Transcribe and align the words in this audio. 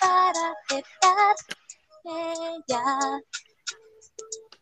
para 0.00 0.54
aceptar 0.68 1.36
ella 2.04 3.20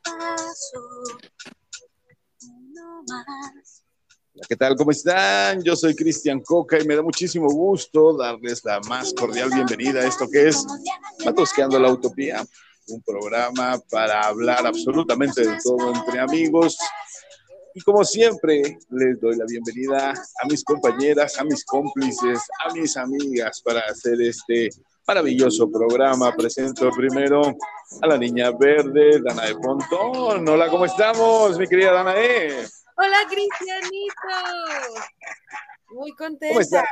pasó 0.02 0.80
uno 2.42 3.02
más. 3.08 3.82
¿qué 4.48 4.56
tal? 4.56 4.76
¿Cómo 4.76 4.90
están? 4.90 5.62
Yo 5.62 5.74
soy 5.76 5.94
Cristian 5.94 6.40
Coca 6.40 6.78
y 6.78 6.86
me 6.86 6.94
da 6.94 7.02
muchísimo 7.02 7.48
gusto 7.48 8.16
darles 8.16 8.64
la 8.64 8.80
más 8.80 9.14
cordial 9.14 9.50
bienvenida 9.50 10.00
a 10.00 10.06
esto 10.06 10.28
que 10.30 10.48
es 10.48 10.64
Matosqueando 11.24 11.78
la 11.78 11.90
Utopía, 11.90 12.44
un 12.88 13.02
programa 13.02 13.78
para 13.90 14.26
hablar 14.26 14.66
absolutamente 14.66 15.46
de 15.46 15.58
todo 15.62 15.94
entre 15.94 16.20
amigos. 16.20 16.76
Y 17.74 17.80
como 17.80 18.04
siempre, 18.04 18.78
les 18.90 19.20
doy 19.20 19.36
la 19.36 19.44
bienvenida 19.46 20.10
a 20.10 20.46
mis 20.48 20.64
compañeras, 20.64 21.38
a 21.38 21.44
mis 21.44 21.64
cómplices, 21.64 22.40
a 22.64 22.72
mis 22.72 22.96
amigas 22.96 23.60
para 23.62 23.80
hacer 23.80 24.20
este 24.20 24.70
maravilloso 25.06 25.70
programa. 25.70 26.34
Presento 26.34 26.90
primero 26.90 27.42
a 28.02 28.06
la 28.06 28.18
niña 28.18 28.50
verde, 28.50 29.20
Dana 29.22 29.46
de 29.46 29.54
Pontón. 29.54 30.48
Hola, 30.48 30.68
¿cómo 30.68 30.84
estamos, 30.84 31.56
mi 31.58 31.66
querida 31.68 31.92
Dana 31.92 32.14
E? 32.16 32.66
Hola, 32.96 33.18
Cristianito. 33.30 34.14
Muy 35.90 36.10
contenta. 36.12 36.48
¿Cómo 36.48 36.60
estás? 36.60 36.84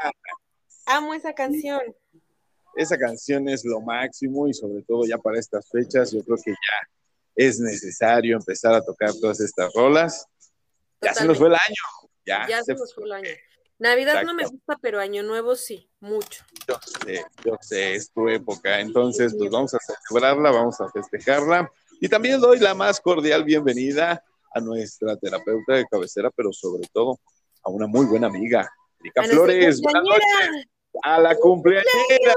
Amo 0.87 1.15
esa 1.15 1.33
canción. 1.33 1.81
Esa 2.77 2.97
canción 2.99 3.49
es 3.49 3.65
lo 3.65 3.81
máximo 3.81 4.47
y 4.47 4.55
sobre 4.55 4.83
todo 4.83 5.05
ya 5.07 5.19
para 5.19 5.39
estas 5.39 5.69
fechas 5.71 6.13
yo 6.13 6.23
creo 6.23 6.37
que 6.37 6.53
ya 6.53 6.89
es 7.35 7.59
necesario 7.59 8.37
empezar 8.37 8.75
a 8.75 8.83
tocar 8.83 9.13
todas 9.21 9.41
estas 9.41 9.73
rolas. 9.75 10.27
Ya 11.01 11.15
se 11.15 11.25
nos 11.25 11.39
fue 11.39 11.49
el 11.49 11.55
año. 11.55 12.11
Ya, 12.25 12.47
Ya 12.49 12.63
se 12.63 12.75
nos 12.75 12.95
fue 12.95 13.05
el 13.05 13.13
año. 13.13 13.31
Navidad 13.79 14.23
no 14.23 14.35
me 14.35 14.47
gusta, 14.47 14.79
pero 14.81 15.01
Año 15.01 15.23
Nuevo 15.23 15.57
sí, 15.57 15.91
mucho. 16.01 16.45
Yo 16.69 16.79
sé, 16.83 17.25
yo 17.45 17.57
sé, 17.61 17.95
es 17.97 18.11
tu 18.11 18.29
época. 18.29 18.81
Entonces, 18.81 19.35
pues 19.37 19.51
vamos 19.51 19.75
a 19.75 19.79
celebrarla, 19.79 20.51
vamos 20.51 20.81
a 20.81 20.89
festejarla. 20.91 21.71
Y 22.01 22.09
también 22.09 22.41
doy 22.41 22.59
la 22.61 22.75
más 22.75 23.01
cordial 23.01 23.45
bienvenida 23.45 24.23
a 24.55 24.61
nuestra 24.61 25.17
terapeuta 25.17 25.75
de 25.75 25.87
cabecera, 25.87 26.31
pero 26.31 26.53
sobre 26.53 26.89
todo 26.93 27.19
a 27.63 27.71
una 27.71 27.87
muy 27.87 28.07
buena 28.07 28.29
amiga, 28.29 28.71
Erika 29.01 29.23
A 29.23 29.25
Flores. 29.25 29.81
Buenas 29.81 30.05
noches. 30.05 30.69
A 31.03 31.19
la 31.19 31.35
cumpleañera. 31.35 32.35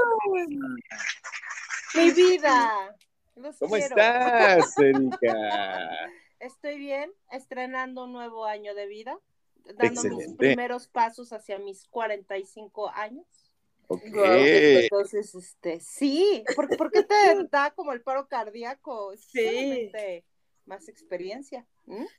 Mi 1.93 2.11
vida. 2.11 2.97
Los 3.35 3.57
¿Cómo 3.59 3.75
quiero. 3.75 3.95
estás, 3.95 4.77
Erika? 4.79 5.89
Estoy 6.39 6.77
bien, 6.77 7.11
estrenando 7.31 8.03
un 8.05 8.13
nuevo 8.13 8.45
año 8.45 8.75
de 8.75 8.87
vida, 8.87 9.17
dando 9.75 10.03
mis 10.03 10.33
primeros 10.33 10.87
pasos 10.87 11.33
hacia 11.33 11.59
mis 11.59 11.87
45 11.87 12.89
años. 12.89 13.25
Ok. 13.87 14.01
Entonces, 14.03 15.33
este, 15.33 15.79
sí, 15.79 16.43
¿por, 16.55 16.75
por 16.77 16.91
qué 16.91 17.03
te 17.03 17.15
da 17.51 17.71
como 17.71 17.93
el 17.93 18.01
paro 18.01 18.27
cardíaco? 18.27 19.13
Sí. 19.17 19.91
más 20.65 20.89
experiencia. 20.89 21.65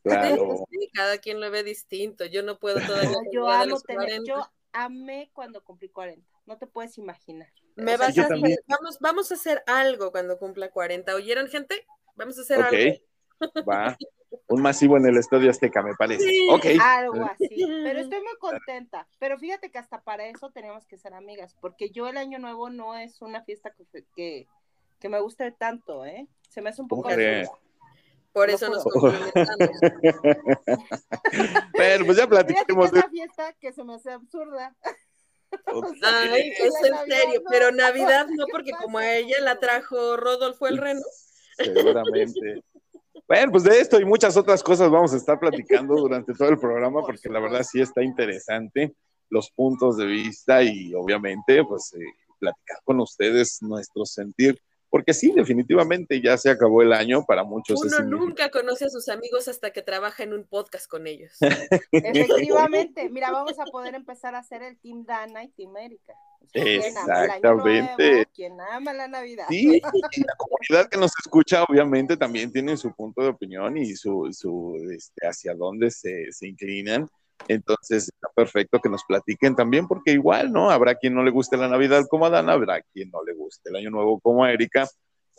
Claro. 0.02 0.64
Sí, 0.70 0.90
cada 0.94 1.18
quien 1.18 1.40
lo 1.40 1.50
ve 1.50 1.62
distinto. 1.62 2.24
Yo 2.24 2.42
no 2.42 2.58
puedo 2.58 2.76
todavía. 2.86 3.18
Yo 3.32 3.42
llegar 3.42 3.60
a 3.60 3.62
amo 3.62 3.80
tener, 3.80 4.06
40. 4.06 4.24
yo 4.26 4.50
amé 4.72 5.30
cuando 5.34 5.62
cumplí 5.62 5.88
40, 5.90 6.26
no 6.46 6.56
te 6.56 6.66
puedes 6.66 6.96
imaginar. 6.98 7.52
Me 7.76 7.94
O 7.94 7.98
sea, 7.98 8.06
vas 8.06 8.14
yo 8.14 8.22
a 8.22 8.26
hacer- 8.26 8.58
vamos, 8.66 8.98
vamos 9.00 9.30
a 9.30 9.34
hacer 9.34 9.62
algo 9.66 10.10
cuando 10.10 10.38
cumpla 10.38 10.70
40. 10.70 11.14
¿Oyeron, 11.14 11.48
gente? 11.48 11.86
Vamos 12.16 12.38
a 12.38 12.42
hacer 12.42 12.62
algo. 12.62 12.94
Ok. 13.40 13.68
Va. 13.68 13.96
Un 14.46 14.62
masivo 14.62 14.96
en 14.96 15.06
el 15.06 15.16
Estadio 15.16 15.50
Azteca, 15.50 15.82
me 15.82 15.94
parece. 15.94 16.24
Sí. 16.24 16.48
Ok. 16.50 16.66
Algo 16.80 17.24
así. 17.24 17.48
Pero 17.84 18.00
estoy 18.00 18.20
muy 18.20 18.36
contenta. 18.38 19.06
Pero 19.18 19.38
fíjate 19.38 19.70
que 19.70 19.78
hasta 19.78 20.02
para 20.02 20.26
eso 20.26 20.50
tenemos 20.50 20.86
que 20.86 20.98
ser 20.98 21.14
amigas, 21.14 21.56
porque 21.60 21.90
yo 21.90 22.08
el 22.08 22.16
año 22.16 22.38
nuevo 22.38 22.70
no 22.70 22.96
es 22.96 23.22
una 23.22 23.42
fiesta 23.42 23.70
que, 23.70 24.04
que, 24.14 24.46
que 25.00 25.08
me 25.08 25.20
guste 25.20 25.50
tanto, 25.52 26.04
¿eh? 26.04 26.26
Se 26.48 26.60
me 26.60 26.70
hace 26.70 26.82
un 26.82 26.88
¿Cómo 26.88 27.02
poco. 27.02 27.14
Por 28.32 28.50
eso 28.50 28.68
nos 28.68 28.84
complementamos. 28.84 29.48
Bueno, 31.74 32.06
pues 32.06 32.18
ya 32.18 32.26
platiquemos 32.26 32.86
es 32.86 32.92
una 32.92 33.08
fiesta 33.08 33.52
que 33.54 33.72
se 33.72 33.84
me 33.84 33.94
hace 33.94 34.12
absurda. 34.12 34.74
Ay, 36.02 36.52
es 36.58 36.74
en 36.84 36.92
Navidad 36.92 37.18
serio, 37.18 37.40
no. 37.42 37.50
pero 37.50 37.72
Navidad 37.72 38.26
no, 38.28 38.46
¿Qué 38.46 38.52
porque 38.52 38.70
como 38.72 38.98
a 38.98 39.10
ella 39.10 39.40
la 39.40 39.58
trajo 39.58 40.16
Rodolfo 40.16 40.66
el 40.66 40.78
Reno. 40.78 41.00
Seguramente. 41.56 42.62
Bueno, 43.26 43.52
pues 43.52 43.64
de 43.64 43.80
esto 43.80 44.00
y 44.00 44.04
muchas 44.04 44.36
otras 44.36 44.62
cosas 44.62 44.90
vamos 44.90 45.12
a 45.12 45.16
estar 45.16 45.38
platicando 45.38 45.94
durante 45.96 46.32
todo 46.34 46.48
el 46.48 46.58
programa 46.58 47.00
Por 47.00 47.14
porque 47.14 47.28
la 47.28 47.40
verdad 47.40 47.62
sí 47.62 47.80
está 47.80 48.02
interesante 48.02 48.94
los 49.30 49.50
puntos 49.50 49.96
de 49.96 50.06
vista 50.06 50.62
y 50.62 50.94
obviamente 50.94 51.64
pues 51.64 51.92
eh, 51.94 51.98
platicar 52.38 52.78
con 52.84 53.00
ustedes 53.00 53.58
nuestro 53.60 54.04
sentir, 54.06 54.58
porque 54.90 55.12
sí, 55.12 55.32
definitivamente 55.32 56.20
ya 56.22 56.38
se 56.38 56.50
acabó 56.50 56.82
el 56.82 56.92
año 56.92 57.24
para 57.26 57.44
muchos. 57.44 57.82
Uno 57.82 58.00
nunca 58.04 58.50
conoce 58.50 58.86
a 58.86 58.90
sus 58.90 59.08
amigos 59.08 59.48
hasta 59.48 59.70
que 59.70 59.82
trabaja 59.82 60.22
en 60.22 60.32
un 60.32 60.44
podcast 60.44 60.88
con 60.88 61.06
ellos. 61.06 61.36
Efectivamente. 61.92 63.10
Mira, 63.10 63.30
vamos 63.30 63.58
a 63.58 63.64
poder 63.66 63.94
empezar 63.94 64.34
a 64.34 64.38
hacer 64.38 64.62
el 64.62 64.78
Team 64.78 65.04
Dana 65.04 65.44
y 65.44 65.48
Team 65.48 65.76
Erika. 65.76 66.14
O 66.40 66.50
sea, 66.50 66.62
¿quién 66.62 66.96
ama 66.96 67.24
el 67.24 67.30
año 67.30 67.36
Exactamente. 67.36 68.10
nuevo? 68.10 68.30
¿Quién 68.34 68.60
ama 68.60 68.92
la 68.94 69.08
Navidad? 69.08 69.46
Sí, 69.48 69.80
y 70.12 70.20
la 70.20 70.34
comunidad 70.36 70.88
que 70.90 70.98
nos 70.98 71.12
escucha 71.22 71.64
obviamente 71.64 72.16
también 72.16 72.50
tiene 72.50 72.76
su 72.76 72.92
punto 72.94 73.22
de 73.22 73.28
opinión 73.28 73.76
y 73.76 73.94
su, 73.94 74.28
su 74.32 74.76
este, 74.90 75.26
hacia 75.26 75.54
dónde 75.54 75.90
se, 75.90 76.32
se 76.32 76.48
inclinan. 76.48 77.06
Entonces 77.46 78.04
está 78.04 78.28
perfecto 78.34 78.80
que 78.80 78.88
nos 78.88 79.04
platiquen 79.04 79.54
también, 79.54 79.86
porque 79.86 80.12
igual, 80.12 80.52
¿no? 80.52 80.70
Habrá 80.70 80.94
quien 80.96 81.14
no 81.14 81.22
le 81.22 81.30
guste 81.30 81.56
la 81.56 81.68
Navidad 81.68 82.04
como 82.10 82.26
a 82.26 82.30
Dana, 82.30 82.54
habrá 82.54 82.82
quien 82.92 83.10
no 83.10 83.22
le 83.24 83.34
guste 83.34 83.70
el 83.70 83.76
Año 83.76 83.90
Nuevo 83.90 84.18
como 84.18 84.44
a 84.44 84.52
Erika, 84.52 84.88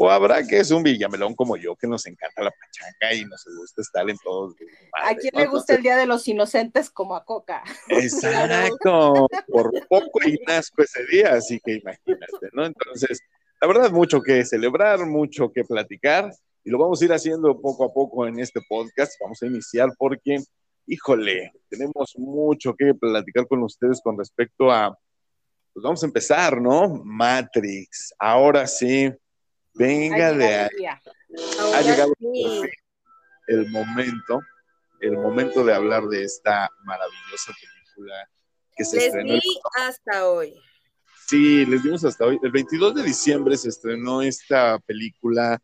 o 0.01 0.09
habrá 0.09 0.47
que 0.47 0.59
es 0.59 0.71
un 0.71 0.81
villamelón 0.81 1.35
como 1.35 1.57
yo, 1.57 1.75
que 1.75 1.85
nos 1.85 2.05
encanta 2.05 2.41
la 2.41 2.51
pachanga 2.51 3.13
y 3.13 3.25
nos 3.25 3.43
gusta 3.57 3.81
estar 3.81 4.09
en 4.09 4.17
todos. 4.19 4.55
los 4.57 4.69
¿A 4.93 5.13
quién 5.13 5.31
¿no? 5.33 5.41
le 5.41 5.47
gusta 5.47 5.75
el 5.75 5.83
Día 5.83 5.97
de 5.97 6.05
los 6.05 6.25
Inocentes 6.25 6.89
como 6.89 7.17
a 7.17 7.25
Coca? 7.25 7.61
Exacto, 7.89 9.27
por 9.49 9.71
poco 9.89 10.19
y 10.25 10.39
nazco 10.47 10.83
ese 10.83 11.05
día, 11.11 11.33
así 11.33 11.59
que 11.59 11.73
imagínate, 11.73 12.47
¿no? 12.53 12.65
Entonces, 12.65 13.19
la 13.59 13.67
verdad, 13.67 13.91
mucho 13.91 14.21
que 14.21 14.45
celebrar, 14.45 15.05
mucho 15.05 15.51
que 15.51 15.65
platicar, 15.65 16.31
y 16.63 16.69
lo 16.69 16.77
vamos 16.77 17.01
a 17.01 17.05
ir 17.05 17.11
haciendo 17.11 17.59
poco 17.59 17.83
a 17.83 17.93
poco 17.93 18.25
en 18.25 18.39
este 18.39 18.61
podcast. 18.69 19.19
Vamos 19.19 19.43
a 19.43 19.47
iniciar 19.47 19.89
porque, 19.97 20.41
híjole, 20.87 21.51
tenemos 21.67 22.13
mucho 22.17 22.73
que 22.73 22.93
platicar 22.93 23.45
con 23.49 23.63
ustedes 23.63 23.99
con 24.01 24.17
respecto 24.17 24.71
a, 24.71 24.97
pues 25.73 25.83
vamos 25.83 26.01
a 26.03 26.05
empezar, 26.05 26.61
¿no? 26.61 27.01
Matrix, 27.03 28.13
ahora 28.17 28.65
sí, 28.65 29.11
venga 29.79 30.27
Ha 30.27 30.33
de 30.33 30.55
ahí. 30.55 30.69
Ahora 31.59 31.81
llegado 31.81 32.13
sí. 32.19 32.61
el 33.47 33.69
momento, 33.71 34.41
el 35.01 35.17
momento 35.17 35.63
de 35.63 35.73
hablar 35.73 36.03
de 36.07 36.23
esta 36.23 36.69
maravillosa 36.83 37.53
película 37.59 38.29
que 38.75 38.85
se 38.85 38.95
Les 38.97 39.05
estrenó. 39.05 39.33
di 39.33 39.59
hasta 39.77 40.29
hoy. 40.29 40.53
Sí, 41.27 41.65
les 41.65 41.83
dimos 41.83 42.03
hasta 42.05 42.25
hoy. 42.25 42.39
El 42.41 42.51
22 42.51 42.95
de 42.95 43.03
diciembre 43.03 43.57
se 43.57 43.69
estrenó 43.69 44.21
esta 44.21 44.79
película 44.79 45.59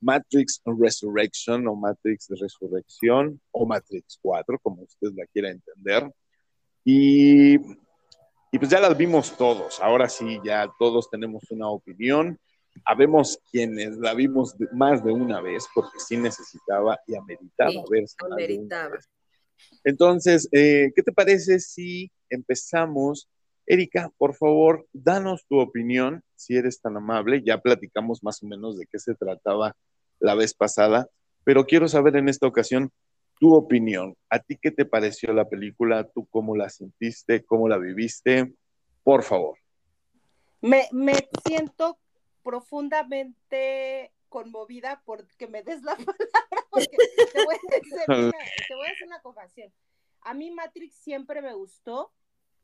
Matrix 0.00 0.62
Resurrection 0.64 1.66
o 1.66 1.74
Matrix 1.74 2.28
Resurrección 2.40 3.40
o 3.50 3.66
Matrix 3.66 4.18
4, 4.22 4.58
como 4.62 4.82
usted 4.82 5.08
la 5.16 5.26
quiera 5.26 5.50
entender. 5.50 6.12
Y, 6.84 7.56
y 7.56 8.58
pues 8.58 8.70
ya 8.70 8.80
las 8.80 8.96
vimos 8.96 9.36
todos. 9.36 9.80
Ahora 9.80 10.08
sí, 10.08 10.38
ya 10.44 10.68
todos 10.78 11.10
tenemos 11.10 11.42
una 11.50 11.68
opinión. 11.68 12.38
Habemos 12.84 13.38
quienes 13.50 13.96
la 13.98 14.14
vimos 14.14 14.56
de- 14.58 14.68
más 14.72 15.04
de 15.04 15.12
una 15.12 15.40
vez 15.40 15.66
porque 15.74 15.98
sí 15.98 16.16
necesitaba 16.16 16.98
y 17.06 17.14
ameritaba 17.16 17.70
Sí, 17.70 17.82
verse 17.90 18.16
Ameritaba. 18.30 18.98
Entonces, 19.84 20.48
eh, 20.52 20.92
¿qué 20.94 21.02
te 21.02 21.12
parece 21.12 21.60
si 21.60 22.10
empezamos? 22.30 23.28
Erika, 23.66 24.10
por 24.16 24.34
favor, 24.34 24.86
danos 24.92 25.44
tu 25.46 25.58
opinión, 25.60 26.22
si 26.34 26.56
eres 26.56 26.80
tan 26.80 26.96
amable. 26.96 27.42
Ya 27.44 27.60
platicamos 27.60 28.22
más 28.22 28.42
o 28.42 28.46
menos 28.46 28.78
de 28.78 28.86
qué 28.86 28.98
se 28.98 29.14
trataba 29.14 29.76
la 30.20 30.34
vez 30.34 30.54
pasada, 30.54 31.08
pero 31.44 31.66
quiero 31.66 31.86
saber 31.88 32.16
en 32.16 32.28
esta 32.28 32.46
ocasión 32.46 32.90
tu 33.38 33.54
opinión. 33.54 34.16
¿A 34.30 34.38
ti 34.40 34.58
qué 34.60 34.70
te 34.70 34.84
pareció 34.84 35.32
la 35.32 35.48
película? 35.48 36.04
¿Tú 36.08 36.26
cómo 36.30 36.56
la 36.56 36.68
sentiste? 36.70 37.44
¿Cómo 37.44 37.68
la 37.68 37.78
viviste? 37.78 38.52
Por 39.04 39.22
favor. 39.22 39.56
Me, 40.60 40.88
me 40.92 41.28
siento 41.46 41.98
profundamente 42.42 44.12
conmovida 44.28 45.02
porque 45.04 45.46
me 45.46 45.62
des 45.62 45.82
la 45.82 45.96
palabra, 45.96 46.66
porque 46.70 46.96
te 47.32 47.44
voy 47.44 47.54
a 47.54 47.78
hacer 47.78 48.04
una, 48.08 48.38
te 48.68 48.74
voy 48.74 48.86
a 48.86 48.90
hacer 48.90 49.06
una 49.06 49.20
confesión. 49.20 49.72
A 50.20 50.34
mí 50.34 50.50
Matrix 50.50 50.96
siempre 50.96 51.42
me 51.42 51.54
gustó, 51.54 52.12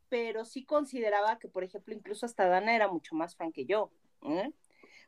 pero 0.09 0.45
sí 0.45 0.65
consideraba 0.65 1.39
que, 1.39 1.49
por 1.49 1.65
ejemplo, 1.65 1.95
incluso 1.95 2.27
hasta 2.27 2.47
Dana 2.47 2.75
era 2.75 2.89
mucho 2.89 3.15
más 3.15 3.37
fan 3.37 3.53
que 3.53 3.65
yo. 3.65 3.91
¿eh? 4.23 4.53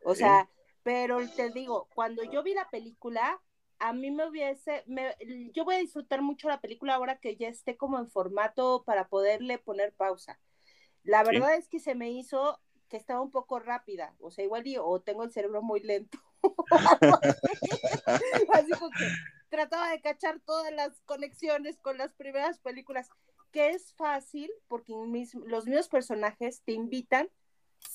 O 0.04 0.14
sea, 0.14 0.48
pero 0.82 1.18
te 1.30 1.50
digo, 1.50 1.88
cuando 1.94 2.22
yo 2.24 2.42
vi 2.42 2.54
la 2.54 2.68
película, 2.70 3.40
a 3.78 3.92
mí 3.92 4.10
me 4.10 4.26
hubiese, 4.26 4.84
me, 4.86 5.16
yo 5.52 5.64
voy 5.64 5.74
a 5.74 5.80
disfrutar 5.80 6.22
mucho 6.22 6.48
la 6.48 6.60
película 6.60 6.94
ahora 6.94 7.18
que 7.18 7.36
ya 7.36 7.48
esté 7.48 7.76
como 7.76 7.98
en 7.98 8.08
formato 8.08 8.84
para 8.84 9.08
poderle 9.08 9.58
poner 9.58 9.92
pausa. 9.92 10.38
La 11.02 11.22
verdad 11.22 11.54
es 11.54 11.68
que 11.68 11.78
se 11.78 11.94
me 11.94 12.10
hizo 12.10 12.58
que 12.88 12.96
estaba 12.96 13.20
un 13.20 13.30
poco 13.30 13.58
rápida, 13.58 14.14
o 14.20 14.30
sea, 14.30 14.44
igual 14.44 14.64
yo, 14.64 14.86
o 14.86 15.00
tengo 15.00 15.24
el 15.24 15.32
cerebro 15.32 15.62
muy 15.62 15.80
lento. 15.80 16.18
Así 18.52 18.70
como 18.78 18.90
que 18.90 19.08
trataba 19.48 19.90
de 19.90 20.00
cachar 20.00 20.40
todas 20.40 20.72
las 20.72 21.00
conexiones 21.04 21.78
con 21.78 21.98
las 21.98 22.12
primeras 22.14 22.58
películas, 22.60 23.10
que 23.50 23.70
es 23.70 23.92
fácil 23.94 24.50
porque 24.68 24.92
los 25.46 25.66
mismos 25.66 25.88
personajes 25.88 26.62
te 26.62 26.72
invitan 26.72 27.28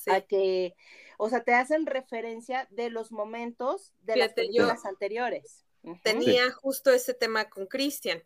a 0.08 0.22
que, 0.22 0.76
o 1.18 1.30
sea, 1.30 1.44
te 1.44 1.54
hacen 1.54 1.86
referencia 1.86 2.68
de 2.72 2.90
los 2.90 3.12
momentos 3.12 3.94
de 4.02 4.18
las 4.18 4.34
películas 4.34 4.86
anteriores. 4.86 5.66
Tenía 6.04 6.52
justo 6.52 6.92
ese 6.92 7.14
tema 7.14 7.50
con 7.50 7.66
Cristian. 7.66 8.24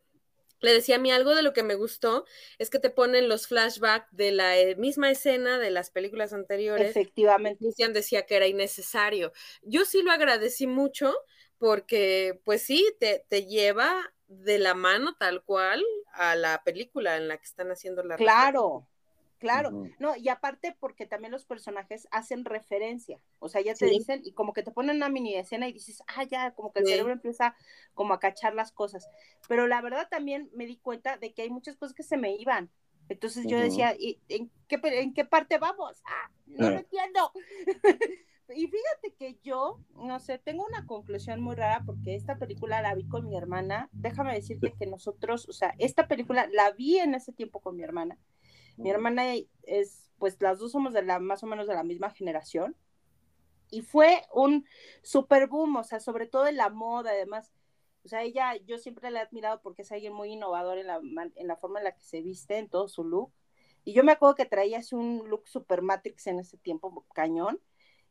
Le 0.60 0.74
decía 0.74 0.96
a 0.96 1.00
mí 1.00 1.12
algo 1.12 1.36
de 1.36 1.44
lo 1.44 1.54
que 1.54 1.64
me 1.64 1.76
gustó 1.76 2.26
es 2.58 2.70
que 2.70 2.80
te 2.80 2.90
ponen 2.90 3.30
los 3.30 3.48
flashbacks 3.48 4.08
de 4.12 4.32
la 4.32 4.58
eh, 4.58 4.76
misma 4.76 5.12
escena 5.12 5.60
de 5.60 5.70
las 5.70 5.92
películas 5.92 6.34
anteriores. 6.34 6.90
Efectivamente. 6.90 7.60
Cristian 7.60 7.94
decía 7.94 8.26
que 8.26 8.36
era 8.36 8.48
innecesario. 8.48 9.32
Yo 9.62 9.86
sí 9.86 10.02
lo 10.02 10.12
agradecí 10.12 10.68
mucho 10.68 11.14
porque, 11.58 12.40
pues 12.44 12.62
sí, 12.62 12.86
te, 13.00 13.26
te 13.28 13.46
lleva 13.46 14.14
de 14.28 14.60
la 14.60 14.74
mano 14.74 15.16
tal 15.18 15.44
cual 15.44 15.84
a 16.14 16.36
la 16.36 16.64
película 16.64 17.18
en 17.18 17.28
la 17.28 17.38
que 17.38 17.46
están 17.46 17.72
haciendo 17.72 18.04
la. 18.04 18.16
Claro, 18.16 18.88
Claro, 19.46 19.84
no, 20.00 20.16
y 20.16 20.28
aparte 20.30 20.76
porque 20.80 21.06
también 21.06 21.32
los 21.32 21.46
personajes 21.46 22.08
hacen 22.10 22.46
referencia, 22.46 23.20
o 23.38 23.48
sea, 23.48 23.62
ya 23.62 23.76
te 23.76 23.86
dicen 23.86 24.22
y 24.24 24.32
como 24.32 24.54
que 24.54 24.64
te 24.64 24.72
ponen 24.72 24.96
una 24.96 25.08
mini 25.08 25.36
escena 25.36 25.68
y 25.68 25.74
dices, 25.74 26.02
ah, 26.08 26.24
ya, 26.24 26.56
como 26.56 26.74
que 26.74 26.80
el 26.80 26.88
cerebro 26.88 27.14
empieza 27.14 27.56
como 27.94 28.16
a 28.16 28.20
cachar 28.20 28.56
las 28.56 28.72
cosas, 28.72 29.08
pero 29.48 29.68
la 29.68 29.82
verdad 29.82 30.08
también 30.10 30.50
me 30.54 30.66
di 30.66 30.78
cuenta 30.78 31.18
de 31.18 31.32
que 31.32 31.44
hay 31.44 31.52
muchas 31.52 31.76
cosas 31.76 31.94
que 31.94 32.02
se 32.02 32.18
me 32.18 32.36
iban, 32.36 32.72
entonces 33.08 33.46
yo 33.48 33.60
decía, 33.60 33.96
¿y 34.00 34.20
en 34.30 34.50
qué, 34.68 34.80
en 34.84 35.14
qué 35.14 35.26
parte 35.26 35.60
vamos? 35.60 36.02
Ah, 36.08 36.32
no 36.48 36.72
lo 36.72 36.78
entiendo. 36.78 37.32
y 38.50 38.66
fíjate 38.66 39.14
que 39.16 39.38
yo, 39.44 39.80
no 39.94 40.20
sé, 40.20 40.40
tengo 40.40 40.66
una 40.66 40.88
conclusión 40.88 41.40
muy 41.40 41.56
rara 41.56 41.84
porque 41.86 42.16
esta 42.16 42.38
película 42.40 42.82
la 42.82 42.96
vi 42.96 43.08
con 43.08 43.28
mi 43.28 43.38
hermana, 43.38 43.90
déjame 43.92 44.34
decirte 44.34 44.74
que 44.74 44.88
nosotros, 44.88 45.48
o 45.48 45.54
sea, 45.54 45.76
esta 45.78 46.08
película 46.08 46.50
la 46.52 46.72
vi 46.72 46.98
en 46.98 47.14
ese 47.14 47.32
tiempo 47.32 47.60
con 47.60 47.76
mi 47.76 47.84
hermana 47.84 48.18
mi 48.78 48.90
hermana 48.90 49.34
es, 49.64 50.10
pues 50.18 50.40
las 50.42 50.60
dos 50.60 50.72
somos 50.72 50.94
de 50.94 51.04
la, 51.04 51.20
más 51.20 51.44
o 51.44 51.48
menos 51.48 51.68
de 51.68 51.74
la 51.74 51.84
misma 51.84 52.10
generación. 52.12 52.76
Y 53.72 53.82
fue 53.82 54.22
un 54.34 54.66
super 55.02 55.48
boom, 55.48 55.78
o 55.78 55.84
sea, 55.84 56.00
sobre 56.00 56.28
todo 56.28 56.48
en 56.48 56.58
la 56.58 56.70
moda, 56.70 57.12
además. 57.12 57.52
O 58.04 58.08
sea, 58.08 58.22
ella, 58.22 58.56
yo 58.58 58.78
siempre 58.78 59.10
la 59.10 59.20
he 59.20 59.24
admirado 59.24 59.62
porque 59.62 59.82
es 59.82 59.92
alguien 59.92 60.14
muy 60.14 60.34
innovador 60.34 60.78
en 60.78 60.88
la, 60.88 61.02
en 61.36 61.48
la 61.48 61.56
forma 61.56 61.80
en 61.80 61.86
la 61.86 61.96
que 61.96 62.04
se 62.04 62.22
viste, 62.22 62.58
en 62.58 62.70
todo 62.70 62.88
su 62.88 63.04
look. 63.04 63.32
Y 63.84 63.94
yo 63.94 64.04
me 64.04 64.12
acuerdo 64.12 64.36
que 64.36 64.46
traía 64.46 64.80
así 64.80 64.96
un 64.96 65.28
look 65.30 65.48
super 65.48 65.82
Matrix 65.82 66.28
en 66.28 66.40
ese 66.40 66.58
tiempo, 66.58 67.06
cañón. 67.14 67.60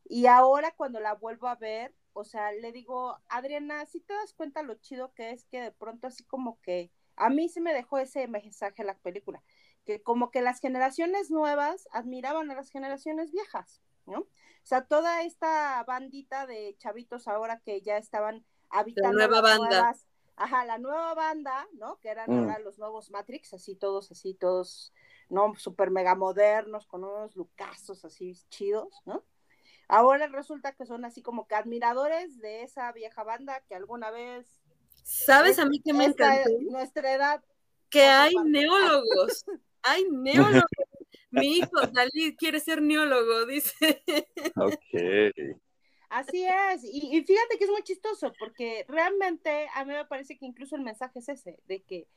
Y 0.05 0.27
ahora 0.27 0.71
cuando 0.75 0.99
la 0.99 1.13
vuelvo 1.15 1.47
a 1.47 1.55
ver, 1.55 1.93
o 2.13 2.23
sea, 2.23 2.51
le 2.51 2.71
digo, 2.71 3.17
Adriana, 3.27 3.85
si 3.85 3.99
te 3.99 4.13
das 4.13 4.33
cuenta 4.33 4.63
lo 4.63 4.75
chido 4.75 5.13
que 5.13 5.31
es 5.31 5.45
que 5.45 5.61
de 5.61 5.71
pronto 5.71 6.07
así 6.07 6.23
como 6.23 6.61
que 6.61 6.91
a 7.15 7.29
mí 7.29 7.49
se 7.49 7.61
me 7.61 7.73
dejó 7.73 7.97
ese 7.97 8.27
mensaje 8.27 8.83
la 8.83 8.97
película 8.97 9.43
que 9.85 10.01
como 10.01 10.31
que 10.31 10.41
las 10.41 10.59
generaciones 10.59 11.31
nuevas 11.31 11.87
admiraban 11.91 12.51
a 12.51 12.55
las 12.55 12.69
generaciones 12.69 13.31
viejas, 13.31 13.81
¿no? 14.05 14.19
O 14.19 14.67
sea, 14.67 14.85
toda 14.85 15.21
esta 15.21 15.83
bandita 15.83 16.47
de 16.47 16.75
chavitos 16.79 17.27
ahora 17.27 17.59
que 17.59 17.81
ya 17.81 17.97
estaban 17.97 18.43
habitando 18.69 19.19
la 19.19 19.27
nueva 19.27 19.41
banda. 19.41 19.95
ajá, 20.35 20.65
la 20.65 20.79
nueva 20.79 21.13
banda, 21.13 21.67
¿no? 21.73 21.99
Que 21.99 22.09
eran 22.09 22.31
mm. 22.31 22.39
ahora 22.39 22.59
los 22.59 22.79
nuevos 22.79 23.11
Matrix, 23.11 23.53
así 23.53 23.75
todos, 23.75 24.11
así 24.11 24.33
todos, 24.33 24.91
¿no? 25.29 25.53
Súper 25.55 25.91
mega 25.91 26.15
modernos, 26.15 26.87
con 26.87 27.03
unos 27.03 27.35
lucazos 27.35 28.03
así 28.05 28.33
chidos, 28.49 29.01
¿no? 29.05 29.23
Ahora 29.87 30.25
resulta 30.27 30.73
que 30.73 30.87
son 30.87 31.05
así 31.05 31.21
como 31.21 31.47
que 31.47 31.53
admiradores 31.53 32.39
de 32.39 32.63
esa 32.63 32.91
vieja 32.91 33.23
banda 33.23 33.61
que 33.67 33.75
alguna 33.75 34.09
vez... 34.09 34.47
¿Sabes 35.03 35.59
a 35.59 35.65
mí 35.65 35.79
que 35.79 35.93
me 35.93 36.05
encanta? 36.05 36.49
Nuestra 36.71 37.13
edad. 37.13 37.43
Que 37.89 38.01
hay 38.01 38.33
neólogos. 38.43 39.45
¡Ay, 39.85 40.05
neólogo! 40.11 40.65
Mi 41.31 41.57
hijo 41.57 41.81
Dalí 41.91 42.35
quiere 42.35 42.59
ser 42.59 42.81
neólogo, 42.81 43.45
dice. 43.45 44.03
Ok. 44.55 45.59
Así 46.09 46.45
es, 46.45 46.83
y, 46.83 47.23
fíjate 47.23 47.57
que 47.57 47.65
es 47.65 47.69
muy 47.69 47.83
chistoso, 47.83 48.31
porque 48.39 48.85
realmente 48.87 49.67
a 49.73 49.83
mí 49.83 49.91
me 49.91 50.05
parece 50.05 50.37
que 50.37 50.45
incluso 50.45 50.75
el 50.75 50.81
mensaje 50.81 51.19
es 51.19 51.27
ese, 51.27 51.59
de 51.67 51.81
que, 51.81 52.07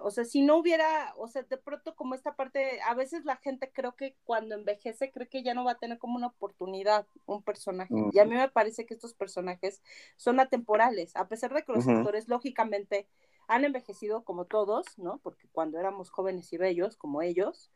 o 0.00 0.10
sea, 0.10 0.24
si 0.24 0.42
no 0.42 0.56
hubiera, 0.56 1.14
o 1.16 1.28
sea, 1.28 1.42
de 1.42 1.56
pronto 1.56 1.94
como 1.94 2.16
esta 2.16 2.34
parte, 2.34 2.80
a 2.80 2.94
veces 2.94 3.24
la 3.24 3.36
gente 3.36 3.70
creo 3.72 3.94
que 3.94 4.16
cuando 4.24 4.56
envejece 4.56 5.12
cree 5.12 5.28
que 5.28 5.44
ya 5.44 5.54
no 5.54 5.64
va 5.64 5.72
a 5.72 5.78
tener 5.78 5.98
como 5.98 6.16
una 6.16 6.28
oportunidad 6.28 7.06
un 7.26 7.42
personaje, 7.42 7.94
y 8.12 8.18
a 8.18 8.24
mí 8.24 8.34
me 8.34 8.48
parece 8.48 8.84
que 8.84 8.94
estos 8.94 9.14
personajes 9.14 9.80
son 10.16 10.40
atemporales, 10.40 11.14
a 11.14 11.28
pesar 11.28 11.54
de 11.54 11.62
que 11.62 11.72
los 11.72 11.86
actores 11.86 12.26
lógicamente 12.26 13.06
han 13.48 13.64
envejecido 13.64 14.24
como 14.24 14.44
todos, 14.46 14.86
¿no? 14.98 15.18
Porque 15.22 15.48
cuando 15.52 15.78
éramos 15.78 16.10
jóvenes 16.10 16.52
y 16.52 16.58
bellos, 16.58 16.96
como 16.96 17.22
ellos, 17.22 17.70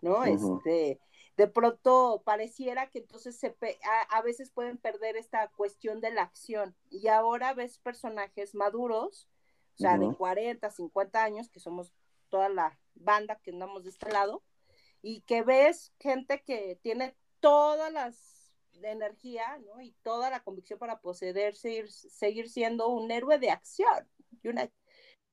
¿no? 0.00 0.24
Este, 0.24 1.00
de 1.36 1.48
pronto 1.48 2.22
pareciera 2.24 2.88
que 2.90 2.98
entonces 2.98 3.36
se 3.36 3.56
a, 4.10 4.22
veces 4.22 4.50
pueden 4.50 4.78
perder 4.78 5.16
esta 5.16 5.48
cuestión 5.48 6.00
de 6.00 6.12
la 6.12 6.22
acción. 6.22 6.74
Y 6.90 7.08
ahora 7.08 7.54
ves 7.54 7.78
personajes 7.78 8.54
maduros, 8.54 9.28
o 9.74 9.78
sea, 9.78 9.98
de 9.98 10.14
40, 10.14 10.70
50 10.70 11.22
años, 11.22 11.50
que 11.50 11.60
somos 11.60 11.92
toda 12.28 12.48
la 12.48 12.78
banda 12.94 13.38
que 13.42 13.50
andamos 13.50 13.84
de 13.84 13.90
este 13.90 14.10
lado, 14.10 14.42
y 15.02 15.20
que 15.22 15.42
ves 15.42 15.92
gente 16.00 16.42
que 16.42 16.78
tiene 16.82 17.14
todas 17.40 17.92
las 17.92 18.52
de 18.80 18.90
energía, 18.90 19.58
¿no? 19.58 19.80
Y 19.80 19.92
toda 20.02 20.30
la 20.30 20.42
convicción 20.42 20.78
para 20.78 21.00
poseer, 21.00 21.54
seguir, 21.56 21.90
seguir 21.90 22.48
siendo 22.48 22.88
un 22.88 23.10
héroe 23.10 23.38
de 23.38 23.50
acción 23.50 24.08
y 24.42 24.48
una 24.48 24.70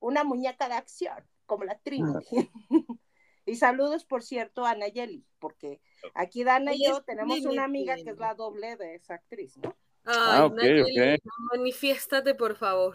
una 0.04 0.22
muñeca 0.24 0.68
de 0.68 0.74
acción, 0.74 1.16
como 1.46 1.64
la 1.64 1.78
Trinity. 1.78 2.26
y 3.46 3.56
saludos, 3.56 4.04
por 4.04 4.22
cierto, 4.22 4.64
a 4.64 4.74
Nayeli, 4.74 5.24
porque 5.38 5.80
aquí 6.14 6.44
Dana 6.44 6.74
y 6.74 6.86
yo 6.86 7.02
tenemos 7.02 7.40
una 7.40 7.64
amiga 7.64 7.96
que 7.96 8.10
es 8.10 8.18
la 8.18 8.34
doble 8.34 8.76
de 8.76 8.94
esa 8.96 9.14
actriz, 9.14 9.56
¿no? 9.56 9.74
Ay, 10.04 10.14
ah, 10.16 10.50
Nayeli, 10.52 11.18
manifiéstate, 11.52 12.34
por 12.34 12.56
favor. 12.56 12.94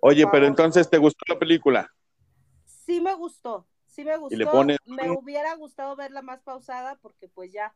Oye, 0.00 0.24
pero 0.30 0.46
entonces, 0.46 0.88
¿te 0.88 0.98
gustó 0.98 1.24
la 1.28 1.38
película? 1.38 1.92
Sí 2.64 3.00
me 3.00 3.14
gustó, 3.14 3.66
sí 3.86 4.04
me 4.04 4.16
gustó. 4.16 4.64
Me 4.86 5.10
hubiera 5.10 5.54
gustado 5.56 5.96
verla 5.96 6.22
más 6.22 6.40
pausada 6.42 6.96
porque 7.02 7.28
pues 7.28 7.52
ya 7.52 7.74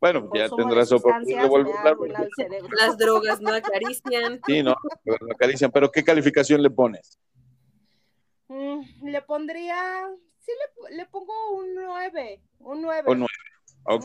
bueno, 0.00 0.28
ya 0.34 0.48
tendrás 0.48 0.90
oportunidad 0.92 1.42
de 1.42 1.48
volver 1.48 1.74
Las 2.78 2.98
drogas 2.98 3.40
no 3.40 3.54
acarician. 3.54 4.40
Sí, 4.46 4.62
no, 4.62 4.74
no 5.04 5.32
acarician. 5.32 5.70
Pero 5.70 5.90
¿qué 5.90 6.02
calificación 6.02 6.62
le 6.62 6.70
pones? 6.70 7.18
Mm, 8.50 9.06
le 9.06 9.22
pondría, 9.22 10.10
sí, 10.40 10.50
le, 10.90 10.96
le, 10.96 11.06
pongo 11.06 11.32
un 11.52 11.72
9, 11.72 12.42
un 12.58 12.82
9. 12.82 13.08
Un 13.08 13.18
9, 13.20 13.32
ok. 13.84 14.04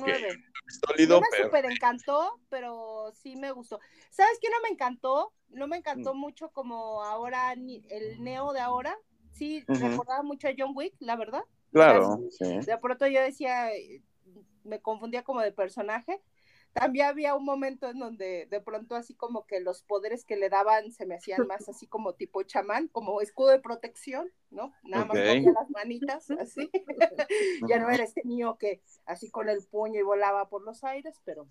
no 1.07 1.19
me 1.19 1.43
super 1.43 1.65
encantó, 1.65 2.39
pero 2.47 3.11
sí 3.15 3.35
me 3.37 3.51
gustó. 3.51 3.79
¿Sabes 4.11 4.37
qué 4.39 4.49
no 4.51 4.57
me 4.61 4.69
encantó? 4.69 5.33
No 5.49 5.67
me 5.67 5.77
encantó 5.77 6.13
mm. 6.13 6.19
mucho 6.19 6.49
como 6.51 7.01
ahora 7.01 7.53
el 7.53 8.23
Neo 8.23 8.53
de 8.53 8.59
ahora. 8.59 8.95
Sí, 9.31 9.63
recordaba 9.67 10.21
mucho 10.21 10.47
a 10.47 10.53
John 10.55 10.73
Wick, 10.75 10.93
la 10.99 11.15
verdad. 11.15 11.41
Claro, 11.71 12.19
sí. 12.29 12.59
De 12.59 12.77
pronto 12.77 13.07
yo 13.07 13.21
decía, 13.21 13.69
me 14.63 14.79
confundía 14.79 15.23
como 15.23 15.41
de 15.41 15.53
personaje, 15.53 16.21
también 16.75 17.05
había 17.05 17.35
un 17.35 17.45
momento 17.45 17.89
en 17.89 17.99
donde 17.99 18.47
de 18.47 18.59
pronto 18.59 18.95
así 18.95 19.15
como 19.15 19.47
que 19.47 19.61
los 19.61 19.81
poderes 19.81 20.25
que 20.25 20.35
le 20.35 20.49
daban 20.49 20.91
se 20.91 21.05
me 21.05 21.15
hacían 21.15 21.47
más 21.47 21.69
así 21.69 21.87
como 21.87 22.15
tipo 22.15 22.43
chamán, 22.43 22.89
como 22.89 23.21
escudo 23.21 23.51
de 23.51 23.59
protección, 23.59 24.29
¿no? 24.51 24.73
Nada 24.83 25.05
más 25.05 25.17
con 25.17 25.53
las 25.53 25.69
manitas, 25.69 26.29
así. 26.31 26.69
ya 27.69 27.79
no 27.79 27.89
era 27.89 28.03
este 28.03 28.23
niño 28.25 28.57
que 28.57 28.81
así 29.05 29.31
con 29.31 29.47
el 29.47 29.63
puño 29.63 30.01
y 30.01 30.03
volaba 30.03 30.49
por 30.49 30.63
los 30.63 30.83
aires, 30.83 31.21
pero 31.23 31.47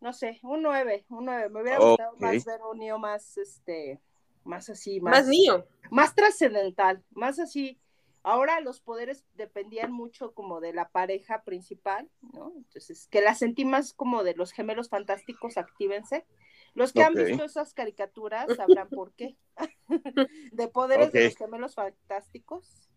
no 0.00 0.14
sé, 0.14 0.40
un 0.42 0.62
9, 0.62 1.04
un 1.10 1.26
9. 1.26 1.50
Me 1.50 1.60
hubiera 1.60 1.78
gustado 1.78 2.16
más 2.16 2.44
ver 2.46 2.60
un 2.62 2.78
niño 2.78 2.98
más, 2.98 3.36
este, 3.36 4.00
más 4.44 4.70
así, 4.70 5.02
más... 5.02 5.18
Más 5.18 5.26
niño. 5.28 5.66
Más 5.90 6.14
trascendental, 6.14 7.04
más 7.10 7.38
así. 7.38 7.78
Ahora 8.26 8.60
los 8.60 8.80
poderes 8.80 9.24
dependían 9.34 9.92
mucho 9.92 10.34
como 10.34 10.60
de 10.60 10.72
la 10.72 10.88
pareja 10.88 11.44
principal, 11.44 12.10
¿no? 12.32 12.52
Entonces, 12.56 13.06
que 13.06 13.20
la 13.20 13.36
sentí 13.36 13.64
más 13.64 13.92
como 13.92 14.24
de 14.24 14.34
los 14.34 14.50
gemelos 14.50 14.88
fantásticos, 14.88 15.56
actívense. 15.56 16.26
Los 16.74 16.92
que 16.92 17.04
han 17.04 17.14
visto 17.14 17.44
esas 17.44 17.72
caricaturas 17.72 18.48
sabrán 18.56 18.88
por 18.88 19.14
qué. 19.14 19.36
de 20.50 20.66
poderes 20.66 21.12
de 21.12 21.26
los 21.26 21.36
gemelos 21.36 21.76
fantásticos. 21.76 22.90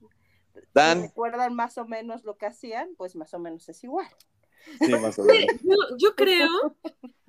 Si 0.55 0.93
recuerdan 0.99 1.53
más 1.53 1.77
o 1.77 1.85
menos 1.85 2.23
lo 2.23 2.35
que 2.35 2.47
hacían, 2.47 2.95
pues 2.97 3.15
más 3.15 3.31
o 3.35 3.39
menos 3.39 3.69
es 3.69 3.83
igual. 3.83 4.09
Sí, 4.79 4.91
más 4.91 5.17
o 5.19 5.23
menos. 5.23 5.55
Yo, 5.97 6.15
creo 6.15 6.75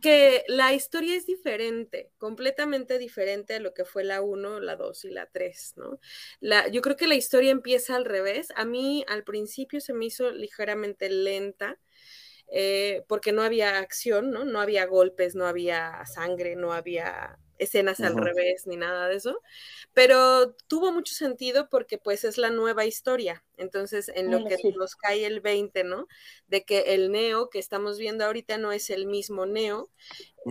que 0.01 0.45
la 0.49 0.73
historia 0.73 1.17
es 1.17 1.27
diferente, 1.27 2.11
completamente 2.19 2.99
diferente 2.99 3.55
a 3.55 3.61
lo 3.61 3.75
que 3.75 3.85
fue 3.85 4.05
la 4.05 4.23
1, 4.23 4.61
la 4.61 4.77
2 4.77 5.05
y 5.05 5.11
la 5.11 5.27
3, 5.27 5.75
¿no? 5.77 6.01
La, 6.41 6.69
yo 6.69 6.81
creo 6.81 6.97
que 6.97 7.07
la 7.07 7.15
historia 7.15 7.51
empieza 7.51 7.97
al 7.97 8.05
revés. 8.05 8.49
A 8.57 8.65
mí 8.65 9.05
al 9.09 9.25
principio 9.25 9.81
se 9.81 9.93
me 9.93 10.07
hizo 10.07 10.31
ligeramente 10.31 11.09
lenta. 11.11 11.79
Eh, 12.53 13.05
porque 13.07 13.31
no 13.31 13.43
había 13.43 13.79
acción, 13.79 14.33
¿no? 14.33 14.45
No 14.45 14.61
había 14.61 14.85
golpes, 14.85 15.37
no 15.37 15.47
había 15.47 16.05
sangre, 16.05 16.57
no 16.57 16.73
había 16.73 17.39
escenas 17.61 18.01
al 18.01 18.17
revés 18.17 18.67
ni 18.67 18.77
nada 18.77 19.09
de 19.09 19.17
eso, 19.17 19.41
pero 19.93 20.55
tuvo 20.67 20.93
mucho 20.93 21.15
sentido 21.15 21.69
porque 21.69 21.99
pues 21.99 22.25
es 22.25 22.39
la 22.39 22.51
nueva 22.51 22.87
historia. 22.87 23.45
Entonces, 23.57 24.11
en 24.15 24.31
lo 24.31 24.45
que 24.45 24.57
nos 24.77 24.97
cae 24.97 25.27
el 25.27 25.41
20, 25.41 25.85
¿no? 25.85 26.09
De 26.49 26.65
que 26.65 26.95
el 26.95 27.13
Neo 27.13 27.51
que 27.51 27.59
estamos 27.59 27.99
viendo 27.99 28.25
ahorita 28.25 28.57
no 28.57 28.73
es 28.73 28.89
el 28.91 29.07
mismo 29.07 29.45
Neo. 29.47 29.91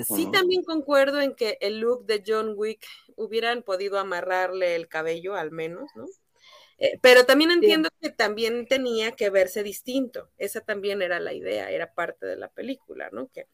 Sí 0.08 0.30
también 0.32 0.64
concuerdo 0.64 1.20
en 1.20 1.34
que 1.34 1.58
el 1.62 1.80
look 1.80 2.06
de 2.06 2.24
John 2.26 2.54
Wick 2.56 2.86
hubieran 3.16 3.64
podido 3.64 3.98
amarrarle 3.98 4.76
el 4.76 4.88
cabello 4.88 5.36
al 5.36 5.52
menos, 5.52 5.90
¿no? 5.96 6.06
Eh, 6.78 6.98
pero 7.02 7.26
también 7.26 7.52
entiendo 7.52 7.90
que 8.00 8.10
también 8.10 8.66
tenía 8.66 9.12
que 9.12 9.30
verse 9.30 9.64
distinto. 9.64 10.30
Esa 10.38 10.62
también 10.62 11.02
era 11.02 11.20
la 11.20 11.34
idea, 11.34 11.70
era 11.72 11.94
parte 11.94 12.26
de 12.26 12.38
la 12.38 12.48
película, 12.48 13.10
¿no? 13.12 13.28
Que, 13.28 13.48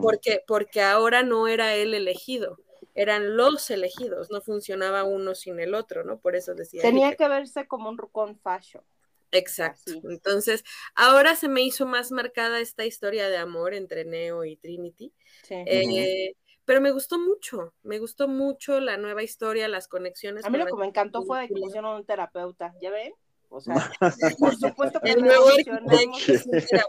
porque, 0.00 0.42
porque 0.46 0.80
ahora 0.80 1.22
no 1.22 1.46
era 1.46 1.74
él 1.74 1.92
elegido 1.92 2.58
eran 2.94 3.36
los 3.36 3.70
elegidos, 3.70 4.30
no 4.30 4.40
funcionaba 4.40 5.04
uno 5.04 5.34
sin 5.34 5.60
el 5.60 5.74
otro, 5.74 6.04
¿no? 6.04 6.18
Por 6.18 6.36
eso 6.36 6.54
decía. 6.54 6.82
Tenía 6.82 7.14
que... 7.14 7.28
verse 7.28 7.66
como 7.66 7.88
un 7.88 7.98
rucón 7.98 8.38
fashion. 8.38 8.84
Exacto. 9.30 9.92
Entonces, 10.04 10.62
ahora 10.94 11.34
se 11.34 11.48
me 11.48 11.62
hizo 11.62 11.86
más 11.86 12.12
marcada 12.12 12.60
esta 12.60 12.84
historia 12.84 13.28
de 13.28 13.36
amor 13.36 13.74
entre 13.74 14.04
Neo 14.04 14.44
y 14.44 14.56
Trinity. 14.56 15.12
Sí. 15.42 15.54
Eh, 15.66 16.36
pero 16.64 16.80
me 16.80 16.92
gustó 16.92 17.18
mucho, 17.18 17.74
me 17.82 17.98
gustó 17.98 18.26
mucho 18.26 18.80
la 18.80 18.96
nueva 18.96 19.22
historia, 19.22 19.68
las 19.68 19.86
conexiones. 19.86 20.44
A 20.44 20.50
mí 20.50 20.58
lo 20.58 20.66
que 20.66 20.76
me 20.76 20.86
encantó 20.86 21.22
fue 21.22 21.46
que 21.48 21.54
pusieron 21.54 21.96
un 21.96 22.06
terapeuta, 22.06 22.72
¿ya 22.80 22.90
ven? 22.90 23.12
O 23.50 23.60
sea, 23.60 23.74
por 24.38 24.56
supuesto 24.56 25.00
que 25.00 25.12
el 25.12 25.22
nuevo 25.22 25.46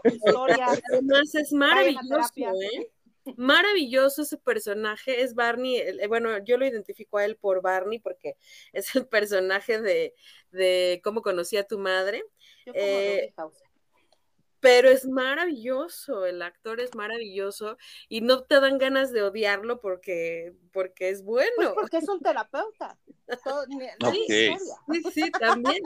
historia. 0.04 0.66
Además 0.92 1.34
es 1.34 1.52
maravilloso, 1.52 2.30
¿eh? 2.36 2.90
Maravilloso 3.36 4.22
ese 4.22 4.38
personaje, 4.38 5.22
es 5.22 5.34
Barney, 5.34 5.76
eh, 5.78 6.06
bueno, 6.08 6.38
yo 6.44 6.58
lo 6.58 6.66
identifico 6.66 7.18
a 7.18 7.24
él 7.24 7.36
por 7.36 7.62
Barney 7.62 7.98
porque 7.98 8.36
es 8.72 8.94
el 8.96 9.06
personaje 9.06 9.80
de, 9.80 10.14
de 10.50 11.00
cómo 11.02 11.22
conocí 11.22 11.56
a 11.56 11.66
tu 11.66 11.78
madre. 11.78 12.22
Eh, 12.66 13.32
pero 14.66 14.88
es 14.88 15.06
maravilloso, 15.06 16.26
el 16.26 16.42
actor 16.42 16.80
es 16.80 16.92
maravilloso 16.96 17.78
y 18.08 18.20
no 18.20 18.42
te 18.42 18.58
dan 18.58 18.78
ganas 18.78 19.12
de 19.12 19.22
odiarlo 19.22 19.80
porque, 19.80 20.54
porque 20.72 21.08
es 21.08 21.22
bueno. 21.22 21.52
Pues 21.56 21.70
porque 21.82 21.98
es 21.98 22.08
un 22.08 22.18
terapeuta. 22.20 22.98
sí, 24.12 24.56
sí, 25.12 25.30
también. 25.30 25.84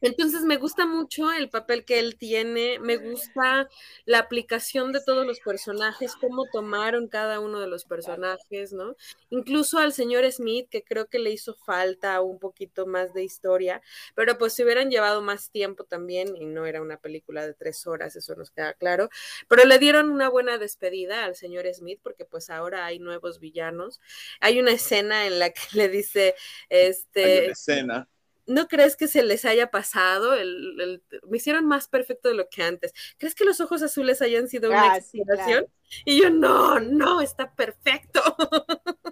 Entonces 0.00 0.42
me 0.42 0.56
gusta 0.56 0.86
mucho 0.86 1.30
el 1.32 1.48
papel 1.48 1.84
que 1.84 2.00
él 2.00 2.18
tiene, 2.18 2.78
me 2.80 2.96
gusta 2.96 3.68
la 4.04 4.18
aplicación 4.18 4.92
de 4.92 5.00
todos 5.00 5.24
los 5.24 5.38
personajes, 5.38 6.16
cómo 6.20 6.46
tomaron 6.52 7.06
cada 7.08 7.38
uno 7.38 7.60
de 7.60 7.68
los 7.68 7.84
personajes, 7.84 8.72
¿no? 8.72 8.96
Incluso 9.30 9.78
al 9.78 9.92
señor 9.92 10.30
Smith, 10.30 10.68
que 10.68 10.82
creo 10.82 11.06
que 11.06 11.20
le 11.20 11.30
hizo 11.30 11.54
falta 11.54 12.20
un 12.20 12.38
poquito 12.40 12.86
más 12.86 13.14
de 13.14 13.22
historia, 13.22 13.80
pero 14.16 14.36
pues 14.36 14.52
si 14.52 14.64
hubieran 14.64 14.90
llevado 14.90 15.22
más 15.22 15.50
tiempo 15.50 15.84
también, 15.84 16.36
y 16.36 16.44
no 16.44 16.66
era 16.66 16.82
una 16.82 16.98
película 16.98 17.46
de 17.46 17.54
tres 17.54 17.83
horas, 17.86 18.16
eso 18.16 18.34
nos 18.34 18.50
queda 18.50 18.74
claro, 18.74 19.08
pero 19.48 19.64
le 19.64 19.78
dieron 19.78 20.10
una 20.10 20.28
buena 20.28 20.58
despedida 20.58 21.24
al 21.24 21.36
señor 21.36 21.66
Smith, 21.72 22.00
porque 22.02 22.24
pues 22.24 22.50
ahora 22.50 22.84
hay 22.86 22.98
nuevos 22.98 23.40
villanos. 23.40 24.00
Hay 24.40 24.60
una 24.60 24.72
escena 24.72 25.26
en 25.26 25.38
la 25.38 25.50
que 25.50 25.62
le 25.72 25.88
dice, 25.88 26.34
este... 26.68 27.24
Hay 27.24 27.44
una 27.44 27.52
escena 27.52 28.08
¿No 28.46 28.68
crees 28.68 28.96
que 28.96 29.08
se 29.08 29.22
les 29.22 29.44
haya 29.44 29.70
pasado? 29.70 30.34
El, 30.34 31.02
me 31.28 31.38
hicieron 31.38 31.66
más 31.66 31.88
perfecto 31.88 32.28
de 32.28 32.34
lo 32.34 32.48
que 32.48 32.62
antes. 32.62 32.92
¿Crees 33.16 33.34
que 33.34 33.44
los 33.44 33.60
ojos 33.60 33.82
azules 33.82 34.20
hayan 34.20 34.48
sido 34.48 34.70
una 34.70 34.92
ah, 34.92 34.96
exageración? 34.98 35.66
Y 36.04 36.20
yo, 36.20 36.30
no, 36.30 36.78
no, 36.80 37.20
está 37.20 37.54
perfecto. 37.54 38.20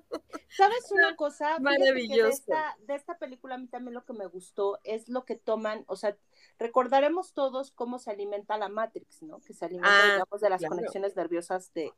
¿Sabes 0.56 0.90
una 0.90 1.16
cosa? 1.16 1.58
Maravilloso. 1.58 2.22
De 2.22 2.28
esta, 2.28 2.76
de 2.86 2.94
esta 2.94 3.18
película 3.18 3.54
a 3.54 3.58
mí 3.58 3.66
también 3.68 3.94
lo 3.94 4.04
que 4.04 4.12
me 4.12 4.26
gustó 4.26 4.78
es 4.84 5.08
lo 5.08 5.24
que 5.24 5.36
toman, 5.36 5.84
o 5.86 5.96
sea, 5.96 6.16
recordaremos 6.58 7.32
todos 7.32 7.70
cómo 7.70 7.98
se 7.98 8.10
alimenta 8.10 8.58
la 8.58 8.68
Matrix, 8.68 9.22
¿no? 9.22 9.40
Que 9.40 9.54
se 9.54 9.64
alimenta, 9.64 9.88
ah, 9.90 10.12
digamos, 10.12 10.40
de 10.40 10.50
las 10.50 10.62
conexiones 10.62 11.16
nerviosas 11.16 11.72
de, 11.72 11.92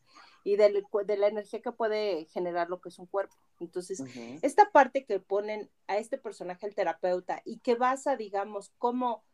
y 0.45 0.57
de, 0.57 0.85
de, 1.05 1.17
la 1.17 1.27
energía 1.27 1.61
que 1.61 1.73
puede 1.73 2.27
generar 2.27 2.69
lo 2.71 2.81
que 2.81 2.91
es 2.91 2.99
un 2.99 3.07
cuerpo. 3.07 3.35
Entonces, 3.61 4.03
esta 4.43 4.71
parte 4.71 5.05
que 5.05 5.19
ponen 5.21 5.71
a 5.87 5.97
este 5.97 6.19
personaje, 6.19 6.67
el 6.67 6.75
terapeuta, 6.75 7.43
y 7.45 7.59
que 7.59 7.75
basa, 7.75 8.17
digamos, 8.17 8.73
cómo 8.79 9.25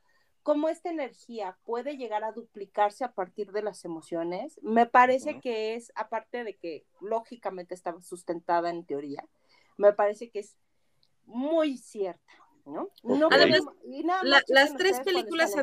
cómo 0.42 0.68
esta 0.68 0.90
energía 0.90 1.59
puede 1.64 1.97
llegar 1.97 2.25
a 2.25 2.32
duplicarse 2.32 3.04
a 3.04 3.12
partir 3.12 3.52
de 3.52 3.62
las 3.62 3.85
emociones, 3.85 4.59
me 4.62 4.87
parece 4.87 5.40
que 5.40 5.75
es, 5.75 5.92
aparte 5.94 6.44
de 6.44 6.56
que 6.56 6.85
lógicamente 7.00 7.75
está 7.75 7.99
sustentada 8.00 8.70
en 8.70 8.85
teoría, 8.85 9.25
me 9.76 9.92
parece 9.92 10.30
que 10.30 10.40
es 10.40 10.56
muy 11.25 11.76
cierta. 11.76 12.32
¿no? 12.66 12.90
Además, 13.30 13.61
las 14.23 14.76
tres 14.76 15.00
películas 15.00 15.54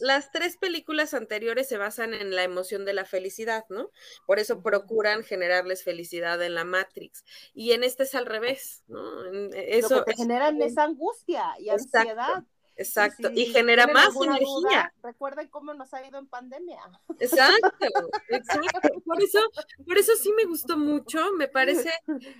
las 0.00 0.30
tres 0.30 0.56
películas 0.56 1.14
anteriores 1.14 1.68
se 1.68 1.78
basan 1.78 2.14
en 2.14 2.34
la 2.34 2.44
emoción 2.44 2.84
de 2.84 2.92
la 2.92 3.04
felicidad, 3.04 3.64
¿no? 3.68 3.90
Por 4.26 4.38
eso 4.38 4.62
procuran 4.62 5.24
generarles 5.24 5.82
felicidad 5.82 6.40
en 6.42 6.54
la 6.54 6.64
Matrix. 6.64 7.24
Y 7.54 7.72
en 7.72 7.84
este 7.84 8.04
es 8.04 8.14
al 8.14 8.26
revés, 8.26 8.84
¿no? 8.86 9.24
Eso 9.52 9.96
Lo 9.96 10.04
que 10.04 10.12
te 10.12 10.18
generan 10.18 10.60
esa 10.62 10.84
angustia 10.84 11.54
y 11.58 11.70
ansiedad. 11.70 12.44
Exacto, 12.78 13.28
y, 13.34 13.46
genera 13.46 13.88
más 13.88 14.14
energía. 14.14 14.92
recuerden 15.02 15.48
cómo 15.48 15.74
nos 15.74 15.92
ha 15.92 16.06
ido 16.06 16.16
en 16.20 16.28
pandemia. 16.28 16.80
Exacto, 17.18 17.72
exacto. 18.28 19.00
Por 19.04 19.20
eso, 19.20 19.40
por 19.84 19.98
eso 19.98 20.12
sí 20.14 20.32
me 20.36 20.44
gustó 20.44 20.78
mucho, 20.78 21.32
me 21.32 21.48
parece, 21.48 21.90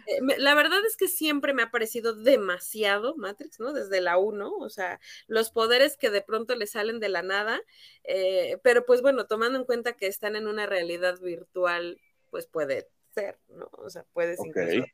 eh, 0.06 0.20
la 0.38 0.54
verdad 0.54 0.78
es 0.86 0.96
que 0.96 1.08
siempre 1.08 1.54
me 1.54 1.62
ha 1.62 1.72
parecido 1.72 2.14
demasiado 2.14 3.16
Matrix, 3.16 3.58
¿no? 3.58 3.72
Desde 3.72 4.00
la 4.00 4.16
1, 4.16 4.48
o 4.48 4.70
sea, 4.70 5.00
los 5.26 5.50
poderes 5.50 5.96
que 5.96 6.08
de 6.08 6.22
pronto 6.22 6.54
le 6.54 6.68
salen 6.68 7.00
de 7.00 7.08
la 7.08 7.22
nada, 7.22 7.60
eh, 8.04 8.60
pero 8.62 8.86
pues 8.86 9.02
bueno, 9.02 9.26
tomando 9.26 9.58
en 9.58 9.64
cuenta 9.64 9.94
que 9.94 10.06
están 10.06 10.36
en 10.36 10.46
una 10.46 10.66
realidad 10.66 11.18
virtual, 11.18 12.00
pues 12.30 12.46
puede 12.46 12.88
ser, 13.12 13.40
¿no? 13.48 13.68
O 13.72 13.90
sea, 13.90 14.04
puedes 14.12 14.38
incluso 14.44 14.84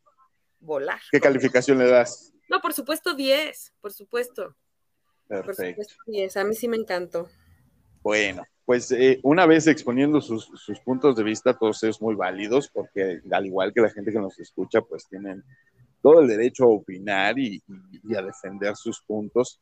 volar. 0.61 1.03
¿Qué 1.13 1.21
calificación 1.21 1.79
le 1.79 1.91
das? 1.91 2.33
No, 2.49 2.63
por 2.63 2.73
supuesto 2.73 3.13
10, 3.13 3.75
por 3.83 3.93
supuesto. 3.93 4.57
Perfecto. 5.43 5.83
a 6.41 6.45
mí 6.45 6.55
sí 6.55 6.69
me 6.69 6.77
encantó. 6.77 7.29
Bueno, 8.03 8.45
pues 8.65 8.91
eh, 8.93 9.21
una 9.23 9.47
vez 9.47 9.67
exponiendo 9.67 10.21
sus, 10.21 10.49
puntos 10.85 11.17
de 11.17 11.23
vista, 11.23 11.57
todos 11.57 11.83
ellos 11.83 12.01
muy 12.01 12.15
válidos, 12.15 12.69
porque 12.69 13.21
al 13.31 13.47
igual 13.47 13.73
que 13.73 13.81
la 13.81 13.91
gente 13.91 14.13
que 14.13 14.19
nos 14.19 14.39
escucha, 14.39 14.81
pues 14.81 15.07
tienen 15.09 15.43
todo 16.03 16.21
el 16.21 16.29
derecho 16.29 16.65
a 16.65 16.69
opinar 16.69 17.39
y, 17.39 17.63
a 18.17 18.23
defender 18.23 18.77
sus 18.77 19.03
puntos. 19.03 19.61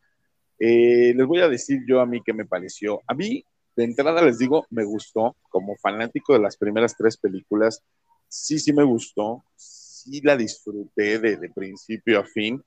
Eh, 0.58 1.14
les 1.16 1.26
voy 1.26 1.40
a 1.40 1.48
decir 1.48 1.80
yo 1.86 2.00
a 2.00 2.06
mí 2.06 2.20
qué 2.24 2.32
me 2.32 2.44
pareció. 2.44 3.00
A 3.06 3.14
mí, 3.14 3.44
de 3.74 3.84
entrada 3.84 4.22
les 4.22 4.38
digo, 4.38 4.66
me 4.70 4.84
gustó, 4.84 5.36
como 5.48 5.76
fanático 5.76 6.32
de 6.32 6.40
las 6.40 6.56
primeras 6.56 6.96
tres 6.96 7.16
películas, 7.16 7.82
sí, 8.28 8.58
sí 8.58 8.72
me 8.72 8.84
gustó, 8.84 9.44
sí 9.56 10.20
la 10.20 10.36
disfruté 10.36 11.18
de, 11.18 11.36
de 11.36 11.50
principio 11.50 12.20
a 12.20 12.24
fin, 12.24 12.62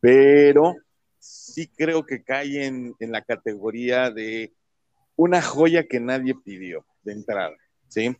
pero 0.00 0.74
sí 1.18 1.68
creo 1.68 2.04
que 2.04 2.22
cae 2.22 2.66
en, 2.66 2.94
la 2.98 3.22
categoría 3.22 4.10
de 4.10 4.52
una 5.16 5.42
joya 5.42 5.86
que 5.86 6.00
nadie 6.00 6.34
pidió 6.34 6.84
de 7.02 7.12
entrada, 7.12 7.56
¿sí? 7.88 8.16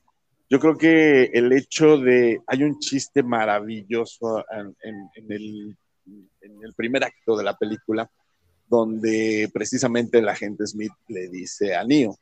Yo 0.49 0.61
creo 0.61 0.79
que 0.79 1.25
el 1.25 1.53
hecho 1.53 1.99
de, 1.99 2.41
hay 2.47 2.63
un 2.63 2.79
chiste 2.79 3.23
maravilloso 3.23 4.45
en, 4.51 5.11
el, 5.29 5.77
primer 6.77 7.05
acto 7.05 7.37
de 7.37 7.45
la 7.45 7.57
película, 7.57 8.09
donde 8.69 9.51
precisamente 9.53 10.19
el 10.19 10.29
agente 10.29 10.67
Smith 10.67 10.93
le 11.09 11.29
dice 11.29 11.75
a 11.75 11.85
Neo, 11.85 12.17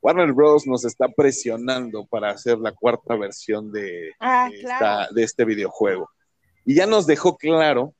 Warner 0.00 0.32
Bros. 0.32 0.66
nos 0.66 0.84
está 0.84 1.08
presionando 1.08 2.06
para 2.06 2.30
hacer 2.30 2.58
la 2.58 2.72
cuarta 2.72 3.16
versión 3.16 3.72
de, 3.72 4.12
ah, 4.20 4.48
de 5.12 5.22
este 5.22 5.44
videojuego. 5.44 6.08
Y 6.64 6.74
ya 6.74 6.86
nos 6.86 7.06
dejó 7.06 7.36
claro 7.36 7.94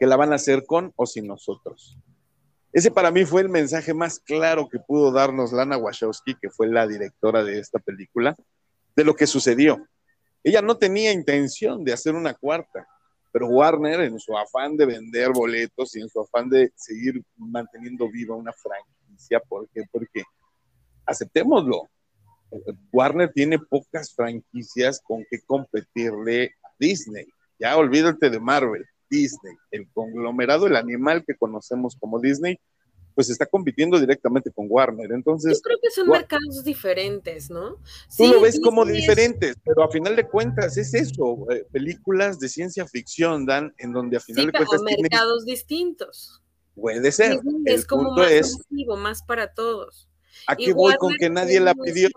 que 0.00 0.06
la 0.06 0.16
van 0.16 0.32
a 0.32 0.36
hacer 0.36 0.64
con 0.64 0.94
o 0.96 1.04
sin 1.04 1.26
nosotros. 1.26 1.98
Ese 2.72 2.90
para 2.90 3.10
mí 3.10 3.26
fue 3.26 3.42
el 3.42 3.50
mensaje 3.50 3.92
más 3.92 4.18
claro 4.18 4.66
que 4.66 4.78
pudo 4.78 5.12
darnos 5.12 5.52
Lana 5.52 5.76
Wachowski, 5.76 6.36
que 6.40 6.48
fue 6.48 6.68
la 6.68 6.86
directora 6.86 7.44
de 7.44 7.58
esta 7.58 7.78
película, 7.78 8.34
de 8.96 9.04
lo 9.04 9.14
que 9.14 9.26
sucedió. 9.26 9.86
Ella 10.42 10.62
no 10.62 10.78
tenía 10.78 11.12
intención 11.12 11.84
de 11.84 11.92
hacer 11.92 12.14
una 12.14 12.32
cuarta, 12.32 12.88
pero 13.30 13.48
Warner, 13.48 14.00
en 14.00 14.18
su 14.18 14.36
afán 14.38 14.76
de 14.78 14.86
vender 14.86 15.32
boletos 15.32 15.94
y 15.94 16.00
en 16.00 16.08
su 16.08 16.20
afán 16.22 16.48
de 16.48 16.72
seguir 16.76 17.22
manteniendo 17.36 18.10
viva 18.10 18.34
una 18.34 18.54
franquicia, 18.54 19.38
¿por 19.40 19.68
qué? 19.68 19.82
Porque 19.92 20.22
aceptémoslo, 21.04 21.90
Warner 22.90 23.30
tiene 23.32 23.58
pocas 23.58 24.14
franquicias 24.14 24.98
con 25.04 25.26
que 25.30 25.40
competirle 25.42 26.54
a 26.64 26.68
Disney. 26.78 27.26
Ya 27.58 27.76
olvídate 27.76 28.30
de 28.30 28.40
Marvel, 28.40 28.86
Disney, 29.10 29.54
el 29.70 29.88
conglomerado, 29.92 30.66
el 30.66 30.76
animal 30.76 31.24
que 31.26 31.34
conocemos 31.34 31.96
como 31.98 32.20
Disney, 32.20 32.58
pues 33.14 33.28
está 33.28 33.44
compitiendo 33.44 33.98
directamente 33.98 34.50
con 34.50 34.66
Warner. 34.68 35.12
Entonces, 35.12 35.58
yo 35.58 35.62
creo 35.62 35.78
que 35.82 35.90
son 35.90 36.08
mercados 36.08 36.64
diferentes, 36.64 37.50
¿no? 37.50 37.76
Tú 38.16 38.26
lo 38.28 38.40
ves 38.40 38.60
como 38.60 38.84
diferentes, 38.84 39.56
pero 39.64 39.82
a 39.82 39.90
final 39.90 40.16
de 40.16 40.26
cuentas 40.26 40.76
es 40.76 40.94
eso, 40.94 41.50
eh, 41.50 41.66
películas 41.70 42.38
de 42.38 42.48
ciencia 42.48 42.86
ficción 42.86 43.44
dan 43.44 43.74
en 43.78 43.92
donde 43.92 44.16
a 44.16 44.20
final 44.20 44.46
de 44.46 44.52
cuentas 44.52 44.80
mercados 44.82 45.44
distintos. 45.44 46.40
Puede 46.74 47.12
ser. 47.12 47.40
es 47.66 47.86
como 47.86 48.12
más 48.12 48.30
es, 48.30 48.58
más 48.96 49.22
para 49.22 49.52
todos. 49.52 50.08
Aquí 50.46 50.72
voy 50.72 50.96
con 50.96 51.14
que 51.16 51.28
nadie 51.28 51.60
la 51.60 51.74
pidió. 51.74 52.08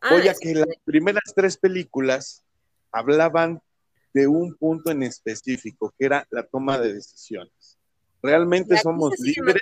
Ah, 0.00 0.10
Voy 0.12 0.28
a 0.28 0.34
que 0.34 0.54
las 0.54 0.68
primeras 0.84 1.32
tres 1.34 1.56
películas 1.56 2.44
hablaban 2.92 3.60
de 4.16 4.26
un 4.26 4.54
punto 4.54 4.90
en 4.90 5.02
específico, 5.02 5.92
que 5.98 6.06
era 6.06 6.26
la 6.30 6.42
toma 6.42 6.78
de 6.78 6.94
decisiones. 6.94 7.78
Realmente 8.22 8.78
somos 8.78 9.12
libres. 9.18 9.60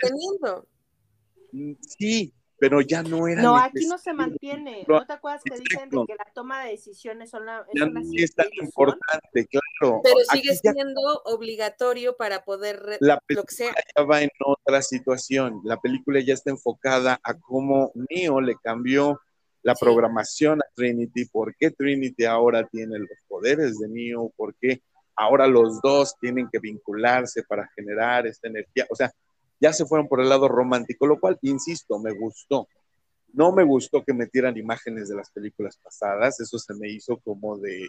Mm, 1.51 1.73
sí, 1.81 2.33
pero 2.57 2.81
ya 2.81 3.03
no 3.03 3.27
era. 3.27 3.43
No, 3.43 3.57
aquí 3.57 3.85
no 3.89 3.99
se 3.99 4.13
mantiene. 4.13 4.85
¿No 4.87 5.05
te 5.05 5.13
acuerdas 5.13 5.43
que 5.43 5.59
dicen 5.59 5.91
de 5.91 6.05
que 6.07 6.15
la 6.15 6.31
toma 6.33 6.63
de 6.63 6.71
decisiones 6.71 7.31
son 7.31 7.47
la, 7.47 7.67
es 7.73 7.83
una 7.83 8.01
es 8.15 8.33
tan 8.33 8.47
importante, 8.63 9.49
claro. 9.49 10.01
Pero 10.05 10.17
sigue 10.33 10.55
siendo 10.55 11.01
obligatorio 11.25 12.17
para 12.17 12.45
poder 12.45 12.99
la 13.01 13.19
película 13.27 13.75
ya 13.97 14.03
va 14.05 14.23
en 14.23 14.31
otra 14.47 14.83
situación. 14.83 15.63
La 15.65 15.81
película 15.81 16.21
ya 16.21 16.35
está 16.35 16.51
enfocada 16.51 17.19
a 17.25 17.35
cómo 17.35 17.91
Neo 18.09 18.41
le 18.41 18.55
cambió 18.63 19.21
la 19.65 19.75
programación 19.75 20.61
a 20.61 20.67
Trinity, 20.75 21.25
por 21.25 21.57
qué 21.57 21.71
Trinity 21.71 22.27
ahora 22.27 22.67
tiene 22.67 22.99
los 22.99 23.19
poderes 23.27 23.79
de 23.79 23.89
Neo, 23.89 24.31
por 24.37 24.55
qué 24.61 24.83
ahora 25.17 25.47
los 25.47 25.81
dos 25.81 26.15
tienen 26.21 26.49
que 26.53 26.59
vincularse 26.59 27.43
para 27.45 27.69
generar 27.75 28.27
esta 28.27 28.49
energía. 28.49 28.87
O 28.91 28.95
sea, 28.95 29.11
ya 29.59 29.73
se 29.73 29.87
fueron 29.87 30.07
por 30.07 30.21
el 30.21 30.29
lado 30.29 30.49
romántico, 30.49 31.07
lo 31.07 31.19
cual, 31.19 31.39
insisto, 31.41 31.99
me 31.99 32.13
gustó. 32.13 32.69
No 33.33 33.53
me 33.53 33.65
gustó 33.65 34.05
que 34.05 34.13
metieran 34.13 34.59
imágenes 34.59 35.09
de 35.09 35.17
las 35.17 35.31
películas 35.31 35.79
pasadas, 35.83 36.39
eso 36.41 36.59
se 36.59 36.75
me 36.75 36.91
hizo 36.91 37.17
como 37.25 37.57
de, 37.57 37.89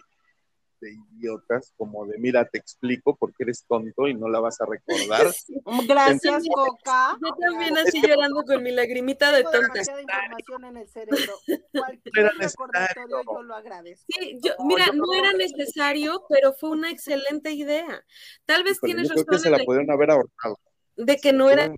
de 0.80 0.92
idiotas, 0.92 1.72
como 1.76 2.06
de 2.06 2.18
mira, 2.18 2.44
te 2.44 2.58
explico 2.58 3.16
porque 3.16 3.44
eres 3.44 3.64
tonto 3.66 4.08
y 4.08 4.14
no 4.14 4.28
la 4.28 4.40
vas 4.40 4.60
a 4.60 4.66
recordar. 4.66 5.32
Gracias, 5.88 6.44
Coca. 6.52 7.18
Yo 7.22 7.34
también 7.34 7.76
así 7.78 8.00
llorando 8.00 8.42
con 8.44 8.62
mi 8.62 8.72
lagrimita 8.72 9.32
de 9.32 9.42
tonta. 9.42 9.80
información 9.80 10.64
en 10.64 10.76
el 10.76 10.88
cerebro. 10.88 11.34
Cualquier 11.72 12.32
recordatorio 12.38 13.22
yo 13.24 13.42
lo 13.42 13.54
agradezco. 13.54 14.06
Sí, 14.08 14.38
yo, 14.42 14.52
mira, 14.64 14.86
no 14.92 15.12
era 15.14 15.32
necesario, 15.32 16.24
pero 16.28 16.52
fue 16.52 16.70
una 16.70 16.90
excelente 16.90 17.52
idea. 17.52 18.04
Tal 18.44 18.64
vez 18.64 18.80
tienes 18.80 19.08
razón. 19.08 19.24
Creo 19.24 19.38
que 19.38 19.42
se 19.42 19.50
la 19.50 19.64
pudieron 19.64 19.90
haber 19.90 20.10
ahorrado. 20.10 20.58
De 20.96 21.16
que 21.18 21.32
no 21.32 21.50
era 21.50 21.74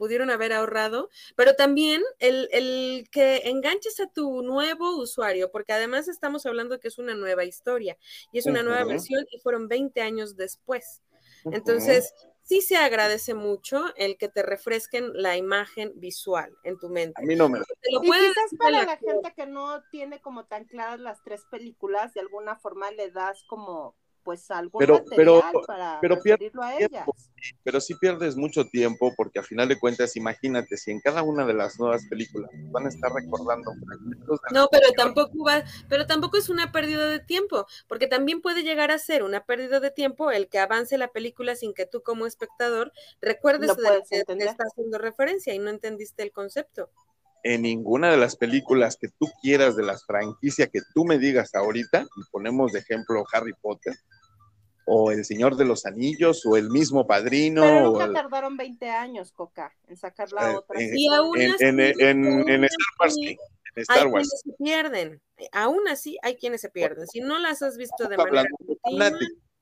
pudieron 0.00 0.30
haber 0.30 0.54
ahorrado, 0.54 1.10
pero 1.36 1.54
también 1.56 2.02
el, 2.20 2.48
el, 2.52 3.06
que 3.12 3.42
enganches 3.44 4.00
a 4.00 4.06
tu 4.06 4.40
nuevo 4.40 4.96
usuario, 4.96 5.50
porque 5.50 5.74
además 5.74 6.08
estamos 6.08 6.46
hablando 6.46 6.74
de 6.74 6.80
que 6.80 6.88
es 6.88 6.96
una 6.96 7.14
nueva 7.14 7.44
historia 7.44 7.98
y 8.32 8.38
es 8.38 8.46
una 8.46 8.62
nueva 8.62 8.82
versión 8.84 9.26
y 9.30 9.38
fueron 9.40 9.68
20 9.68 10.00
años 10.00 10.36
después. 10.36 11.02
Entonces, 11.44 12.14
sí 12.42 12.62
se 12.62 12.78
agradece 12.78 13.34
mucho 13.34 13.94
el 13.96 14.16
que 14.16 14.30
te 14.30 14.42
refresquen 14.42 15.12
la 15.12 15.36
imagen 15.36 15.92
visual 15.96 16.50
en 16.64 16.78
tu 16.78 16.88
mente. 16.88 17.20
A 17.20 17.26
mí 17.26 17.36
no 17.36 17.50
me 17.50 17.58
lo 17.58 17.64
y 17.82 18.00
quizás 18.00 18.56
para 18.58 18.84
la 18.84 18.96
gente 18.96 19.34
que 19.36 19.46
no 19.46 19.82
tiene 19.90 20.22
como 20.22 20.46
tan 20.46 20.64
claras 20.64 20.98
las 20.98 21.22
tres 21.22 21.44
películas, 21.50 22.14
de 22.14 22.20
alguna 22.20 22.56
forma 22.56 22.90
le 22.90 23.10
das 23.10 23.44
como 23.48 23.94
pues 24.22 24.50
algún 24.50 24.78
pero, 24.78 24.94
material 24.94 25.42
pero, 25.52 25.62
para 25.66 25.98
pero 26.00 26.16
a 26.62 26.78
ellas. 26.78 27.06
pero 27.62 27.80
sí 27.80 27.94
pierdes 27.94 28.36
mucho 28.36 28.66
tiempo 28.66 29.12
porque 29.16 29.38
a 29.38 29.42
final 29.42 29.68
de 29.68 29.78
cuentas, 29.78 30.16
imagínate, 30.16 30.76
si 30.76 30.90
en 30.90 31.00
cada 31.00 31.22
una 31.22 31.46
de 31.46 31.54
las 31.54 31.78
nuevas 31.78 32.06
películas 32.08 32.50
van 32.70 32.86
a 32.86 32.88
estar 32.88 33.10
recordando 33.12 33.72
No, 34.52 34.68
pero 34.70 34.92
tampoco 34.96 35.44
va, 35.44 35.64
pero 35.88 36.06
tampoco 36.06 36.36
es 36.36 36.48
una 36.48 36.72
pérdida 36.72 37.08
de 37.08 37.20
tiempo, 37.20 37.66
porque 37.88 38.06
también 38.06 38.40
puede 38.40 38.62
llegar 38.62 38.90
a 38.90 38.98
ser 38.98 39.22
una 39.22 39.44
pérdida 39.44 39.80
de 39.80 39.90
tiempo 39.90 40.30
el 40.30 40.48
que 40.48 40.58
avance 40.58 40.98
la 40.98 41.08
película 41.08 41.54
sin 41.54 41.74
que 41.74 41.86
tú 41.86 42.02
como 42.02 42.26
espectador 42.26 42.92
recuerdes 43.20 43.76
de 43.76 44.02
que 44.08 44.24
te 44.24 44.44
está 44.44 44.64
haciendo 44.64 44.98
referencia 44.98 45.54
y 45.54 45.58
no 45.58 45.70
entendiste 45.70 46.22
el 46.22 46.32
concepto 46.32 46.90
en 47.42 47.62
ninguna 47.62 48.10
de 48.10 48.16
las 48.16 48.36
películas 48.36 48.96
que 49.00 49.08
tú 49.08 49.26
quieras 49.42 49.76
de 49.76 49.82
las 49.82 50.04
franquicias 50.04 50.68
que 50.72 50.80
tú 50.94 51.04
me 51.04 51.18
digas 51.18 51.54
ahorita, 51.54 52.02
y 52.02 52.30
ponemos 52.30 52.72
de 52.72 52.80
ejemplo 52.80 53.24
Harry 53.32 53.54
Potter, 53.60 53.94
o 54.86 55.12
El 55.12 55.24
Señor 55.24 55.56
de 55.56 55.64
los 55.64 55.86
Anillos, 55.86 56.44
o 56.46 56.56
el 56.56 56.70
mismo 56.70 57.06
Padrino. 57.06 57.62
Pero 57.62 57.90
nunca 57.92 58.12
tardaron 58.12 58.56
20 58.56 58.90
años, 58.90 59.32
Coca, 59.32 59.72
en 59.88 59.96
sacar 59.96 60.32
la 60.32 60.52
eh, 60.52 60.56
otra. 60.56 60.82
y 60.82 61.08
aún 61.08 61.40
así, 61.40 61.64
en, 61.64 61.80
en, 61.80 62.64
Star 62.64 62.88
Wars, 62.98 63.16
hay 63.88 64.10
quienes 64.10 64.28
se 64.44 64.52
pierden, 64.64 65.22
aún 65.52 65.88
así 65.88 66.18
hay 66.22 66.36
quienes 66.36 66.60
se 66.60 66.70
pierden. 66.70 67.06
Si 67.06 67.20
no 67.20 67.38
las 67.38 67.62
has 67.62 67.76
visto 67.76 68.08
de 68.08 68.16
manera 68.16 68.44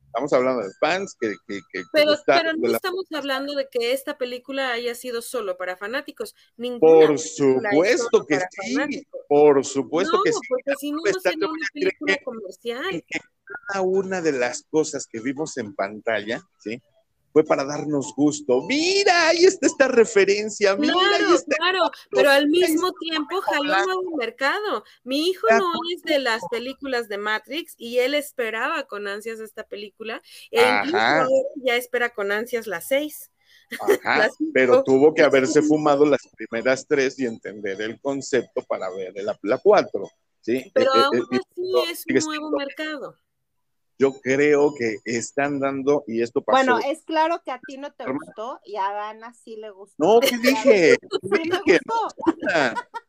Estamos 0.08 0.32
hablando 0.32 0.62
de 0.62 0.70
fans 0.80 1.16
que... 1.20 1.34
que, 1.46 1.60
que 1.72 1.82
pero, 1.92 2.12
pero 2.26 2.52
no 2.54 2.74
estamos 2.74 3.04
hablando 3.14 3.54
de 3.54 3.68
que 3.70 3.92
esta 3.92 4.18
película 4.18 4.72
haya 4.72 4.94
sido 4.94 5.22
solo 5.22 5.56
para 5.56 5.76
fanáticos. 5.76 6.34
por 6.80 7.18
supuesto 7.18 8.26
que 8.26 8.40
sí, 8.50 9.06
por 9.28 9.64
supuesto 9.64 10.20
que 10.24 10.32
sí. 10.32 10.38
porque 10.48 10.72
si 10.78 10.92
no, 10.92 10.98
no 11.04 11.20
sería 11.20 11.46
una 11.46 11.66
película 11.72 12.16
comercial 12.24 13.04
cada 13.68 13.82
una 13.82 14.20
de 14.20 14.32
las 14.32 14.62
cosas 14.62 15.06
que 15.06 15.20
vimos 15.20 15.56
en 15.56 15.74
pantalla, 15.74 16.42
¿sí? 16.58 16.82
Fue 17.32 17.44
para 17.44 17.64
darnos 17.64 18.14
gusto. 18.14 18.62
Mira, 18.62 19.28
ahí 19.28 19.44
está 19.44 19.66
esta 19.66 19.88
referencia. 19.88 20.76
Mira, 20.76 20.94
claro, 20.94 21.36
claro, 21.46 21.90
pero 22.10 22.30
al 22.30 22.48
mismo 22.48 22.92
tiempo 22.92 23.40
jaló 23.42 24.00
un 24.00 24.16
mercado. 24.16 24.84
Mi 25.04 25.28
hijo 25.28 25.46
no 25.50 25.72
es 25.94 26.02
de 26.02 26.18
las 26.18 26.42
películas 26.50 27.08
de 27.08 27.18
Matrix 27.18 27.74
y 27.76 27.98
él 27.98 28.14
esperaba 28.14 28.84
con 28.84 29.06
ansias 29.06 29.40
esta 29.40 29.64
película. 29.64 30.22
E 30.50 30.62
incluso 30.62 31.28
ya 31.56 31.76
espera 31.76 32.10
con 32.10 32.32
ansias 32.32 32.66
las 32.66 32.88
seis. 32.88 33.30
Ajá, 33.80 34.28
pero 34.54 34.82
tuvo 34.82 35.14
que 35.14 35.22
haberse 35.22 35.62
fumado 35.62 36.06
las 36.06 36.26
primeras 36.36 36.86
tres 36.86 37.18
y 37.18 37.26
entender 37.26 37.80
el 37.82 38.00
concepto 38.00 38.62
para 38.62 38.88
ver 38.90 39.12
la, 39.22 39.38
la 39.42 39.58
cuatro. 39.58 40.10
¿sí? 40.40 40.70
Pero 40.72 40.90
eh, 40.94 40.98
eh, 40.98 41.40
aún 41.56 41.90
así 41.90 42.04
es 42.08 42.24
un 42.24 42.30
nuevo 42.30 42.50
mercado 42.52 43.16
yo 43.98 44.12
creo 44.20 44.74
que 44.74 44.98
están 45.04 45.58
dando, 45.58 46.04
y 46.06 46.22
esto 46.22 46.40
pasó. 46.40 46.56
Bueno, 46.56 46.78
es 46.86 47.02
claro 47.04 47.42
que 47.44 47.50
a 47.50 47.60
ti 47.66 47.78
no 47.78 47.92
te 47.92 48.04
gustó 48.10 48.60
y 48.64 48.76
a 48.76 48.92
Dana 48.92 49.34
sí 49.34 49.56
le 49.56 49.70
gustó. 49.70 49.94
No, 49.98 50.20
¿qué 50.20 50.38
dije? 50.42 50.96
dije? 51.22 51.78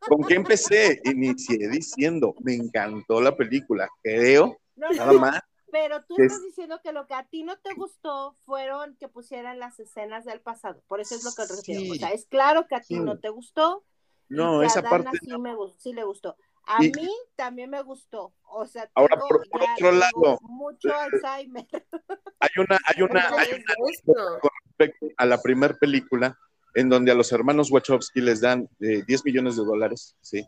¿Con 0.08 0.23
qué 0.23 0.36
empecé? 0.36 0.99
Inicié 1.06 1.69
diciendo, 1.69 2.34
me 2.41 2.56
encantó 2.56 3.21
la 3.21 3.36
película, 3.36 3.88
creo, 4.02 4.58
nada 4.75 5.13
más. 5.13 5.41
Pero 5.71 6.04
tú 6.06 6.15
estás 6.17 6.41
diciendo 6.41 6.80
que 6.84 6.91
lo 6.91 7.06
que 7.06 7.13
a 7.13 7.25
ti 7.25 7.43
no 7.43 7.58
te 7.60 7.75
gustó 7.75 8.36
fueron 8.45 8.95
que 8.95 9.08
pusieran 9.08 9.60
las 9.60 9.80
escenas 9.80 10.25
del 10.25 10.41
pasado. 10.41 10.82
Por 10.88 10.99
eso 10.99 11.13
es 11.13 11.23
lo 11.23 11.32
que 11.32 11.54
refiero. 11.54 11.93
O 11.93 11.95
sea, 11.95 12.10
es 12.10 12.25
claro 12.25 12.67
que 12.67 12.73
a 12.73 12.82
ti 12.82 12.99
no 12.99 13.19
te 13.19 13.30
gustó. 13.30 13.84
No, 14.30 14.63
esa 14.63 14.82
parte. 14.82 15.17
Sí, 15.21 15.38
me, 15.38 15.56
sí 15.78 15.93
le 15.93 16.04
gustó. 16.04 16.36
A 16.69 16.79
mí 16.79 17.10
también 17.36 17.71
me 17.71 17.82
gustó. 17.82 18.32
O 18.43 18.65
sea, 18.65 18.88
ahora 18.93 19.17
por, 19.17 19.41
otro 19.41 19.91
lado, 19.91 20.39
mucho 20.41 20.89
Alzheimer. 20.93 21.65
Hay 22.41 22.49
una, 22.58 22.77
hay 22.86 23.01
una, 23.01 23.27
hay 23.38 23.49
una 23.51 24.39
con 24.39 24.49
respecto 24.63 25.08
a 25.17 25.25
la 25.25 25.41
primera 25.41 25.73
película 25.73 26.38
en 26.73 26.88
donde 26.88 27.12
a 27.12 27.15
los 27.15 27.34
hermanos 27.34 27.69
Wachowski 27.69 28.21
les 28.21 28.39
dan 28.39 28.69
10 28.79 29.10
eh, 29.10 29.21
millones 29.25 29.58
de 29.58 29.65
dólares, 29.65 30.15
¿sí? 30.21 30.45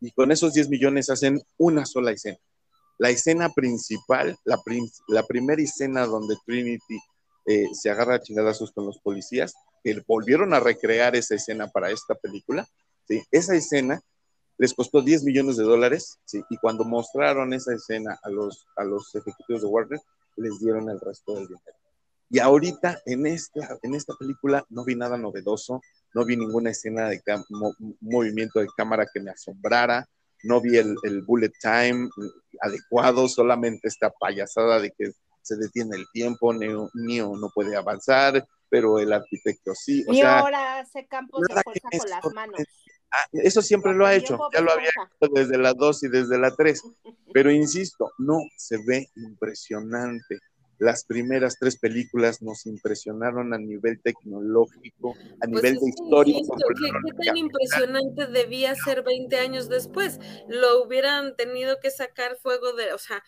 Y 0.00 0.10
con 0.10 0.32
esos 0.32 0.54
10 0.54 0.68
millones 0.68 1.10
hacen 1.10 1.40
una 1.58 1.86
sola 1.86 2.10
escena. 2.10 2.38
La 2.98 3.10
escena 3.10 3.50
principal, 3.50 4.36
la, 4.44 4.60
la 5.06 5.22
primera 5.22 5.62
escena 5.62 6.06
donde 6.06 6.36
Trinity 6.44 6.98
eh, 7.46 7.68
se 7.72 7.88
agarra 7.88 8.16
a 8.16 8.20
chingadazos 8.20 8.72
con 8.72 8.84
los 8.84 8.98
policías, 8.98 9.54
que 9.84 10.02
volvieron 10.08 10.54
a 10.54 10.60
recrear 10.60 11.14
esa 11.14 11.36
escena 11.36 11.68
para 11.68 11.92
esta 11.92 12.16
película, 12.16 12.66
¿sí? 13.06 13.22
Esa 13.30 13.54
escena 13.54 14.02
les 14.58 14.74
costó 14.74 15.00
10 15.00 15.24
millones 15.24 15.56
de 15.56 15.64
dólares, 15.64 16.18
¿sí? 16.24 16.42
y 16.50 16.56
cuando 16.58 16.84
mostraron 16.84 17.52
esa 17.52 17.72
escena 17.74 18.18
a 18.22 18.28
los, 18.28 18.66
a 18.76 18.84
los 18.84 19.14
ejecutivos 19.14 19.62
de 19.62 19.68
Warner, 19.68 20.00
les 20.36 20.58
dieron 20.58 20.90
el 20.90 21.00
resto 21.00 21.34
del 21.34 21.46
dinero. 21.46 21.76
Y 22.30 22.40
ahorita 22.40 23.00
en 23.06 23.26
esta, 23.26 23.78
en 23.82 23.94
esta 23.94 24.14
película 24.14 24.64
no 24.68 24.84
vi 24.84 24.94
nada 24.94 25.16
novedoso, 25.16 25.80
no 26.12 26.24
vi 26.24 26.36
ninguna 26.36 26.70
escena 26.70 27.08
de 27.08 27.22
movimiento 28.00 28.60
de 28.60 28.68
cámara 28.76 29.06
que 29.12 29.20
me 29.20 29.30
asombrara, 29.30 30.06
no 30.42 30.60
vi 30.60 30.76
el, 30.76 31.22
bullet 31.26 31.52
time 31.60 32.08
adecuado, 32.60 33.28
solamente 33.28 33.88
esta 33.88 34.10
payasada 34.10 34.78
de 34.80 34.90
que 34.90 35.12
se 35.42 35.56
detiene 35.56 35.96
el 35.96 36.06
tiempo, 36.12 36.52
Neo, 36.52 36.90
no 36.94 37.50
puede 37.54 37.74
avanzar, 37.76 38.46
pero 38.68 38.98
el 38.98 39.12
arquitecto 39.12 39.74
sí. 39.74 40.04
y 40.08 40.20
ahora 40.20 40.80
hace 40.80 41.06
campos 41.06 41.40
de 41.48 41.62
fuerza 41.62 41.88
con 41.98 42.10
las 42.10 42.34
manos. 42.34 42.60
Ah, 43.10 43.26
eso 43.32 43.62
siempre 43.62 43.94
lo 43.94 44.04
ha 44.04 44.14
hecho, 44.14 44.38
ya 44.52 44.60
lo 44.60 44.70
había 44.70 44.88
hecho 44.88 45.32
desde 45.32 45.56
la 45.56 45.72
2 45.72 46.02
y 46.04 46.08
desde 46.08 46.38
la 46.38 46.54
3, 46.54 46.82
pero 47.32 47.50
insisto, 47.50 48.12
no 48.18 48.40
se 48.56 48.78
ve 48.86 49.08
impresionante. 49.16 50.38
Las 50.78 51.04
primeras 51.04 51.56
tres 51.58 51.76
películas 51.76 52.40
nos 52.40 52.64
impresionaron 52.66 53.52
a 53.52 53.58
nivel 53.58 54.00
tecnológico, 54.00 55.16
a 55.40 55.48
pues 55.48 55.50
nivel 55.50 55.74
de 55.74 55.88
historia. 55.88 56.36
¿Qué, 56.38 57.24
tan 57.26 57.36
impresionante 57.36 58.26
debía 58.28 58.76
ser 58.76 59.02
20 59.02 59.38
años 59.38 59.68
después? 59.68 60.20
Lo 60.48 60.84
hubieran 60.84 61.34
tenido 61.34 61.80
que 61.80 61.90
sacar 61.90 62.36
fuego 62.36 62.74
de, 62.74 62.92
o 62.92 62.98
sea, 62.98 63.24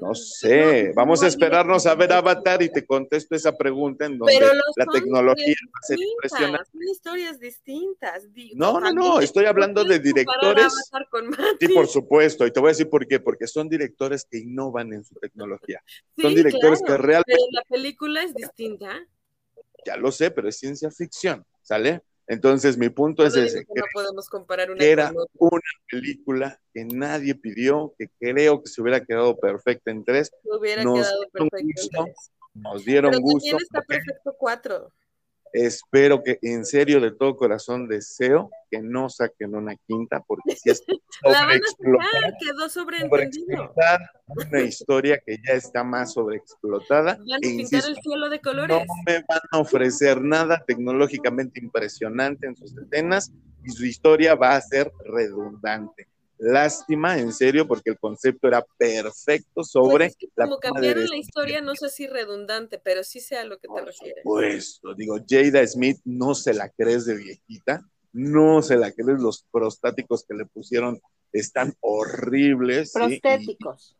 no 0.00 0.14
sé, 0.14 0.92
vamos 0.94 1.22
a 1.22 1.26
esperarnos 1.26 1.86
a 1.86 1.94
ver 1.94 2.12
Avatar 2.12 2.62
y 2.62 2.70
te 2.70 2.84
contesto 2.84 3.34
esa 3.34 3.56
pregunta 3.56 4.06
en 4.06 4.18
donde 4.18 4.40
la 4.76 4.86
tecnología 4.86 5.54
va 5.66 5.78
a 5.82 5.86
ser 5.86 5.98
impresionante. 6.00 6.70
Son 6.70 6.82
historias 6.82 7.40
distintas. 7.40 8.24
No, 8.54 8.80
no, 8.80 8.92
no, 8.92 9.20
estoy 9.20 9.46
hablando 9.46 9.84
de 9.84 9.98
directores. 9.98 10.72
Sí, 11.60 11.68
por 11.68 11.86
supuesto, 11.86 12.46
y 12.46 12.50
te 12.50 12.60
voy 12.60 12.68
a 12.68 12.72
decir 12.72 12.90
por 12.90 13.06
qué, 13.06 13.20
porque 13.20 13.46
son 13.46 13.68
directores 13.68 14.26
que 14.30 14.38
innovan 14.38 14.92
en 14.92 15.04
su 15.04 15.14
tecnología. 15.16 15.82
son 16.20 16.34
directores 16.34 16.82
que 16.82 16.96
realmente... 16.96 17.34
Pero 17.34 17.46
la 17.52 17.62
película 17.62 18.22
es 18.22 18.34
distinta. 18.34 19.06
Ya 19.84 19.96
lo 19.96 20.10
sé, 20.10 20.30
pero 20.30 20.48
es 20.48 20.58
ciencia 20.58 20.90
ficción, 20.90 21.44
¿sale? 21.62 22.02
Entonces, 22.28 22.76
mi 22.76 22.88
punto 22.88 23.24
es 23.24 23.36
ese. 23.36 23.64
Que 23.64 23.80
no 23.80 23.86
podemos 23.92 24.28
comparar 24.28 24.70
una 24.70 24.82
era 24.82 25.12
una 25.38 25.60
película 25.88 26.60
que 26.74 26.84
nadie 26.84 27.34
pidió, 27.34 27.94
que 27.98 28.08
creo 28.18 28.62
que 28.62 28.68
se 28.68 28.82
hubiera 28.82 29.04
quedado 29.04 29.36
perfecta 29.38 29.90
en 29.90 30.04
tres. 30.04 30.32
hubiera 30.44 30.82
quedado 30.82 31.28
perfecta 31.32 31.58
en 31.58 32.04
tres. 32.04 32.30
Nos 32.54 32.84
dieron 32.84 33.10
Pero 33.10 33.22
gusto. 33.22 33.56
está 33.58 33.82
perfecto 33.82 34.34
cuatro. 34.38 34.92
Espero 35.58 36.22
que 36.22 36.38
en 36.42 36.66
serio 36.66 37.00
de 37.00 37.12
todo 37.12 37.34
corazón 37.34 37.88
deseo 37.88 38.50
que 38.70 38.82
no 38.82 39.08
saquen 39.08 39.54
una 39.54 39.74
quinta 39.74 40.20
porque 40.20 40.54
si 40.54 40.68
es 40.68 40.82
la 41.24 41.46
van 41.46 41.60
a 41.62 42.00
sacar, 42.02 42.34
quedó 42.38 42.68
sobreentendido. 42.68 43.72
Una 44.26 44.60
historia 44.60 45.18
que 45.24 45.38
ya 45.38 45.54
está 45.54 45.82
más 45.82 46.12
sobreexplotada. 46.12 47.16
Van 47.16 47.32
a 47.32 47.38
e 47.40 47.60
el 47.60 47.96
cielo 48.02 48.28
de 48.28 48.40
colores. 48.42 48.76
No 48.76 48.94
me 49.06 49.24
van 49.26 49.40
a 49.50 49.58
ofrecer 49.58 50.20
nada 50.20 50.62
tecnológicamente 50.66 51.58
impresionante 51.58 52.48
en 52.48 52.54
sus 52.54 52.76
escenas 52.76 53.32
y 53.64 53.70
su 53.70 53.86
historia 53.86 54.34
va 54.34 54.56
a 54.56 54.60
ser 54.60 54.92
redundante. 55.06 56.06
Lástima, 56.38 57.18
en 57.18 57.32
serio, 57.32 57.66
porque 57.66 57.90
el 57.90 57.98
concepto 57.98 58.48
era 58.48 58.64
perfecto 58.76 59.64
sobre 59.64 60.10
pues 60.10 60.32
como 60.34 60.58
cambiaron 60.58 61.06
la 61.06 61.16
historia, 61.16 61.62
no 61.62 61.74
sé 61.74 61.88
si 61.88 62.06
redundante, 62.06 62.78
pero 62.78 63.04
sí 63.04 63.20
sea 63.20 63.40
a 63.40 63.44
lo 63.44 63.58
que 63.58 63.68
te 63.68 63.80
refieres. 63.80 64.22
Pues, 64.22 64.80
digo, 64.96 65.16
Jada 65.26 65.66
Smith 65.66 65.98
no 66.04 66.34
se 66.34 66.52
la 66.52 66.68
crees 66.68 67.06
de 67.06 67.16
viejita, 67.16 67.88
no 68.12 68.60
se 68.60 68.76
la 68.76 68.92
crees, 68.92 69.20
los 69.20 69.46
prostáticos 69.50 70.24
que 70.26 70.34
le 70.34 70.44
pusieron 70.44 71.00
están 71.32 71.74
horribles. 71.80 72.92
Prostéticos. 72.92 73.96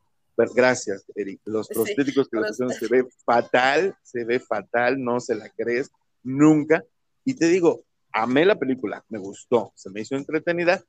gracias, 0.55 1.05
Eric. 1.15 1.41
Los 1.45 1.69
prostéticos 1.69 2.29
que 2.29 2.39
le 2.39 2.49
pusieron 2.49 2.75
se 2.75 2.89
ve 2.89 3.07
fatal, 3.25 3.97
se 4.03 4.25
ve 4.25 4.41
fatal, 4.41 5.03
no 5.03 5.21
se 5.21 5.35
la 5.35 5.49
crees 5.51 5.91
nunca. 6.23 6.85
Y 7.25 7.35
te 7.35 7.47
digo, 7.49 7.85
amé 8.13 8.45
la 8.45 8.59
película, 8.59 9.05
me 9.09 9.19
gustó, 9.19 9.73
se 9.75 9.91
me 9.91 10.01
hizo 10.01 10.17
entretenida, 10.17 10.83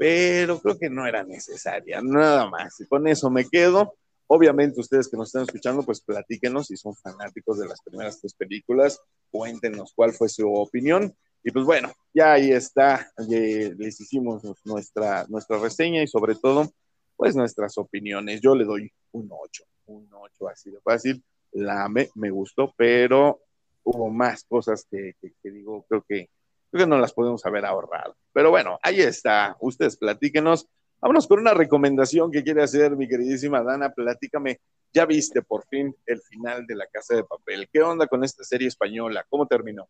pero 0.00 0.58
creo 0.60 0.78
que 0.78 0.88
no 0.88 1.06
era 1.06 1.22
necesaria, 1.24 2.00
nada 2.00 2.48
más. 2.48 2.80
Y 2.80 2.86
con 2.86 3.06
eso 3.06 3.28
me 3.28 3.46
quedo. 3.46 3.98
Obviamente 4.28 4.80
ustedes 4.80 5.10
que 5.10 5.16
nos 5.18 5.28
están 5.28 5.42
escuchando, 5.42 5.82
pues 5.82 6.00
platíquenos 6.00 6.68
si 6.68 6.78
son 6.78 6.94
fanáticos 6.94 7.58
de 7.58 7.68
las 7.68 7.82
primeras 7.82 8.18
tres 8.18 8.32
películas, 8.32 8.98
cuéntenos 9.30 9.92
cuál 9.94 10.14
fue 10.14 10.30
su 10.30 10.50
opinión. 10.54 11.14
Y 11.44 11.50
pues 11.50 11.66
bueno, 11.66 11.92
ya 12.14 12.32
ahí 12.32 12.50
está, 12.50 13.12
les 13.28 14.00
hicimos 14.00 14.42
nuestra, 14.64 15.26
nuestra 15.28 15.58
reseña 15.58 16.02
y 16.02 16.06
sobre 16.06 16.34
todo, 16.34 16.72
pues 17.14 17.36
nuestras 17.36 17.76
opiniones. 17.76 18.40
Yo 18.40 18.54
le 18.54 18.64
doy 18.64 18.90
un 19.12 19.28
8, 19.30 19.64
un 19.84 20.08
8 20.10 20.48
así 20.48 20.70
de 20.70 20.80
fácil. 20.80 21.22
La 21.52 21.90
me, 21.90 22.30
gustó, 22.30 22.72
pero 22.74 23.42
hubo 23.82 24.08
más 24.08 24.44
cosas 24.44 24.86
que 24.90 25.14
digo, 25.44 25.84
creo 25.86 26.02
que 26.08 26.30
creo 26.70 26.84
que 26.84 26.90
no 26.90 26.98
las 26.98 27.12
podemos 27.12 27.44
haber 27.44 27.64
ahorrado. 27.66 28.16
Pero 28.32 28.50
bueno, 28.50 28.78
ahí 28.82 29.00
está. 29.00 29.56
Ustedes 29.60 29.96
platíquenos. 29.96 30.68
Vámonos 31.00 31.26
con 31.26 31.40
una 31.40 31.54
recomendación 31.54 32.30
que 32.30 32.44
quiere 32.44 32.62
hacer 32.62 32.96
mi 32.96 33.08
queridísima 33.08 33.62
Dana. 33.62 33.90
Platícame, 33.90 34.60
ya 34.92 35.06
viste 35.06 35.42
por 35.42 35.66
fin 35.66 35.94
el 36.06 36.20
final 36.20 36.66
de 36.66 36.76
La 36.76 36.86
Casa 36.86 37.16
de 37.16 37.24
Papel. 37.24 37.68
¿Qué 37.72 37.82
onda 37.82 38.06
con 38.06 38.22
esta 38.22 38.44
serie 38.44 38.68
española? 38.68 39.24
¿Cómo 39.28 39.46
terminó? 39.46 39.88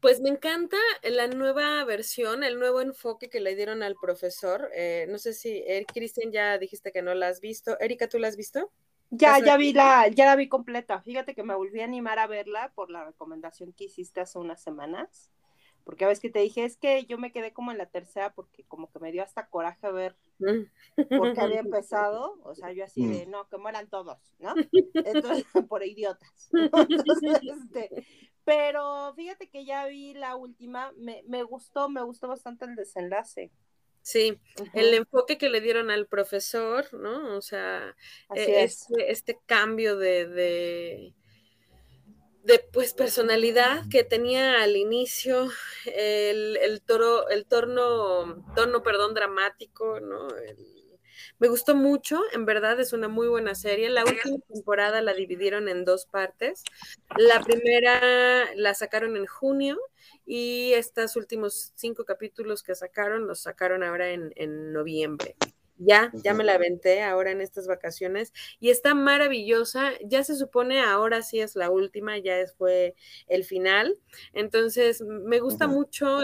Pues 0.00 0.20
me 0.20 0.28
encanta 0.28 0.76
la 1.02 1.26
nueva 1.26 1.84
versión, 1.84 2.44
el 2.44 2.58
nuevo 2.58 2.80
enfoque 2.80 3.28
que 3.28 3.40
le 3.40 3.56
dieron 3.56 3.82
al 3.82 3.96
profesor. 4.00 4.70
Eh, 4.74 5.06
no 5.08 5.18
sé 5.18 5.32
si, 5.32 5.64
eh, 5.66 5.84
Cristian, 5.92 6.30
ya 6.30 6.56
dijiste 6.58 6.92
que 6.92 7.02
no 7.02 7.14
la 7.14 7.28
has 7.28 7.40
visto. 7.40 7.78
Erika, 7.80 8.08
¿tú 8.08 8.18
la 8.18 8.28
has 8.28 8.36
visto? 8.36 8.70
Ya, 9.10 9.38
ya 9.44 9.56
vi 9.56 9.72
la, 9.72 10.06
ya 10.08 10.26
la 10.26 10.36
vi 10.36 10.48
completa. 10.48 11.00
Fíjate 11.00 11.34
que 11.34 11.42
me 11.42 11.54
volví 11.54 11.80
a 11.80 11.84
animar 11.84 12.18
a 12.18 12.26
verla 12.26 12.70
por 12.74 12.90
la 12.90 13.06
recomendación 13.06 13.72
que 13.72 13.84
hiciste 13.84 14.20
hace 14.20 14.38
unas 14.38 14.62
semanas 14.62 15.32
porque 15.88 16.04
a 16.04 16.08
veces 16.08 16.20
que 16.20 16.28
te 16.28 16.40
dije, 16.40 16.66
es 16.66 16.76
que 16.76 17.06
yo 17.06 17.16
me 17.16 17.32
quedé 17.32 17.54
como 17.54 17.72
en 17.72 17.78
la 17.78 17.86
tercera 17.86 18.34
porque 18.34 18.62
como 18.64 18.92
que 18.92 18.98
me 18.98 19.10
dio 19.10 19.22
hasta 19.22 19.48
coraje 19.48 19.90
ver 19.90 20.16
mm. 20.38 21.16
por 21.16 21.32
qué 21.32 21.40
había 21.40 21.60
empezado, 21.60 22.38
o 22.44 22.54
sea, 22.54 22.72
yo 22.72 22.84
así 22.84 23.06
de, 23.06 23.26
mm. 23.26 23.30
no, 23.30 23.48
que 23.48 23.56
mueran 23.56 23.88
todos, 23.88 24.18
¿no? 24.38 24.54
Entonces, 24.92 25.46
por 25.70 25.82
idiotas. 25.82 26.50
Este, 26.90 28.06
pero 28.44 29.14
fíjate 29.16 29.48
que 29.48 29.64
ya 29.64 29.86
vi 29.86 30.12
la 30.12 30.36
última, 30.36 30.92
me, 30.98 31.24
me 31.26 31.42
gustó, 31.42 31.88
me 31.88 32.02
gustó 32.02 32.28
bastante 32.28 32.66
el 32.66 32.76
desenlace. 32.76 33.50
Sí, 34.02 34.38
el 34.74 34.92
enfoque 34.92 35.38
que 35.38 35.48
le 35.48 35.62
dieron 35.62 35.90
al 35.90 36.06
profesor, 36.06 36.92
¿no? 36.92 37.34
O 37.34 37.40
sea, 37.40 37.96
e, 38.34 38.62
este, 38.62 39.10
este, 39.10 39.38
cambio 39.46 39.96
de 39.96 40.26
de 40.26 41.14
pues 42.72 42.94
personalidad 42.94 43.82
que 43.90 44.04
tenía 44.04 44.62
al 44.62 44.76
inicio, 44.76 45.50
el, 45.84 46.56
el 46.56 46.82
toro, 46.82 47.28
el 47.28 47.46
torno, 47.46 48.44
tono, 48.54 48.82
perdón, 48.82 49.14
dramático, 49.14 50.00
¿no? 50.00 50.28
me 51.38 51.48
gustó 51.48 51.74
mucho, 51.74 52.20
en 52.32 52.44
verdad 52.44 52.80
es 52.80 52.92
una 52.92 53.08
muy 53.08 53.28
buena 53.28 53.54
serie. 53.54 53.90
La 53.90 54.04
última 54.04 54.38
temporada 54.52 55.00
la 55.02 55.14
dividieron 55.14 55.68
en 55.68 55.84
dos 55.84 56.06
partes. 56.06 56.64
La 57.16 57.40
primera 57.40 58.46
la 58.56 58.74
sacaron 58.74 59.16
en 59.16 59.26
junio 59.26 59.78
y 60.26 60.72
estos 60.72 61.16
últimos 61.16 61.72
cinco 61.76 62.04
capítulos 62.04 62.62
que 62.62 62.74
sacaron 62.74 63.26
los 63.26 63.40
sacaron 63.40 63.82
ahora 63.82 64.10
en, 64.10 64.32
en 64.36 64.72
noviembre. 64.72 65.36
Ya, 65.80 66.16
ya 66.22 66.34
me 66.34 66.42
la 66.44 66.54
aventé 66.54 67.02
ahora 67.02 67.30
en 67.30 67.40
estas 67.40 67.68
vacaciones 67.68 68.32
y 68.60 68.70
está 68.70 68.94
maravillosa. 68.94 69.92
Ya 70.04 70.24
se 70.24 70.34
supone 70.36 70.80
ahora 70.80 71.22
sí 71.22 71.40
es 71.40 71.54
la 71.54 71.70
última, 71.70 72.18
ya 72.18 72.34
fue 72.56 72.94
el 73.28 73.44
final. 73.44 73.96
Entonces, 74.32 75.00
me 75.02 75.38
gusta 75.40 75.68
mucho 75.68 76.20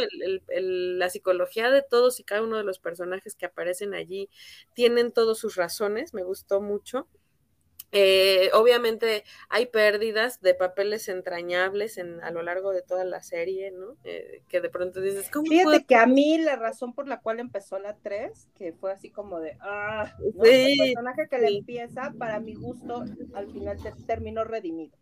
la 0.49 1.09
psicología 1.11 1.71
de 1.71 1.83
todos 1.83 2.19
y 2.21 2.25
cada 2.25 2.43
uno 2.43 2.57
de 2.57 2.65
los 2.65 2.79
personajes 2.81 3.35
que 3.37 3.47
aparecen 3.47 3.95
allí. 3.95 4.29
Tienen 4.75 5.13
todas 5.13 5.39
sus 5.39 5.57
razones, 5.57 6.15
me 6.15 6.23
gustó 6.25 6.61
mucho. 6.61 7.09
Eh, 7.97 8.51
obviamente 8.55 9.23
hay 9.49 9.67
pérdidas 9.67 10.41
de 10.41 10.55
papeles 10.55 11.09
entrañables 11.09 11.97
en, 11.97 12.21
a 12.25 12.33
lo 12.33 12.43
largo 12.43 12.73
de 12.73 12.83
toda 12.83 13.05
la 13.05 13.23
serie, 13.23 13.71
¿no? 13.71 13.97
Eh, 14.03 14.43
que 14.49 14.61
de 14.61 14.69
pronto 14.69 15.01
dices, 15.01 15.31
¿cómo 15.31 15.47
Fíjate 15.47 15.85
que 15.85 15.95
a 15.95 16.05
mí 16.05 16.39
la 16.39 16.57
razón 16.57 16.93
por 16.93 17.07
la 17.07 17.21
cual 17.21 17.39
empezó 17.39 17.79
la 17.79 17.95
3, 17.95 18.49
que 18.57 18.73
fue 18.73 18.91
así 18.91 19.11
como 19.11 19.39
de, 19.39 19.57
ah, 19.61 20.13
el 20.43 20.77
personaje 20.77 21.29
que 21.31 21.39
le 21.39 21.59
empieza, 21.59 22.13
para 22.19 22.41
mi 22.41 22.55
gusto, 22.55 23.05
al 23.33 23.53
final 23.53 23.79
terminó 24.09 24.43
redimido. 24.43 24.99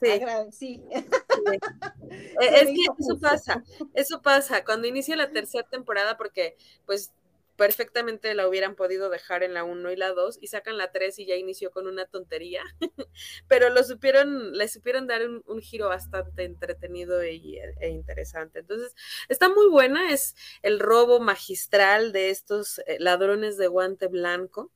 Sí. 0.00 0.08
sí. 0.50 0.82
Es 2.40 2.68
que 2.68 2.84
eso 2.98 3.18
pasa, 3.20 3.64
eso 3.94 4.22
pasa. 4.22 4.64
Cuando 4.64 4.86
inicia 4.86 5.16
la 5.16 5.30
tercera 5.30 5.66
temporada, 5.68 6.16
porque 6.16 6.56
pues 6.86 7.12
perfectamente 7.56 8.34
la 8.34 8.48
hubieran 8.48 8.74
podido 8.74 9.08
dejar 9.08 9.42
en 9.42 9.54
la 9.54 9.64
1 9.64 9.90
y 9.90 9.96
la 9.96 10.12
2 10.12 10.38
y 10.40 10.46
sacan 10.48 10.76
la 10.76 10.92
3 10.92 11.18
y 11.18 11.26
ya 11.26 11.36
inició 11.36 11.70
con 11.70 11.86
una 11.86 12.06
tontería, 12.06 12.62
pero 13.48 13.70
lo 13.70 13.82
supieron, 13.82 14.52
le 14.52 14.68
supieron 14.68 15.06
dar 15.06 15.22
un, 15.26 15.60
giro 15.60 15.88
bastante 15.88 16.44
entretenido 16.44 17.20
e, 17.22 17.40
e, 17.80 17.88
interesante. 17.88 18.60
Entonces, 18.60 18.94
está 19.28 19.48
muy 19.48 19.68
buena, 19.68 20.12
es 20.12 20.36
el 20.62 20.78
robo 20.78 21.18
magistral 21.18 22.12
de 22.12 22.30
estos 22.30 22.78
eh, 22.80 22.98
ladrones 23.00 23.56
de 23.56 23.66
guante 23.68 24.06
blanco 24.06 24.70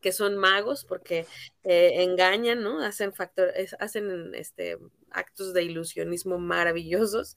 que 0.00 0.12
son 0.12 0.36
magos 0.36 0.84
porque 0.84 1.26
eh, 1.62 2.02
engañan, 2.02 2.62
¿no? 2.62 2.82
Hacen 2.82 3.14
factores, 3.14 3.74
hacen 3.80 4.34
este 4.34 4.78
actos 5.14 5.54
de 5.54 5.62
ilusionismo 5.62 6.38
maravillosos 6.38 7.36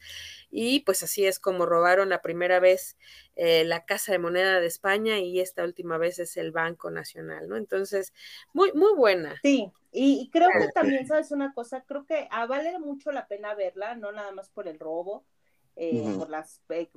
y 0.50 0.82
pues 0.82 1.04
así 1.04 1.26
es 1.26 1.40
como 1.40 1.66
robaron 1.66 2.10
la 2.10 2.22
primera 2.22 2.60
vez 2.60 2.98
eh, 3.36 3.64
la 3.64 3.86
Casa 3.86 4.12
de 4.12 4.20
Moneda 4.20 4.60
de 4.60 4.68
España 4.68 5.20
y 5.20 5.40
esta 5.40 5.64
última 5.64 5.98
vez 5.98 6.20
es 6.20 6.38
el 6.38 6.52
Banco 6.52 6.90
Nacional, 6.90 7.48
¿no? 7.48 7.56
Entonces, 7.56 8.14
muy, 8.54 8.72
muy 8.74 8.94
buena. 8.96 9.36
Sí, 9.42 9.72
y, 9.92 10.30
creo 10.32 10.50
que 10.50 10.68
también, 10.74 11.08
¿sabes 11.08 11.32
una 11.32 11.54
cosa? 11.54 11.84
Creo 11.84 12.06
que 12.06 12.28
ah, 12.32 12.46
vale 12.46 12.78
mucho 12.80 13.12
la 13.12 13.28
pena 13.28 13.56
verla, 13.56 13.96
no 13.96 14.12
nada 14.12 14.32
más 14.32 14.50
por 14.50 14.68
el 14.68 14.80
robo, 14.80 15.26
eh, 15.76 16.16
por 16.18 16.30
la 16.30 16.46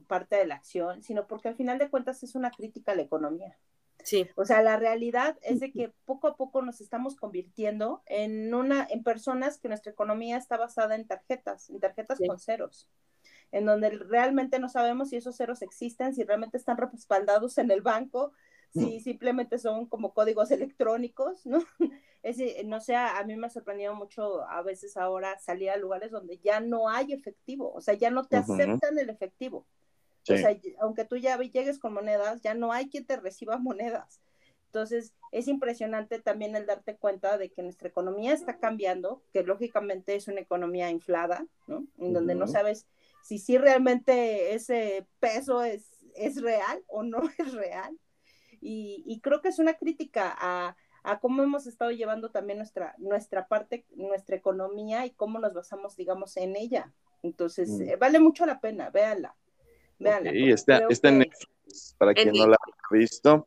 parte 0.06 0.36
de 0.36 0.46
la 0.46 0.54
acción, 0.54 1.02
sino 1.02 1.26
porque 1.26 1.48
al 1.48 1.56
final 1.56 1.78
de 1.78 1.90
cuentas 1.90 2.22
es 2.22 2.34
una 2.34 2.50
crítica 2.50 2.92
a 2.92 2.94
la 2.94 3.02
economía. 3.02 3.58
Sí. 4.04 4.28
O 4.36 4.44
sea, 4.44 4.62
la 4.62 4.76
realidad 4.76 5.38
es 5.42 5.60
de 5.60 5.72
que 5.72 5.92
poco 6.04 6.28
a 6.28 6.36
poco 6.36 6.62
nos 6.62 6.80
estamos 6.80 7.16
convirtiendo 7.16 8.02
en 8.06 8.54
una, 8.54 8.86
en 8.90 9.02
personas 9.02 9.58
que 9.58 9.68
nuestra 9.68 9.92
economía 9.92 10.36
está 10.36 10.56
basada 10.56 10.94
en 10.94 11.06
tarjetas, 11.06 11.70
en 11.70 11.80
tarjetas 11.80 12.18
con 12.26 12.38
ceros, 12.38 12.88
en 13.52 13.66
donde 13.66 13.90
realmente 13.90 14.58
no 14.58 14.68
sabemos 14.68 15.10
si 15.10 15.16
esos 15.16 15.36
ceros 15.36 15.62
existen, 15.62 16.14
si 16.14 16.24
realmente 16.24 16.56
están 16.56 16.76
respaldados 16.76 17.58
en 17.58 17.70
el 17.70 17.82
banco, 17.82 18.32
si 18.72 19.00
simplemente 19.00 19.58
son 19.58 19.86
como 19.86 20.14
códigos 20.14 20.50
electrónicos, 20.50 21.46
¿no? 21.46 21.58
Es, 22.22 22.36
no 22.66 22.82
sé, 22.82 22.94
a 22.94 23.24
mí 23.24 23.34
me 23.34 23.46
ha 23.46 23.50
sorprendido 23.50 23.94
mucho 23.94 24.46
a 24.46 24.60
veces 24.60 24.98
ahora 24.98 25.38
salir 25.38 25.70
a 25.70 25.78
lugares 25.78 26.10
donde 26.10 26.36
ya 26.36 26.60
no 26.60 26.90
hay 26.90 27.14
efectivo, 27.14 27.72
o 27.72 27.80
sea, 27.80 27.94
ya 27.94 28.10
no 28.10 28.24
te 28.24 28.36
aceptan 28.36 28.98
el 28.98 29.08
efectivo. 29.08 29.66
O 30.28 30.37
sea, 30.37 30.56
aunque 30.80 31.04
tú 31.04 31.16
ya 31.16 31.37
llegues 31.38 31.78
con 31.78 31.94
monedas, 31.94 32.40
ya 32.42 32.54
no 32.54 32.72
hay 32.72 32.88
quien 32.88 33.06
te 33.06 33.16
reciba 33.16 33.59
monedas. 33.59 34.20
Entonces, 34.66 35.14
es 35.33 35.48
impresionante 35.48 36.20
también 36.20 36.54
el 36.54 36.66
darte 36.66 36.96
cuenta 36.96 37.38
de 37.38 37.50
que 37.50 37.62
nuestra 37.62 37.88
economía 37.88 38.33
está 38.33 38.59
cambiando, 38.59 39.22
que 39.33 39.42
lógicamente 39.42 40.14
es 40.14 40.28
una 40.28 40.40
economía 40.40 40.90
inflada, 40.90 41.44
¿no? 41.66 41.87
En 41.98 42.12
donde 42.12 42.37
no 42.37 42.46
sabes 42.46 42.87
si 43.22 43.38
sí 43.38 43.59
realmente 43.59 44.54
ese 44.54 45.06
peso 45.18 45.62
es, 45.62 45.85
es 46.14 46.40
real 46.40 46.83
o 46.87 47.02
no 47.02 47.20
es 47.38 47.52
real. 47.52 47.98
Y, 48.61 49.02
y 49.06 49.20
creo 49.20 49.40
que 49.40 49.48
es 49.48 49.59
una 49.59 49.74
crítica 49.74 50.35
a, 50.38 50.76
a, 51.02 51.20
cómo 51.20 51.42
hemos 51.42 51.66
estado 51.66 51.90
llevando 51.90 52.30
también 52.30 52.59
nuestra, 52.59 52.94
nuestra 52.98 53.48
parte, 53.48 53.87
nuestra 53.96 54.37
economía 54.37 55.06
y 55.06 55.11
cómo 55.11 55.38
nos 55.38 55.54
basamos, 55.54 55.96
digamos, 55.96 56.37
en 56.37 56.56
ella. 56.56 56.92
Entonces, 57.22 57.70
mm. 57.70 57.83
eh, 57.83 57.96
vale 57.96 58.20
mucho 58.20 58.46
la 58.46 58.61
pena, 58.61 58.90
véanla. 58.90 59.35
Y 60.32 60.50
está, 60.50 60.86
está 60.88 61.08
en 61.08 61.18
Netflix, 61.18 61.94
para 61.98 62.14
quien 62.14 62.32
no 62.32 62.46
la 62.46 62.56
haya 62.56 63.00
visto. 63.00 63.46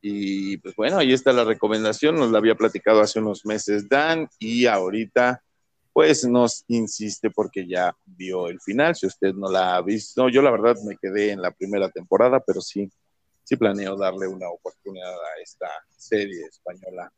Y 0.00 0.58
pues 0.58 0.76
bueno, 0.76 0.98
ahí 0.98 1.12
está 1.12 1.32
la 1.32 1.44
recomendación, 1.44 2.16
nos 2.16 2.30
la 2.30 2.38
había 2.38 2.54
platicado 2.54 3.00
hace 3.00 3.20
unos 3.20 3.46
meses 3.46 3.88
Dan 3.88 4.28
y 4.38 4.66
ahorita 4.66 5.42
pues 5.94 6.26
nos 6.26 6.64
insiste 6.68 7.30
porque 7.30 7.66
ya 7.66 7.96
vio 8.04 8.48
el 8.48 8.60
final, 8.60 8.96
si 8.96 9.06
usted 9.06 9.32
no 9.32 9.48
la 9.48 9.76
ha 9.76 9.82
visto, 9.82 10.28
yo 10.28 10.42
la 10.42 10.50
verdad 10.50 10.76
me 10.84 10.96
quedé 10.96 11.30
en 11.30 11.40
la 11.40 11.52
primera 11.52 11.88
temporada, 11.88 12.40
pero 12.40 12.60
sí, 12.60 12.90
sí 13.44 13.56
planeo 13.56 13.96
darle 13.96 14.26
una 14.26 14.50
oportunidad 14.50 15.14
a 15.14 15.40
esta 15.40 15.68
serie 15.96 16.46
española 16.46 17.10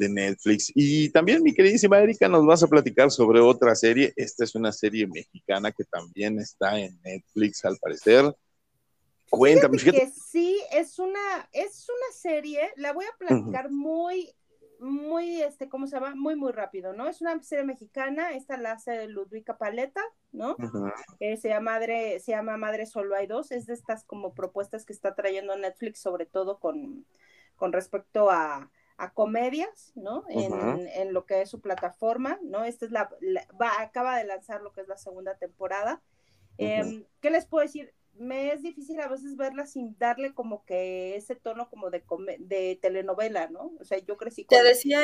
de 0.00 0.08
Netflix. 0.08 0.72
Y 0.74 1.10
también, 1.10 1.42
mi 1.42 1.54
queridísima 1.54 2.00
Erika, 2.00 2.26
nos 2.26 2.44
vas 2.46 2.62
a 2.62 2.68
platicar 2.68 3.10
sobre 3.10 3.38
otra 3.38 3.74
serie. 3.74 4.12
Esta 4.16 4.44
es 4.44 4.54
una 4.54 4.72
serie 4.72 5.06
mexicana 5.06 5.70
que 5.70 5.84
también 5.84 6.40
está 6.40 6.80
en 6.80 6.98
Netflix, 7.02 7.64
al 7.66 7.76
parecer. 7.76 8.34
Cuéntame. 9.28 9.76
Que 9.78 10.10
sí, 10.10 10.58
es 10.72 10.98
una, 10.98 11.48
es 11.52 11.86
una 11.88 12.16
serie, 12.18 12.72
la 12.76 12.92
voy 12.92 13.04
a 13.04 13.16
platicar 13.18 13.70
muy, 13.70 14.34
muy, 14.80 15.42
este, 15.42 15.68
¿cómo 15.68 15.86
se 15.86 15.96
llama? 15.96 16.14
Muy, 16.16 16.34
muy 16.34 16.50
rápido, 16.50 16.94
¿no? 16.94 17.06
Es 17.06 17.20
una 17.20 17.40
serie 17.42 17.64
mexicana, 17.64 18.32
esta 18.32 18.56
la 18.56 18.72
hace 18.72 19.06
Ludwika 19.06 19.58
Paleta, 19.58 20.02
¿no? 20.32 20.56
se, 21.18 21.48
llama 21.48 21.72
Madre, 21.72 22.20
se 22.20 22.32
llama 22.32 22.56
Madre 22.56 22.86
Solo 22.86 23.14
hay 23.14 23.26
dos, 23.26 23.52
es 23.52 23.66
de 23.66 23.74
estas 23.74 24.02
como 24.04 24.32
propuestas 24.34 24.86
que 24.86 24.94
está 24.94 25.14
trayendo 25.14 25.56
Netflix, 25.56 26.00
sobre 26.00 26.24
todo 26.24 26.58
con, 26.58 27.04
con 27.54 27.72
respecto 27.72 28.30
a, 28.30 28.70
a 29.00 29.14
comedias, 29.14 29.92
¿no? 29.94 30.24
En, 30.28 31.14
lo 31.14 31.24
que 31.24 31.40
es 31.40 31.48
su 31.48 31.60
plataforma, 31.62 32.38
¿no? 32.42 32.64
Esta 32.64 32.84
es 32.84 32.92
la, 32.92 33.08
va, 33.60 33.80
acaba 33.80 34.18
de 34.18 34.24
lanzar 34.24 34.60
lo 34.60 34.72
que 34.72 34.82
es 34.82 34.88
la 34.88 34.98
segunda 34.98 35.38
temporada. 35.38 36.02
Em, 36.58 37.06
¿Qué 37.20 37.30
les 37.30 37.46
puedo 37.46 37.62
decir? 37.62 37.94
Me 38.12 38.52
es 38.52 38.60
difícil 38.60 39.00
a 39.00 39.08
veces 39.08 39.36
verla 39.36 39.64
sin 39.64 39.96
darle 39.96 40.34
como 40.34 40.66
que 40.66 41.16
ese 41.16 41.34
tono 41.34 41.70
como 41.70 41.88
de, 41.88 42.04
de 42.40 42.78
telenovela, 42.82 43.48
¿no? 43.48 43.72
O 43.80 43.84
sea, 43.84 43.96
yo 43.96 44.18
crecí 44.18 44.44
con 44.44 44.58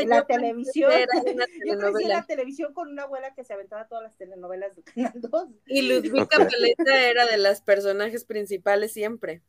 la 0.08 0.26
televisión. 0.26 0.90
yo 1.66 1.78
crecí 1.78 2.02
en 2.02 2.08
la 2.10 2.26
televisión 2.26 2.74
con 2.74 2.90
una 2.90 3.04
abuela 3.04 3.32
que 3.32 3.44
se 3.44 3.54
aventaba 3.54 3.88
todas 3.88 4.04
las 4.04 4.16
telenovelas 4.18 4.76
de 4.76 4.82
Canal 4.82 5.12
2. 5.14 5.48
Y 5.68 5.82
Ludwika 5.82 6.36
Paleta 6.50 7.08
era 7.08 7.24
de 7.24 7.38
las 7.38 7.62
personajes 7.62 8.26
principales 8.26 8.92
siempre. 8.92 9.40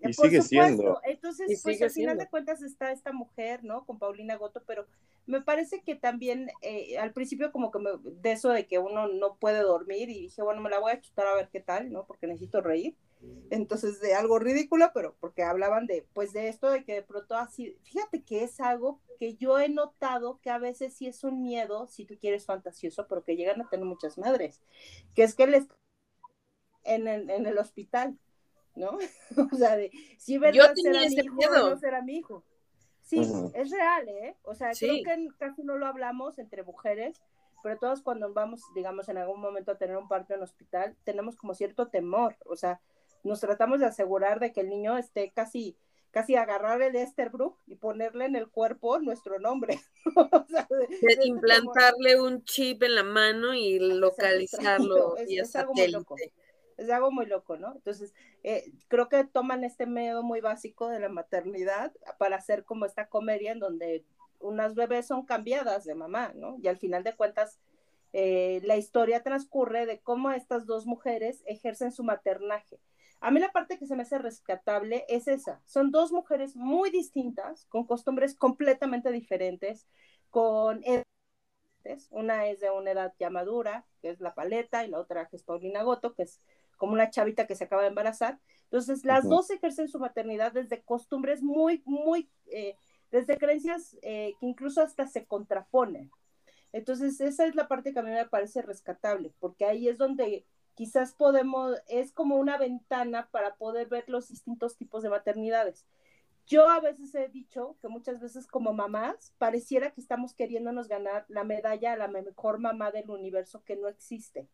Y 0.00 0.12
sigue 0.12 0.42
siendo. 0.42 1.00
Entonces, 1.04 1.60
pues 1.62 1.82
al 1.82 1.90
final 1.90 2.18
de 2.18 2.28
cuentas 2.28 2.62
está 2.62 2.92
esta 2.92 3.12
mujer, 3.12 3.64
¿no? 3.64 3.84
Con 3.84 3.98
Paulina 3.98 4.36
Goto, 4.36 4.62
pero 4.66 4.86
me 5.26 5.42
parece 5.42 5.82
que 5.82 5.94
también 5.94 6.50
eh, 6.62 6.98
al 6.98 7.12
principio 7.12 7.52
como 7.52 7.70
que 7.70 7.78
me, 7.78 7.90
de 8.02 8.32
eso 8.32 8.50
de 8.50 8.66
que 8.66 8.78
uno 8.78 9.08
no 9.08 9.36
puede 9.36 9.60
dormir 9.60 10.08
y 10.08 10.22
dije, 10.22 10.42
bueno, 10.42 10.60
me 10.60 10.70
la 10.70 10.78
voy 10.78 10.92
a 10.92 11.00
chutar 11.00 11.26
a 11.26 11.34
ver 11.34 11.48
qué 11.52 11.60
tal, 11.60 11.92
¿no? 11.92 12.06
Porque 12.06 12.26
necesito 12.26 12.60
reír. 12.60 12.96
Entonces, 13.50 14.00
de 14.00 14.14
algo 14.14 14.38
ridículo, 14.38 14.90
pero 14.94 15.16
porque 15.18 15.42
hablaban 15.42 15.86
de, 15.86 16.06
pues 16.14 16.32
de 16.32 16.48
esto, 16.48 16.70
de 16.70 16.84
que 16.84 16.94
de 16.94 17.02
pronto 17.02 17.34
así, 17.34 17.76
fíjate 17.82 18.22
que 18.22 18.44
es 18.44 18.60
algo 18.60 19.00
que 19.18 19.34
yo 19.34 19.58
he 19.58 19.68
notado 19.68 20.38
que 20.40 20.50
a 20.50 20.58
veces 20.58 20.94
sí 20.94 21.08
es 21.08 21.24
un 21.24 21.42
miedo, 21.42 21.88
si 21.88 22.04
tú 22.04 22.16
quieres 22.20 22.46
fantasioso, 22.46 23.06
pero 23.08 23.24
que 23.24 23.36
llegan 23.36 23.60
a 23.60 23.68
tener 23.68 23.84
muchas 23.84 24.18
madres, 24.18 24.62
que 25.16 25.24
es 25.24 25.34
que 25.34 25.48
les 25.48 25.66
en, 26.84 27.08
en 27.08 27.46
el 27.46 27.58
hospital, 27.58 28.16
¿no? 28.78 28.98
o 29.52 29.56
sea, 29.56 29.76
de 29.76 29.90
si 30.18 30.38
verdad 30.38 30.72
será 30.74 31.00
mi 31.08 31.14
hijo 31.14 31.36
o 31.36 31.70
no 31.70 31.78
será 31.78 32.02
mi 32.02 32.16
hijo. 32.16 32.44
Sí, 33.02 33.20
es 33.54 33.70
real, 33.70 34.08
¿eh? 34.08 34.36
O 34.42 34.54
sea, 34.54 34.72
creo 34.78 35.02
que 35.02 35.28
casi 35.38 35.62
no 35.62 35.78
lo 35.78 35.86
hablamos 35.86 36.38
entre 36.38 36.62
mujeres, 36.62 37.22
pero 37.62 37.78
todos 37.78 38.02
cuando 38.02 38.32
vamos, 38.34 38.60
digamos, 38.74 39.08
en 39.08 39.16
algún 39.16 39.40
momento 39.40 39.72
a 39.72 39.78
tener 39.78 39.96
un 39.96 40.08
parto 40.08 40.34
en 40.34 40.42
hospital, 40.42 40.94
tenemos 41.04 41.36
como 41.36 41.54
cierto 41.54 41.88
temor, 41.88 42.36
o 42.44 42.54
sea, 42.54 42.80
nos 43.24 43.40
tratamos 43.40 43.80
de 43.80 43.86
asegurar 43.86 44.40
de 44.40 44.52
que 44.52 44.60
el 44.60 44.68
niño 44.68 44.98
esté 44.98 45.30
casi 45.30 45.76
casi 46.10 46.36
agarrar 46.36 46.80
el 46.82 46.96
Esterbrook 46.96 47.58
y 47.66 47.76
ponerle 47.76 48.24
en 48.24 48.36
el 48.36 48.48
cuerpo 48.48 48.98
nuestro 48.98 49.38
nombre. 49.38 49.78
o 50.16 50.46
sea, 50.48 50.66
de, 50.70 51.26
implantarle 51.26 52.20
un 52.20 52.44
chip 52.44 52.82
en 52.82 52.94
la 52.94 53.02
mano 53.02 53.54
y 53.54 53.78
localizarlo. 53.78 55.16
y 55.28 55.38
es, 55.38 55.54
algo 55.54 55.74
muy 55.74 55.88
loco 55.88 56.16
es 56.78 56.88
algo 56.90 57.10
muy 57.10 57.26
loco, 57.26 57.56
¿no? 57.56 57.74
Entonces, 57.74 58.14
eh, 58.44 58.72
creo 58.86 59.08
que 59.08 59.24
toman 59.24 59.64
este 59.64 59.84
miedo 59.84 60.22
muy 60.22 60.40
básico 60.40 60.88
de 60.88 61.00
la 61.00 61.08
maternidad 61.08 61.92
para 62.18 62.36
hacer 62.36 62.64
como 62.64 62.86
esta 62.86 63.08
comedia 63.08 63.52
en 63.52 63.58
donde 63.58 64.04
unas 64.38 64.74
bebés 64.74 65.06
son 65.06 65.26
cambiadas 65.26 65.84
de 65.84 65.96
mamá, 65.96 66.32
¿no? 66.34 66.56
Y 66.62 66.68
al 66.68 66.78
final 66.78 67.02
de 67.02 67.16
cuentas, 67.16 67.58
eh, 68.12 68.60
la 68.64 68.76
historia 68.76 69.22
transcurre 69.22 69.86
de 69.86 70.00
cómo 70.00 70.30
estas 70.30 70.66
dos 70.66 70.86
mujeres 70.86 71.42
ejercen 71.46 71.92
su 71.92 72.04
maternaje. 72.04 72.80
A 73.20 73.32
mí 73.32 73.40
la 73.40 73.50
parte 73.50 73.78
que 73.78 73.86
se 73.86 73.96
me 73.96 74.02
hace 74.02 74.18
rescatable 74.18 75.04
es 75.08 75.26
esa. 75.26 75.60
Son 75.66 75.90
dos 75.90 76.12
mujeres 76.12 76.54
muy 76.54 76.90
distintas, 76.90 77.66
con 77.66 77.84
costumbres 77.84 78.36
completamente 78.36 79.10
diferentes, 79.10 79.88
con 80.30 80.84
una 82.10 82.46
es 82.46 82.60
de 82.60 82.70
una 82.70 82.90
edad 82.90 83.14
ya 83.18 83.30
madura, 83.30 83.86
que 84.00 84.10
es 84.10 84.20
la 84.20 84.34
paleta, 84.34 84.84
y 84.84 84.90
la 84.90 84.98
otra 85.00 85.28
que 85.28 85.36
es 85.36 85.42
Paulina 85.42 85.82
Goto, 85.82 86.14
que 86.14 86.22
es 86.22 86.40
como 86.78 86.94
una 86.94 87.10
chavita 87.10 87.46
que 87.46 87.54
se 87.54 87.64
acaba 87.64 87.82
de 87.82 87.88
embarazar. 87.88 88.40
Entonces, 88.64 89.04
las 89.04 89.28
dos 89.28 89.50
ejercen 89.50 89.88
su 89.88 89.98
maternidad 89.98 90.52
desde 90.52 90.82
costumbres 90.82 91.42
muy, 91.42 91.82
muy, 91.84 92.30
eh, 92.46 92.76
desde 93.10 93.36
creencias 93.36 93.98
eh, 94.00 94.34
que 94.40 94.46
incluso 94.46 94.80
hasta 94.80 95.06
se 95.06 95.26
contraponen. 95.26 96.10
Entonces, 96.72 97.20
esa 97.20 97.46
es 97.46 97.54
la 97.54 97.68
parte 97.68 97.92
que 97.92 97.98
a 97.98 98.02
mí 98.02 98.10
me 98.10 98.26
parece 98.26 98.62
rescatable, 98.62 99.34
porque 99.38 99.64
ahí 99.64 99.88
es 99.88 99.98
donde 99.98 100.46
quizás 100.74 101.12
podemos, 101.14 101.76
es 101.88 102.12
como 102.12 102.36
una 102.36 102.56
ventana 102.56 103.28
para 103.30 103.56
poder 103.56 103.88
ver 103.88 104.04
los 104.08 104.28
distintos 104.28 104.76
tipos 104.76 105.02
de 105.02 105.10
maternidades. 105.10 105.86
Yo 106.46 106.68
a 106.68 106.80
veces 106.80 107.14
he 107.14 107.28
dicho 107.28 107.76
que 107.82 107.88
muchas 107.88 108.20
veces 108.20 108.46
como 108.46 108.72
mamás 108.72 109.34
pareciera 109.36 109.90
que 109.90 110.00
estamos 110.00 110.34
queriéndonos 110.34 110.88
ganar 110.88 111.26
la 111.28 111.44
medalla 111.44 111.92
a 111.92 111.96
la 111.96 112.08
mejor 112.08 112.58
mamá 112.58 112.90
del 112.90 113.10
universo 113.10 113.62
que 113.64 113.76
no 113.76 113.88
existe. 113.88 114.48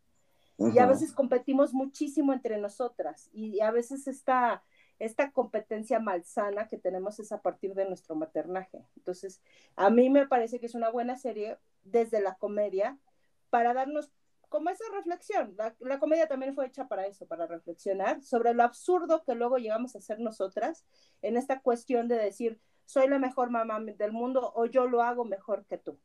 Y 0.57 0.79
a 0.79 0.87
veces 0.87 1.13
competimos 1.13 1.75
muchísimo 1.75 2.33
entre 2.33 2.59
nosotras 2.59 3.29
y 3.33 3.61
a 3.61 3.73
veces 3.73 4.07
esta, 4.07 4.63
esta 5.01 5.33
competencia 5.33 5.99
malsana 5.99 6.69
que 6.69 6.79
tenemos 6.79 7.19
es 7.19 7.33
a 7.33 7.43
partir 7.43 7.75
de 7.75 7.87
nuestro 7.87 8.15
maternaje. 8.15 8.87
Entonces, 8.97 9.43
a 9.75 9.91
mí 9.91 10.11
me 10.11 10.29
parece 10.29 10.61
que 10.61 10.67
es 10.67 10.77
una 10.77 10.91
buena 10.91 11.17
serie 11.17 11.59
desde 11.83 12.21
la 12.21 12.37
comedia 12.37 12.97
para 13.51 13.75
darnos 13.75 14.13
como 14.49 14.71
esa 14.71 14.85
reflexión. 14.95 15.55
La, 15.57 15.75
la, 15.81 15.99
comedia 15.99 16.29
también 16.29 16.55
fue 16.55 16.67
hecha 16.67 16.87
para 16.87 17.07
eso, 17.09 17.27
para 17.27 17.49
reflexionar 17.49 18.23
sobre 18.23 18.55
lo 18.55 18.63
absurdo 18.63 19.25
que 19.25 19.35
luego 19.35 19.59
llegamos 19.59 19.97
a 19.97 20.01
ser 20.01 20.21
nosotras 20.21 20.85
en 21.23 21.37
esta 21.37 21.61
cuestión 21.61 22.07
de 22.07 22.17
decir, 22.17 22.61
soy 22.85 23.09
la 23.09 23.19
mejor 23.19 23.51
mamá 23.51 23.81
del 23.81 24.13
mundo 24.13 24.53
o 24.55 24.67
yo 24.67 24.87
lo 24.87 25.03
hago 25.03 25.25
mejor 25.25 25.67
que 25.67 25.79
tú. 25.79 25.99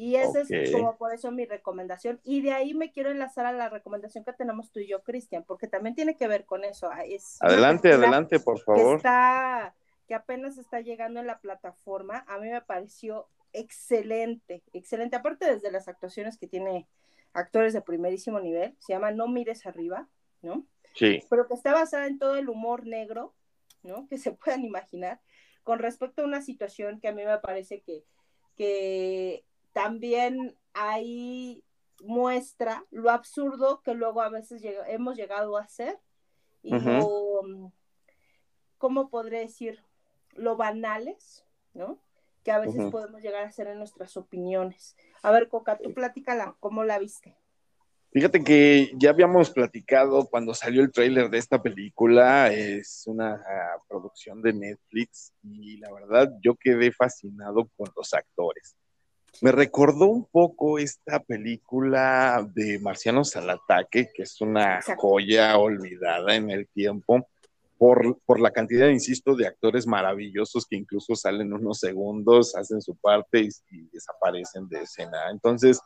Y 0.00 0.16
esa 0.16 0.40
es 0.40 0.72
como 0.72 0.96
por 0.96 1.12
eso 1.12 1.30
mi 1.30 1.44
recomendación. 1.44 2.22
Y 2.24 2.40
de 2.40 2.52
ahí 2.52 2.72
me 2.72 2.90
quiero 2.90 3.10
enlazar 3.10 3.44
a 3.44 3.52
la 3.52 3.68
recomendación 3.68 4.24
que 4.24 4.32
tenemos 4.32 4.72
tú 4.72 4.80
y 4.80 4.86
yo, 4.86 5.02
Cristian, 5.02 5.44
porque 5.46 5.66
también 5.66 5.94
tiene 5.94 6.16
que 6.16 6.26
ver 6.26 6.46
con 6.46 6.64
eso. 6.64 6.88
Ah, 6.90 7.04
es 7.04 7.36
adelante, 7.42 7.92
adelante, 7.92 8.40
por 8.40 8.58
favor. 8.60 8.92
Que, 8.92 8.96
está, 8.96 9.74
que 10.08 10.14
apenas 10.14 10.56
está 10.56 10.80
llegando 10.80 11.20
en 11.20 11.26
la 11.26 11.38
plataforma. 11.38 12.24
A 12.28 12.38
mí 12.38 12.48
me 12.48 12.62
pareció 12.62 13.28
excelente, 13.52 14.62
excelente. 14.72 15.16
Aparte 15.16 15.52
desde 15.52 15.70
las 15.70 15.86
actuaciones 15.86 16.38
que 16.38 16.46
tiene 16.46 16.88
actores 17.34 17.74
de 17.74 17.82
primerísimo 17.82 18.40
nivel, 18.40 18.74
se 18.78 18.94
llama 18.94 19.10
No 19.10 19.28
mires 19.28 19.66
arriba, 19.66 20.08
¿no? 20.40 20.64
Sí. 20.94 21.22
Pero 21.28 21.46
que 21.46 21.52
está 21.52 21.74
basada 21.74 22.06
en 22.06 22.18
todo 22.18 22.36
el 22.36 22.48
humor 22.48 22.86
negro, 22.86 23.34
¿no? 23.82 24.08
Que 24.08 24.16
se 24.16 24.32
puedan 24.32 24.64
imaginar, 24.64 25.20
con 25.62 25.78
respecto 25.78 26.22
a 26.22 26.24
una 26.24 26.40
situación 26.40 27.00
que 27.00 27.08
a 27.08 27.12
mí 27.12 27.22
me 27.22 27.36
parece 27.36 27.82
que, 27.82 28.02
que 28.56 29.44
también 29.72 30.56
ahí 30.72 31.64
muestra 32.02 32.84
lo 32.90 33.10
absurdo 33.10 33.82
que 33.82 33.94
luego 33.94 34.22
a 34.22 34.30
veces 34.30 34.62
hemos 34.88 35.16
llegado 35.16 35.56
a 35.56 35.66
ser 35.66 35.98
y 36.62 36.78
lo, 36.78 37.72
¿cómo 38.78 39.10
podré 39.10 39.40
decir? 39.40 39.82
Lo 40.34 40.56
banales, 40.56 41.44
¿no? 41.74 41.98
Que 42.44 42.52
a 42.52 42.58
veces 42.58 42.90
podemos 42.90 43.22
llegar 43.22 43.44
a 43.44 43.52
ser 43.52 43.66
en 43.66 43.78
nuestras 43.78 44.16
opiniones. 44.16 44.96
A 45.22 45.30
ver, 45.30 45.48
Coca, 45.48 45.78
tú 45.78 45.92
platícala, 45.92 46.56
¿cómo 46.60 46.84
la 46.84 46.98
viste? 46.98 47.36
Fíjate 48.12 48.42
que 48.42 48.90
ya 48.96 49.10
habíamos 49.10 49.50
platicado 49.50 50.26
cuando 50.26 50.52
salió 50.52 50.82
el 50.82 50.90
tráiler 50.90 51.30
de 51.30 51.38
esta 51.38 51.62
película, 51.62 52.52
es 52.52 53.04
una 53.06 53.34
ah, 53.34 53.82
producción 53.88 54.42
de 54.42 54.52
Netflix 54.52 55.32
y 55.44 55.76
la 55.76 55.92
verdad 55.92 56.32
yo 56.42 56.56
quedé 56.56 56.90
fascinado 56.90 57.70
con 57.76 57.88
los 57.94 58.12
actores. 58.12 58.76
Me 59.42 59.52
recordó 59.52 60.06
un 60.06 60.26
poco 60.26 60.78
esta 60.78 61.20
película 61.20 62.46
de 62.54 62.78
Marcianos 62.78 63.36
al 63.36 63.48
Ataque, 63.50 64.10
que 64.14 64.24
es 64.24 64.40
una 64.40 64.80
joya 64.96 65.56
olvidada 65.56 66.34
en 66.34 66.50
el 66.50 66.68
tiempo, 66.68 67.26
por, 67.78 68.18
por, 68.26 68.40
la 68.40 68.50
cantidad, 68.50 68.88
insisto, 68.88 69.34
de 69.34 69.46
actores 69.46 69.86
maravillosos 69.86 70.66
que 70.66 70.76
incluso 70.76 71.14
salen 71.14 71.54
unos 71.54 71.78
segundos, 71.78 72.54
hacen 72.54 72.82
su 72.82 72.94
parte 72.96 73.40
y, 73.40 73.88
desaparecen 73.90 74.68
de 74.68 74.82
escena. 74.82 75.30
Entonces, 75.30 75.80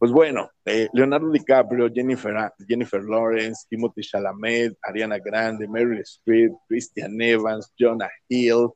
pues 0.00 0.10
bueno, 0.10 0.50
eh, 0.64 0.88
Leonardo 0.92 1.30
DiCaprio, 1.30 1.88
Jennifer, 1.94 2.34
Jennifer 2.66 3.04
Lawrence, 3.04 3.66
Timothy 3.70 4.00
Chalamet, 4.00 4.76
Ariana 4.82 5.18
Grande, 5.18 5.68
Meryl 5.68 6.00
Streep, 6.00 6.52
Christian 6.66 7.20
Evans, 7.20 7.72
Jonah 7.78 8.10
Hill, 8.28 8.70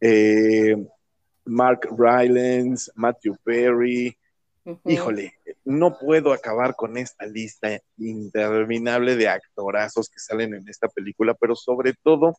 eh, 0.00 0.76
Mark 1.44 1.88
Rylance, 1.96 2.90
Matthew 2.94 3.36
Perry. 3.44 4.16
Híjole, 4.86 5.34
no 5.64 5.98
puedo 5.98 6.32
acabar 6.32 6.74
con 6.74 6.96
esta 6.96 7.26
lista 7.26 7.78
interminable 7.98 9.14
de 9.16 9.28
actorazos 9.28 10.08
que 10.08 10.18
salen 10.18 10.54
en 10.54 10.68
esta 10.68 10.88
película, 10.88 11.34
pero 11.34 11.54
sobre 11.54 11.92
todo 12.02 12.34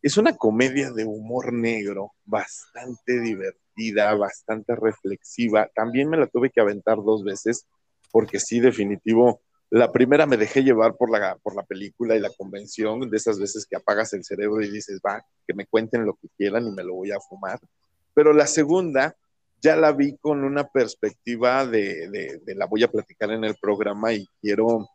es 0.00 0.16
una 0.16 0.36
comedia 0.36 0.90
de 0.92 1.04
humor 1.04 1.52
negro 1.52 2.12
bastante 2.24 3.20
divertida, 3.20 4.14
bastante 4.14 4.74
reflexiva. 4.74 5.68
También 5.74 6.08
me 6.08 6.16
la 6.16 6.26
tuve 6.28 6.50
que 6.50 6.60
aventar 6.60 6.96
dos 6.96 7.24
veces 7.24 7.66
porque 8.10 8.40
sí, 8.40 8.60
definitivo, 8.60 9.42
la 9.68 9.92
primera 9.92 10.24
me 10.26 10.36
dejé 10.36 10.62
llevar 10.62 10.96
por 10.96 11.10
la, 11.10 11.36
por 11.42 11.54
la 11.54 11.64
película 11.64 12.16
y 12.16 12.20
la 12.20 12.30
convención, 12.30 13.10
de 13.10 13.16
esas 13.16 13.38
veces 13.38 13.66
que 13.66 13.76
apagas 13.76 14.12
el 14.14 14.24
cerebro 14.24 14.62
y 14.62 14.70
dices, 14.70 15.00
va, 15.04 15.22
que 15.46 15.52
me 15.54 15.66
cuenten 15.66 16.06
lo 16.06 16.14
que 16.14 16.28
quieran 16.38 16.66
y 16.66 16.70
me 16.70 16.84
lo 16.84 16.94
voy 16.94 17.10
a 17.10 17.20
fumar 17.20 17.58
pero 18.16 18.32
la 18.32 18.46
segunda 18.46 19.14
ya 19.60 19.76
la 19.76 19.92
vi 19.92 20.16
con 20.16 20.42
una 20.42 20.66
perspectiva 20.66 21.66
de, 21.66 22.40
la 22.46 22.64
voy 22.64 22.82
a 22.82 22.90
platicar 22.90 23.30
en 23.30 23.44
el 23.44 23.56
programa 23.60 24.14
y 24.14 24.26
quiero, 24.40 24.88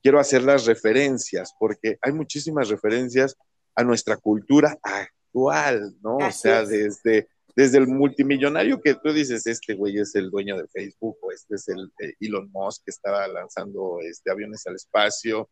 quiero 0.00 0.20
hacer 0.20 0.44
las 0.44 0.64
referencias, 0.64 1.52
porque 1.58 1.98
hay 2.00 2.12
muchísimas 2.12 2.68
referencias 2.68 3.36
a 3.74 3.82
nuestra 3.82 4.16
cultura 4.16 4.78
actual, 4.80 5.96
¿no? 6.02 6.18
o 6.18 6.30
sea, 6.30 6.64
desde, 6.64 7.26
desde 7.56 7.78
el 7.78 7.88
multimillonario 7.88 8.80
que 8.80 8.94
tú 8.94 9.12
dices, 9.12 9.44
este 9.48 9.74
güey 9.74 9.98
es 9.98 10.14
el 10.14 10.30
dueño 10.30 10.56
de 10.56 10.68
Facebook, 10.68 11.16
o 11.20 11.32
este 11.32 11.56
es 11.56 11.66
el 11.68 11.92
Elon 12.20 12.48
Musk 12.52 12.84
que 12.84 12.92
estaba 12.92 13.26
lanzando 13.26 13.98
este, 14.02 14.30
aviones 14.30 14.64
al 14.68 14.76
espacio, 14.76 15.50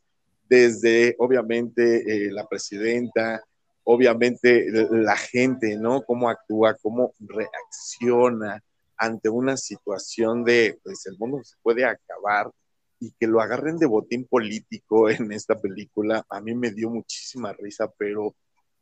desde 0.49 1.17
obviamente 1.19 2.27
eh, 2.27 2.31
la 2.31 2.47
presidenta, 2.47 3.43
obviamente 3.87 4.67
la 4.91 5.17
gente, 5.17 5.77
¿no? 5.79 6.03
Cómo 6.03 6.29
actúa, 6.29 6.77
cómo 6.83 7.15
reacciona 7.21 8.63
ante 8.97 9.29
una 9.29 9.57
situación 9.57 10.45
de, 10.45 10.79
pues 10.83 11.07
el 11.07 11.17
mundo 11.19 11.41
se 11.45 11.57
puede 11.63 11.85
acabar 11.85 12.51
y 12.99 13.13
que 13.13 13.27
lo 13.27 13.41
agarren 13.41 13.79
de 13.79 13.87
botín 13.87 14.27
político 14.27 15.09
en 15.11 15.33
esta 15.33 15.55
película, 15.55 16.25
a 16.29 16.41
mí 16.41 16.55
me 16.55 16.73
dio 16.73 16.91
muchísima 16.91 17.53
risa, 17.53 17.91
pero 17.97 18.35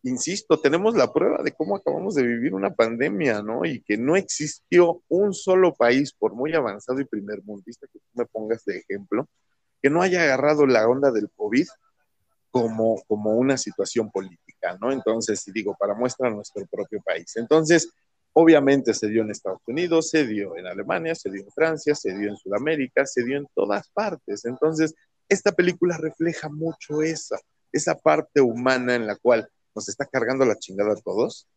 insisto, 0.03 0.59
tenemos 0.61 0.95
la 0.95 1.13
prueba 1.13 1.43
de 1.43 1.53
cómo 1.53 1.77
acabamos 1.77 2.15
de 2.15 2.27
vivir 2.27 2.55
una 2.55 2.75
pandemia, 2.75 3.43
¿no? 3.43 3.65
Y 3.65 3.83
que 3.83 3.99
no 3.99 4.17
existió 4.17 5.03
un 5.09 5.35
solo 5.35 5.75
país, 5.75 6.13
por 6.13 6.35
muy 6.35 6.55
avanzado 6.55 7.01
y 7.01 7.05
primer 7.05 7.43
mundista 7.43 7.87
que 7.93 7.99
tú 7.99 8.07
me 8.15 8.27
pongas 8.27 8.65
de 8.65 8.79
ejemplo, 8.79 9.29
que 9.83 9.91
no 9.91 10.01
haya 10.01 10.23
agarrado 10.23 10.67
la 10.67 10.87
onda 10.89 11.11
del 11.11 11.31
COVID 11.37 11.67
como, 12.51 13.03
como 13.09 13.33
una 13.33 13.59
situación 13.59 14.11
política, 14.13 14.44
Entonces, 14.91 15.45
digo, 15.53 15.77
para 15.79 15.95
muestra 15.95 16.31
nuestro 16.31 16.65
propio 16.67 17.01
país. 17.03 17.37
Entonces, 17.37 17.91
obviamente 18.33 18.95
se 18.95 19.09
dio 19.09 19.23
en 19.23 19.31
Estados 19.31 19.63
Unidos, 19.67 20.11
se 20.11 20.27
dio 20.27 20.57
en 20.57 20.67
Alemania, 20.67 21.15
se 21.15 21.31
dio 21.31 21.43
en 21.43 21.51
Francia, 21.51 21.95
se 21.95 22.17
dio 22.17 22.29
en 22.29 22.37
Sudamérica, 22.37 23.07
se 23.07 23.25
dio 23.25 23.39
en 23.39 23.47
todas 23.55 23.89
partes. 23.91 24.45
Entonces, 24.45 24.95
esta 25.29 25.53
película 25.53 25.97
refleja 25.97 26.49
mucho 26.49 27.03
esa, 27.03 27.39
esa 27.73 27.95
parte 27.95 28.41
humana 28.41 28.95
en 28.95 29.07
la 29.07 29.17
cual 29.17 29.49
nos 29.75 29.89
está 29.89 30.07
cargando 30.07 30.45
la 30.45 30.59
chingada 30.59 30.93
a 30.93 31.01
todos, 31.01 31.49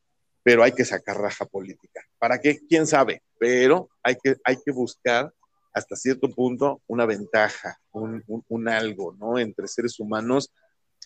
pero 0.44 0.64
hay 0.64 0.72
que 0.72 0.86
sacar 0.86 1.18
raja 1.18 1.46
política. 1.46 2.02
¿Para 2.20 2.40
qué? 2.40 2.60
¿Quién 2.68 2.88
sabe? 2.88 3.22
Pero 3.40 3.90
hay 4.02 4.16
que, 4.16 4.38
hay 4.44 4.58
que 4.64 4.72
buscar 4.72 5.34
hasta 5.74 5.96
cierto 5.96 6.30
punto 6.34 6.82
una 6.88 7.06
ventaja, 7.06 7.80
un, 7.92 8.24
un 8.48 8.70
algo, 8.70 9.14
¿no? 9.14 9.38
Entre 9.38 9.68
seres 9.68 10.00
humanos 10.00 10.52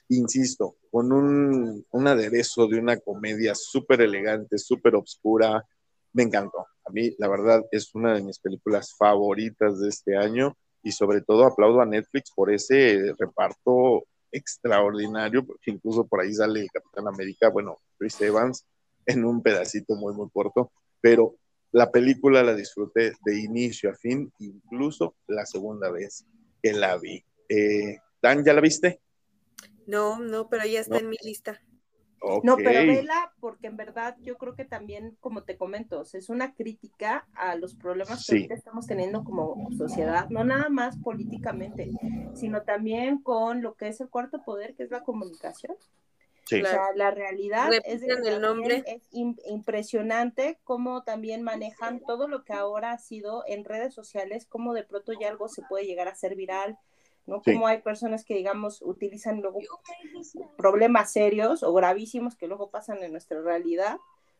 insisto, 0.09 0.75
con 0.91 1.11
un, 1.11 2.07
aderezo 2.07 2.67
de 2.67 2.79
una 2.79 2.97
comedia 2.97 3.55
súper 3.55 4.01
elegante, 4.01 4.57
súper 4.57 4.95
obscura. 4.95 5.65
Me 6.13 6.23
encantó. 6.23 6.65
A 6.85 6.91
mí, 6.91 7.15
la 7.17 7.27
verdad, 7.27 7.63
es 7.71 7.93
una 7.95 8.13
de 8.13 8.23
mis 8.23 8.39
películas 8.39 8.93
favoritas 8.97 9.79
de 9.79 9.89
este 9.89 10.17
año 10.17 10.57
y 10.83 10.91
sobre 10.91 11.21
todo 11.21 11.45
aplaudo 11.45 11.81
a 11.81 11.85
Netflix 11.85 12.31
por 12.35 12.51
ese 12.51 13.13
reparto 13.17 14.03
extraordinario, 14.31 15.45
porque 15.45 15.71
incluso 15.71 16.07
por 16.07 16.21
ahí 16.21 16.33
sale 16.33 16.61
el 16.61 16.71
Capitán 16.71 17.07
América, 17.07 17.49
bueno, 17.49 17.77
Chris 17.97 18.19
Evans, 18.21 18.65
en 19.05 19.25
un 19.25 19.41
pedacito 19.41 19.95
muy, 19.95 20.13
muy 20.13 20.29
corto, 20.31 20.71
pero 21.01 21.35
la 21.71 21.91
película 21.91 22.43
la 22.43 22.55
disfruté 22.55 23.13
de 23.23 23.39
inicio 23.39 23.91
a 23.91 23.95
fin, 23.95 24.31
incluso 24.39 25.15
la 25.27 25.45
segunda 25.45 25.89
vez 25.89 26.25
que 26.61 26.73
la 26.73 26.97
vi. 26.97 27.23
Eh, 27.47 27.97
Dan, 28.21 28.43
¿ya 28.45 28.53
la 28.53 28.61
viste? 28.61 29.01
No, 29.87 30.19
no, 30.19 30.49
pero 30.49 30.65
ya 30.65 30.79
está 30.79 30.97
en 30.97 31.09
mi 31.09 31.17
lista. 31.23 31.61
No, 32.43 32.55
pero 32.55 32.85
vela, 32.85 33.33
porque 33.39 33.65
en 33.65 33.77
verdad 33.77 34.15
yo 34.21 34.37
creo 34.37 34.53
que 34.53 34.63
también, 34.63 35.17
como 35.19 35.43
te 35.43 35.57
comento, 35.57 36.03
es 36.03 36.29
una 36.29 36.53
crítica 36.53 37.27
a 37.33 37.55
los 37.55 37.75
problemas 37.75 38.25
que 38.27 38.47
estamos 38.51 38.85
teniendo 38.85 39.23
como 39.23 39.71
sociedad, 39.75 40.29
no 40.29 40.43
nada 40.43 40.69
más 40.69 40.97
políticamente, 40.99 41.89
sino 42.35 42.61
también 42.61 43.23
con 43.23 43.63
lo 43.63 43.73
que 43.73 43.87
es 43.87 44.01
el 44.01 44.09
cuarto 44.09 44.43
poder, 44.43 44.75
que 44.75 44.83
es 44.83 44.91
la 44.91 45.03
comunicación. 45.03 45.75
Sí. 46.45 46.61
O 46.61 46.65
sea, 46.65 46.89
la 46.95 47.11
realidad 47.11 47.71
es, 47.85 48.03
el 48.03 48.41
nombre. 48.41 48.83
es 48.85 49.07
impresionante 49.11 50.59
cómo 50.63 51.03
también 51.03 51.41
manejan 51.41 52.01
todo 52.01 52.27
lo 52.27 52.43
que 52.43 52.53
ahora 52.53 52.91
ha 52.91 52.97
sido 52.97 53.43
en 53.47 53.63
redes 53.63 53.93
sociales, 53.95 54.45
cómo 54.45 54.73
de 54.73 54.83
pronto 54.83 55.13
ya 55.19 55.29
algo 55.29 55.47
se 55.47 55.63
puede 55.63 55.85
llegar 55.85 56.07
a 56.07 56.15
ser 56.15 56.35
viral, 56.35 56.77
¿no? 57.25 57.41
Como 57.41 57.67
hay 57.67 57.81
personas 57.81 58.25
que, 58.25 58.35
digamos, 58.35 58.81
utilizan 58.81 59.41
luego 59.41 59.59
problemas 60.57 61.11
serios 61.11 61.63
o 61.63 61.73
gravísimos 61.73 62.35
que 62.35 62.47
luego 62.47 62.69
pasan 62.69 63.03
en 63.03 63.11
nuestra 63.11 63.41
realidad 63.41 63.97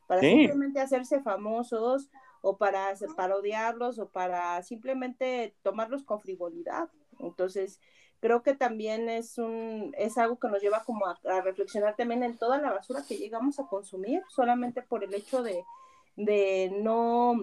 para 0.07 0.21
simplemente 0.21 0.79
hacerse 0.81 1.21
famosos 1.21 2.09
o 2.41 2.57
para 2.57 2.93
parodiarlos 3.15 3.99
o 3.99 4.09
para 4.09 4.61
simplemente 4.63 5.55
tomarlos 5.61 6.03
con 6.03 6.21
frivolidad. 6.21 6.89
Entonces, 7.19 7.79
creo 8.19 8.43
que 8.43 8.53
también 8.53 9.09
es 9.09 9.37
un 9.37 9.93
es 9.97 10.17
algo 10.17 10.39
que 10.39 10.47
nos 10.47 10.61
lleva 10.61 10.83
como 10.83 11.05
a, 11.05 11.41
reflexionar 11.41 11.95
también 11.95 12.23
en 12.23 12.37
toda 12.37 12.59
la 12.59 12.71
basura 12.71 13.03
que 13.07 13.17
llegamos 13.17 13.59
a 13.59 13.67
consumir 13.67 14.21
solamente 14.29 14.81
por 14.81 15.03
el 15.03 15.13
hecho 15.13 15.43
de, 15.43 15.63
de 16.15 16.71
no 16.81 17.35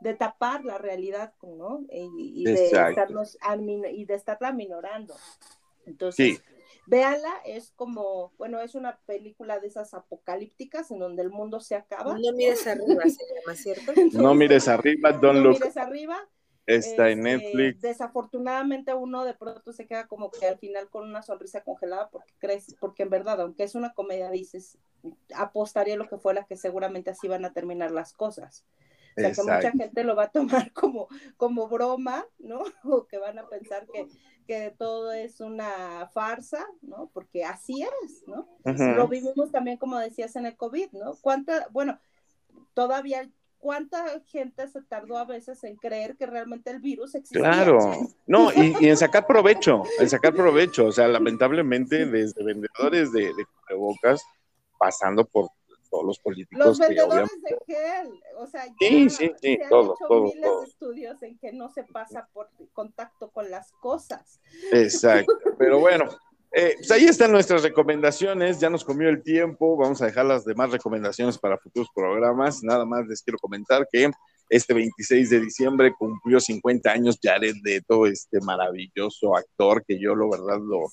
de 0.00 0.14
tapar 0.14 0.64
la 0.64 0.78
realidad, 0.78 1.34
¿no? 1.42 1.84
Y, 1.90 2.44
de, 2.44 2.66
estarnos, 2.66 3.38
y 3.92 4.04
de 4.04 4.14
estarla 4.14 4.52
minorando. 4.52 5.14
Entonces, 5.86 6.42
véanla, 6.86 7.32
es 7.44 7.72
como, 7.76 8.32
bueno, 8.38 8.60
es 8.60 8.74
una 8.74 8.98
película 9.06 9.58
de 9.60 9.68
esas 9.68 9.94
apocalípticas 9.94 10.90
en 10.90 10.98
donde 10.98 11.22
el 11.22 11.30
mundo 11.30 11.60
se 11.60 11.74
acaba. 11.74 12.18
No 12.18 12.32
mires 12.32 12.66
arriba, 12.66 13.02
se 13.04 13.24
llama, 13.34 13.54
¿cierto? 13.56 13.92
no 14.12 14.34
mires 14.34 14.68
arriba, 14.68 15.12
don't 15.12 15.38
no 15.38 15.44
look. 15.44 15.60
mires 15.60 15.76
arriba. 15.76 16.28
Está 16.66 17.10
en 17.10 17.26
Este, 17.26 17.38
Netflix. 17.38 17.80
Desafortunadamente 17.80 18.94
uno 18.94 19.24
de 19.24 19.34
pronto 19.34 19.72
se 19.72 19.86
queda 19.86 20.06
como 20.06 20.30
que 20.30 20.46
al 20.46 20.58
final 20.58 20.88
con 20.88 21.08
una 21.08 21.22
sonrisa 21.22 21.62
congelada 21.62 22.10
porque 22.10 22.32
crees, 22.38 22.76
porque 22.78 23.02
en 23.02 23.10
verdad, 23.10 23.40
aunque 23.40 23.64
es 23.64 23.74
una 23.74 23.92
comedia, 23.92 24.30
dices, 24.30 24.78
apostaría 25.34 25.96
lo 25.96 26.08
que 26.08 26.18
fuera 26.18 26.44
que 26.44 26.56
seguramente 26.56 27.10
así 27.10 27.26
van 27.26 27.44
a 27.44 27.52
terminar 27.52 27.90
las 27.90 28.12
cosas. 28.12 28.64
O 29.16 29.20
sea, 29.20 29.32
que 29.32 29.42
mucha 29.42 29.72
gente 29.72 30.04
lo 30.04 30.16
va 30.16 30.24
a 30.24 30.30
tomar 30.30 30.72
como, 30.72 31.08
como 31.36 31.68
broma, 31.68 32.26
¿no? 32.38 32.62
O 32.84 33.06
que 33.06 33.18
van 33.18 33.38
a 33.38 33.48
pensar 33.48 33.86
que, 33.92 34.06
que 34.46 34.74
todo 34.76 35.12
es 35.12 35.40
una 35.40 36.08
farsa, 36.12 36.66
¿no? 36.82 37.10
Porque 37.12 37.44
así 37.44 37.82
es, 37.82 38.24
¿no? 38.26 38.48
Lo 38.64 39.08
vivimos 39.08 39.50
también, 39.50 39.76
como 39.76 39.98
decías, 39.98 40.34
en 40.36 40.46
el 40.46 40.56
COVID, 40.56 40.92
¿no? 40.92 41.14
¿Cuánta, 41.20 41.66
bueno, 41.70 41.98
todavía, 42.74 43.28
cuánta 43.58 44.04
gente 44.26 44.66
se 44.68 44.82
tardó 44.82 45.18
a 45.18 45.24
veces 45.24 45.62
en 45.64 45.76
creer 45.76 46.16
que 46.16 46.26
realmente 46.26 46.70
el 46.70 46.80
virus 46.80 47.14
existía? 47.14 47.42
Claro, 47.42 47.78
no, 48.26 48.52
y, 48.52 48.74
y 48.80 48.88
en 48.88 48.96
sacar 48.96 49.26
provecho, 49.26 49.82
en 49.98 50.08
sacar 50.08 50.34
provecho, 50.34 50.86
o 50.86 50.92
sea, 50.92 51.08
lamentablemente 51.08 52.06
desde 52.06 52.42
vendedores 52.42 53.12
de, 53.12 53.22
de 53.22 53.44
cubrebocas, 53.44 54.22
pasando 54.78 55.24
por 55.26 55.50
todos 55.90 56.04
los 56.04 56.18
políticos 56.18 56.64
Los 56.64 56.78
vendedores 56.78 57.30
de 57.42 57.58
gel, 57.66 58.22
o 58.36 58.46
sea, 58.46 58.66
ya 58.66 58.74
Sí, 58.78 59.10
sí, 59.10 59.30
sí, 59.40 59.56
se 59.56 59.64
han 59.64 59.68
todo, 59.68 59.94
hecho 59.94 60.06
todo, 60.08 60.24
miles 60.24 60.50
de 60.60 60.66
estudios 60.66 61.22
en 61.22 61.38
que 61.38 61.52
no 61.52 61.68
se 61.68 61.84
pasa 61.84 62.28
por 62.32 62.48
contacto 62.72 63.30
con 63.30 63.50
las 63.50 63.72
cosas. 63.72 64.40
Exacto, 64.72 65.32
pero 65.58 65.78
bueno, 65.78 66.08
eh, 66.52 66.74
pues 66.78 66.90
ahí 66.90 67.04
están 67.04 67.30
nuestras 67.30 67.62
recomendaciones, 67.62 68.58
ya 68.58 68.70
nos 68.70 68.84
comió 68.84 69.08
el 69.08 69.22
tiempo, 69.22 69.76
vamos 69.76 70.02
a 70.02 70.06
dejar 70.06 70.26
las 70.26 70.44
demás 70.44 70.72
recomendaciones 70.72 71.38
para 71.38 71.58
futuros 71.58 71.88
programas, 71.94 72.62
nada 72.62 72.84
más 72.84 73.06
les 73.06 73.22
quiero 73.22 73.38
comentar 73.38 73.86
que 73.90 74.10
este 74.48 74.74
26 74.74 75.30
de 75.30 75.40
diciembre 75.40 75.94
cumplió 75.96 76.40
50 76.40 76.90
años 76.90 77.18
Jared 77.22 77.54
Leto, 77.62 78.06
este 78.06 78.40
maravilloso 78.40 79.36
actor 79.36 79.84
que 79.86 80.00
yo, 80.00 80.16
lo 80.16 80.28
verdad, 80.28 80.58
lo, 80.60 80.88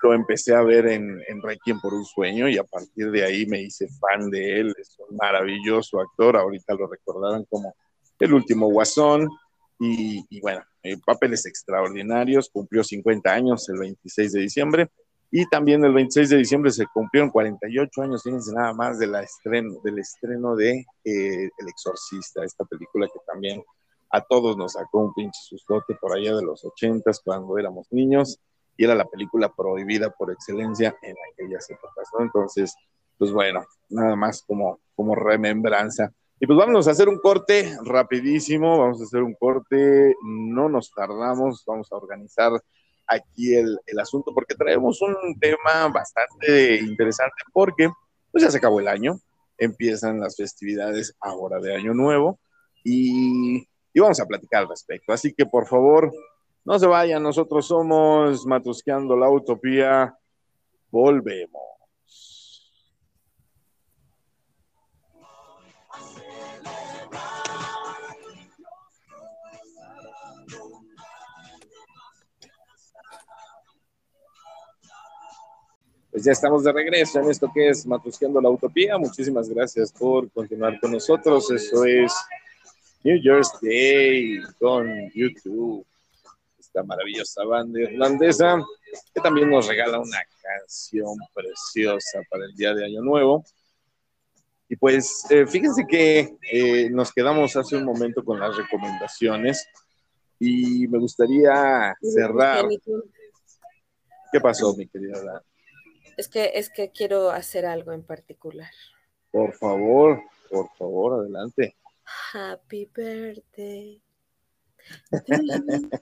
lo 0.00 0.14
empecé 0.14 0.54
a 0.54 0.62
ver 0.62 0.86
en, 0.86 1.20
en 1.28 1.40
por 1.80 1.92
un 1.92 2.04
sueño 2.04 2.48
y 2.48 2.56
a 2.56 2.64
partir 2.64 3.10
de 3.10 3.24
ahí 3.24 3.46
me 3.46 3.60
hice 3.60 3.88
fan 3.88 4.30
de 4.30 4.60
él, 4.60 4.74
es 4.78 4.96
un 5.08 5.16
maravilloso 5.16 6.00
actor, 6.00 6.36
ahorita 6.36 6.74
lo 6.74 6.86
recordarán 6.86 7.44
como 7.50 7.74
el 8.18 8.32
último 8.32 8.68
guasón. 8.70 9.28
Y, 9.78 10.24
y 10.30 10.40
bueno, 10.40 10.62
eh, 10.84 10.96
papeles 11.04 11.44
extraordinarios, 11.44 12.48
cumplió 12.50 12.84
50 12.84 13.32
años 13.32 13.68
el 13.68 13.80
26 13.80 14.32
de 14.32 14.40
diciembre 14.40 14.90
y 15.30 15.46
también 15.46 15.84
el 15.84 15.92
26 15.92 16.28
de 16.30 16.36
diciembre 16.36 16.70
se 16.70 16.86
cumplieron 16.86 17.30
48 17.30 18.02
años, 18.02 18.22
fíjense 18.22 18.52
nada 18.54 18.72
más 18.74 18.98
de 18.98 19.06
la 19.08 19.22
estreno, 19.22 19.80
del 19.82 19.98
estreno 19.98 20.54
de 20.54 20.84
eh, 21.04 21.50
El 21.58 21.68
Exorcista, 21.68 22.44
esta 22.44 22.64
película 22.64 23.08
que 23.08 23.18
también 23.26 23.62
a 24.10 24.20
todos 24.20 24.56
nos 24.56 24.74
sacó 24.74 25.00
un 25.00 25.14
pinche 25.14 25.40
sustote 25.42 25.94
por 26.00 26.14
allá 26.14 26.36
de 26.36 26.44
los 26.44 26.62
80s 26.62 27.22
cuando 27.24 27.58
éramos 27.58 27.86
niños 27.90 28.38
y 28.76 28.84
era 28.84 28.94
la 28.94 29.04
película 29.04 29.52
prohibida 29.52 30.10
por 30.10 30.30
excelencia 30.30 30.96
en 31.02 31.16
aquellas 31.32 31.68
épocas. 31.70 32.08
Entonces, 32.18 32.74
pues 33.18 33.32
bueno, 33.32 33.64
nada 33.88 34.16
más 34.16 34.42
como, 34.42 34.80
como 34.94 35.14
remembranza. 35.14 36.12
Y 36.40 36.46
pues 36.46 36.58
vámonos 36.58 36.88
a 36.88 36.90
hacer 36.90 37.08
un 37.08 37.18
corte 37.18 37.76
rapidísimo, 37.84 38.78
vamos 38.78 39.00
a 39.00 39.04
hacer 39.04 39.22
un 39.22 39.34
corte, 39.34 40.16
no 40.24 40.68
nos 40.68 40.92
tardamos, 40.92 41.62
vamos 41.64 41.92
a 41.92 41.96
organizar 41.96 42.52
aquí 43.06 43.54
el, 43.54 43.78
el 43.86 44.00
asunto 44.00 44.32
porque 44.34 44.54
traemos 44.54 45.00
un 45.02 45.38
tema 45.38 45.88
bastante 45.88 46.78
interesante 46.78 47.42
porque 47.52 47.90
pues 48.30 48.42
ya 48.42 48.50
se 48.50 48.58
acabó 48.58 48.80
el 48.80 48.88
año, 48.88 49.20
empiezan 49.58 50.18
las 50.18 50.36
festividades 50.36 51.14
ahora 51.20 51.60
de 51.60 51.76
Año 51.76 51.94
Nuevo 51.94 52.40
y, 52.82 53.68
y 53.92 54.00
vamos 54.00 54.18
a 54.18 54.26
platicar 54.26 54.62
al 54.62 54.68
respecto. 54.68 55.12
Así 55.12 55.32
que 55.32 55.46
por 55.46 55.66
favor, 55.66 56.12
no 56.64 56.78
se 56.78 56.86
vayan, 56.86 57.22
nosotros 57.22 57.66
somos 57.66 58.46
Matusqueando 58.46 59.16
la 59.16 59.28
Utopía, 59.28 60.16
volvemos. 60.90 61.62
Pues 76.12 76.24
ya 76.24 76.32
estamos 76.32 76.62
de 76.62 76.72
regreso 76.72 77.20
en 77.20 77.30
esto 77.30 77.50
que 77.54 77.70
es 77.70 77.86
Matusqueando 77.86 78.38
la 78.40 78.50
Utopía. 78.50 78.98
Muchísimas 78.98 79.48
gracias 79.48 79.90
por 79.92 80.30
continuar 80.30 80.78
con 80.78 80.92
nosotros. 80.92 81.50
Eso 81.50 81.86
es 81.86 82.12
New 83.02 83.18
Year's 83.18 83.50
Day 83.62 84.38
con 84.60 85.10
YouTube. 85.14 85.86
Esta 86.72 86.84
maravillosa 86.84 87.44
banda 87.44 87.80
irlandesa 87.82 88.58
que 89.12 89.20
también 89.20 89.50
nos 89.50 89.68
regala 89.68 90.00
una 90.00 90.20
canción 90.40 91.18
preciosa 91.34 92.22
para 92.30 92.46
el 92.46 92.54
día 92.54 92.72
de 92.72 92.86
Año 92.86 93.02
Nuevo. 93.02 93.44
Y 94.70 94.76
pues 94.76 95.26
eh, 95.28 95.46
fíjense 95.46 95.84
que 95.86 96.38
eh, 96.50 96.88
nos 96.88 97.12
quedamos 97.12 97.54
hace 97.56 97.76
un 97.76 97.84
momento 97.84 98.24
con 98.24 98.40
las 98.40 98.56
recomendaciones 98.56 99.68
y 100.38 100.88
me 100.88 100.98
gustaría 100.98 101.94
cerrar. 102.00 102.64
¿Qué 104.32 104.40
pasó, 104.40 104.74
mi 104.74 104.88
querida 104.88 105.22
Dan? 105.22 105.42
Es 106.16 106.26
que, 106.26 106.52
es 106.54 106.70
que 106.70 106.90
quiero 106.90 107.28
hacer 107.28 107.66
algo 107.66 107.92
en 107.92 108.02
particular. 108.02 108.70
Por 109.30 109.52
favor, 109.52 110.22
por 110.48 110.70
favor, 110.78 111.20
adelante. 111.20 111.76
Happy 112.32 112.88
birthday. 112.94 114.02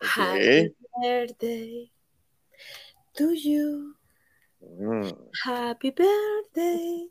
Happy 0.00 0.74
birthday 1.02 1.90
to 3.16 3.32
you. 3.32 3.94
Mm. 4.62 5.16
Happy 5.44 5.90
birthday, 5.90 7.08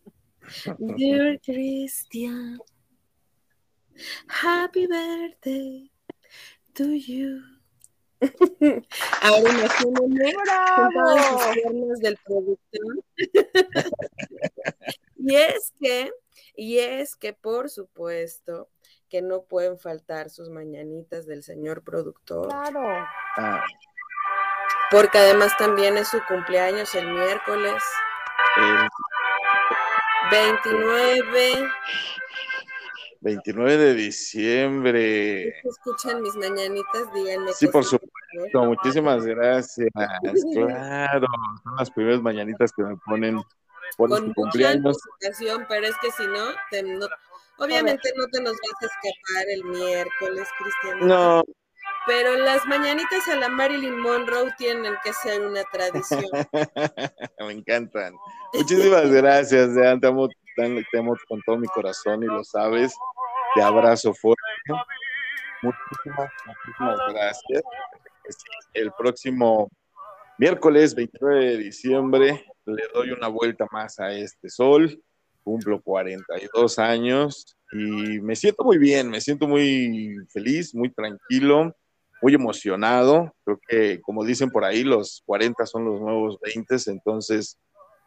dear 0.97 1.37
Christian. 1.43 2.59
Happy 4.27 4.87
birthday 4.87 5.89
to 6.73 6.93
you. 6.93 7.41
Ahora 9.21 9.49
imagínense 9.51 10.33
con 10.75 10.93
todas 10.93 11.25
sus 11.27 11.45
piernas 11.53 11.99
del 11.99 12.17
productor. 12.25 13.03
y 15.17 15.35
es 15.35 15.73
que, 15.79 16.11
y 16.55 16.77
es 16.79 17.15
que 17.15 17.33
por 17.33 17.69
supuesto 17.69 18.69
que 19.15 19.21
no 19.21 19.43
pueden 19.43 19.79
faltar 19.79 20.29
sus 20.29 20.49
mañanitas 20.49 21.25
del 21.25 21.41
señor 21.41 21.83
productor. 21.83 22.49
Claro. 22.49 22.81
Ah, 23.37 23.63
Porque 24.91 25.17
además 25.19 25.55
también 25.57 25.95
es 25.95 26.09
su 26.09 26.19
cumpleaños 26.27 26.93
el 26.95 27.09
miércoles 27.13 27.81
el 28.57 28.89
29. 30.31 31.69
29 33.21 33.77
de 33.77 33.93
diciembre. 33.93 35.59
Escuchan 35.63 36.21
mis 36.21 36.35
mañanitas, 36.35 37.13
díganme. 37.13 37.53
Sí, 37.53 37.67
que 37.67 37.71
por 37.71 37.85
supuesto, 37.85 38.63
muchísimas 38.65 39.25
gracias. 39.25 39.87
Claro, 40.53 41.27
son 41.63 41.75
las 41.77 41.89
primeras 41.89 42.21
mañanitas 42.21 42.73
que 42.75 42.83
me 42.83 42.97
ponen 42.97 43.41
por 43.95 44.09
Con 44.09 44.33
cumpleaños. 44.33 44.97
pero 45.69 45.87
es 45.87 45.95
que 46.01 46.11
si 46.11 46.27
no, 46.27 46.47
te- 46.69 46.83
no- 46.83 47.07
obviamente 47.57 48.11
no 48.15 48.25
te 48.27 48.41
nos 48.41 48.53
vas 48.53 48.81
a 48.81 48.85
escapar 48.85 49.45
el 49.49 49.63
miércoles, 49.65 50.47
Cristian. 50.57 51.07
No, 51.07 51.43
Pero 52.07 52.35
las 52.37 52.65
mañanitas 52.65 53.27
a 53.27 53.35
la 53.35 53.49
Marilyn 53.49 53.99
Monroe 53.99 54.51
tienen 54.57 54.95
que 55.03 55.13
ser 55.13 55.45
una 55.45 55.63
tradición. 55.65 56.25
me 57.39 57.51
encantan. 57.51 58.13
Muchísimas 58.53 59.09
gracias, 59.11 59.75
Dan. 59.75 59.99
Te 59.99 60.07
amo, 60.07 60.27
te 60.55 60.97
amo 60.97 61.15
con 61.27 61.41
todo 61.45 61.57
mi 61.57 61.67
corazón 61.67 62.23
y 62.23 62.27
lo 62.27 62.43
sabes. 62.43 62.95
Te 63.55 63.61
abrazo 63.61 64.13
fuerte. 64.13 64.41
Muchísimas, 65.61 66.31
muchísimas 66.45 66.99
gracias. 67.13 67.63
El 68.73 68.91
próximo 68.91 69.69
miércoles 70.37 70.93
29 70.95 71.45
de 71.45 71.57
diciembre 71.57 72.45
le 72.65 72.87
doy 72.93 73.11
una 73.11 73.27
vuelta 73.27 73.67
más 73.71 73.99
a 73.99 74.11
este 74.11 74.49
sol. 74.49 75.01
Cumplo 75.45 75.79
42 75.79 76.79
años 76.79 77.55
y 77.71 78.19
me 78.19 78.35
siento 78.35 78.63
muy 78.63 78.79
bien, 78.79 79.09
me 79.11 79.21
siento 79.21 79.47
muy 79.47 80.17
feliz, 80.33 80.73
muy 80.73 80.91
tranquilo, 80.91 81.75
muy 82.19 82.33
emocionado. 82.33 83.31
Creo 83.45 83.59
que, 83.67 84.01
como 84.01 84.25
dicen 84.25 84.49
por 84.49 84.65
ahí, 84.65 84.83
los 84.83 85.21
40 85.27 85.65
son 85.67 85.85
los 85.85 86.01
nuevos 86.01 86.39
20, 86.41 86.75
entonces 86.87 87.59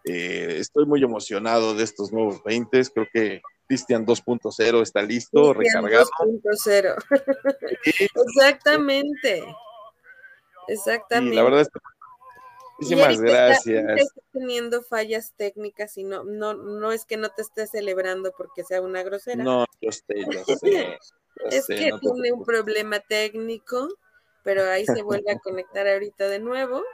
eh, 0.05 0.57
estoy 0.59 0.85
muy 0.85 1.03
emocionado 1.03 1.75
de 1.75 1.85
estos 1.85 2.13
nuevos 2.13 2.43
20. 2.43 2.83
Creo 2.93 3.07
que 3.13 3.41
Cristian 3.69 4.05
2.0 4.05 4.83
está 4.83 5.03
listo, 5.03 5.55
Cristian 5.55 5.85
recargado. 5.85 6.11
2.0. 6.17 6.97
Exactamente. 8.27 9.45
Exactamente. 10.67 11.35
Y 11.35 11.37
la 11.37 11.45
verdad 11.45 11.61
es 11.61 11.69
que 11.69 11.79
Muchísimas 12.79 13.21
gracias. 13.21 13.85
Está 13.99 14.21
teniendo 14.33 14.83
fallas 14.83 15.35
técnicas 15.37 15.97
y 15.99 16.05
no, 16.05 16.23
no, 16.23 16.55
no 16.55 16.93
es 16.93 17.05
que 17.05 17.17
no 17.17 17.29
te 17.31 17.43
esté 17.43 17.67
celebrando 17.67 18.33
porque 18.37 18.63
sea 18.63 18.81
una 18.81 19.03
grosera. 19.03 19.43
No, 19.43 19.65
yo 19.81 19.91
sé, 19.91 20.05
yo 20.09 20.45
sé. 20.61 20.99
es 21.51 21.67
que 21.67 21.91
tiene 22.01 22.33
un 22.33 22.45
problema 22.45 23.01
técnico, 23.01 23.89
pero 24.45 24.71
ahí 24.71 24.87
se 24.87 25.03
vuelve 25.03 25.33
a 25.33 25.39
conectar 25.39 25.89
ahorita 25.89 26.29
de 26.29 26.39
nuevo. 26.39 26.85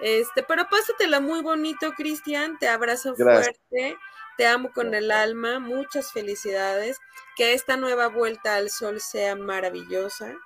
Este, 0.00 0.44
pero 0.44 0.68
pásatela 0.68 1.20
muy 1.20 1.42
bonito, 1.42 1.92
Cristian. 1.96 2.58
Te 2.58 2.68
abrazo 2.68 3.16
fuerte. 3.16 3.96
Te 4.36 4.46
amo 4.46 4.70
con 4.72 4.94
el 4.94 5.10
alma. 5.10 5.58
Muchas 5.58 6.12
felicidades. 6.12 6.98
Que 7.36 7.52
esta 7.52 7.76
nueva 7.76 8.08
vuelta 8.08 8.54
al 8.54 8.70
sol 8.70 9.00
sea 9.00 9.34
maravillosa 9.34 10.36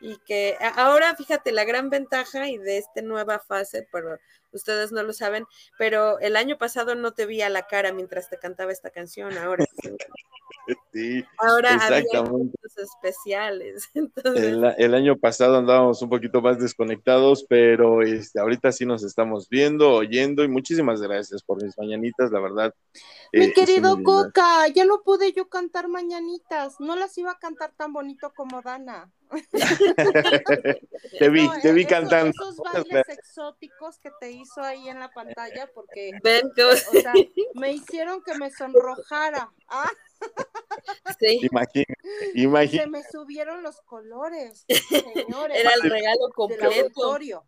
y 0.00 0.18
que 0.26 0.56
ahora 0.76 1.14
fíjate 1.16 1.52
la 1.52 1.64
gran 1.64 1.90
ventaja 1.90 2.48
y 2.48 2.58
de 2.58 2.78
esta 2.78 3.02
nueva 3.02 3.38
fase, 3.38 3.86
pero 3.92 4.18
ustedes 4.52 4.92
no 4.92 5.02
lo 5.02 5.12
saben, 5.12 5.44
pero 5.78 6.18
el 6.20 6.36
año 6.36 6.58
pasado 6.58 6.94
no 6.94 7.12
te 7.12 7.26
vi 7.26 7.42
a 7.42 7.48
la 7.48 7.66
cara 7.66 7.92
mientras 7.92 8.28
te 8.28 8.38
cantaba 8.38 8.72
esta 8.72 8.90
canción, 8.90 9.36
ahora 9.38 9.64
sí. 10.92 11.24
ahora 11.38 11.74
exactamente. 11.74 12.58
especiales. 12.76 13.90
El, 14.78 14.94
año 14.94 15.16
pasado 15.16 15.58
andábamos 15.58 16.00
un 16.02 16.10
poquito 16.10 16.40
más 16.40 16.58
desconectados, 16.58 17.44
pero 17.48 18.02
este, 18.02 18.40
ahorita 18.40 18.72
sí 18.72 18.86
nos 18.86 19.02
estamos 19.02 19.48
viendo, 19.48 19.92
oyendo 19.92 20.44
y 20.44 20.48
muchísimas 20.48 21.00
gracias 21.00 21.42
por 21.42 21.62
mis 21.62 21.76
mañanitas, 21.78 22.30
la 22.30 22.40
verdad. 22.40 22.74
Mi 23.32 23.46
eh, 23.46 23.52
querido 23.52 24.02
Coca, 24.02 24.68
ya 24.68 24.84
no 24.84 25.02
pude 25.02 25.32
yo 25.32 25.48
cantar 25.48 25.88
mañanitas, 25.88 26.76
no 26.80 26.96
las 26.96 27.16
iba 27.18 27.32
a 27.32 27.38
cantar 27.38 27.72
tan 27.76 27.92
bonito 27.92 28.32
como 28.34 28.62
Dana. 28.62 29.10
te 31.18 31.28
vi, 31.28 31.48
te 31.62 31.72
vi 31.72 31.84
cantando. 31.84 32.30
Esos 32.30 32.56
bailes 32.58 33.08
exóticos 33.08 33.98
que 33.98 34.10
te 34.20 34.30
hizo 34.38 34.62
ahí 34.62 34.88
en 34.88 35.00
la 35.00 35.10
pantalla, 35.10 35.70
porque 35.74 36.12
me 37.54 37.72
hicieron 37.72 38.22
que 38.22 38.34
me 38.38 38.50
sonrojara. 38.50 39.50
¿ah? 39.68 39.90
Sí. 41.18 41.40
Se 42.68 42.86
me 42.86 43.02
subieron 43.04 43.62
los 43.62 43.80
colores, 43.82 44.64
señores. 45.14 45.58
Era 45.58 45.74
el 45.74 45.90
regalo 45.90 46.28
completo. 46.34 47.12
vale, 47.12 47.40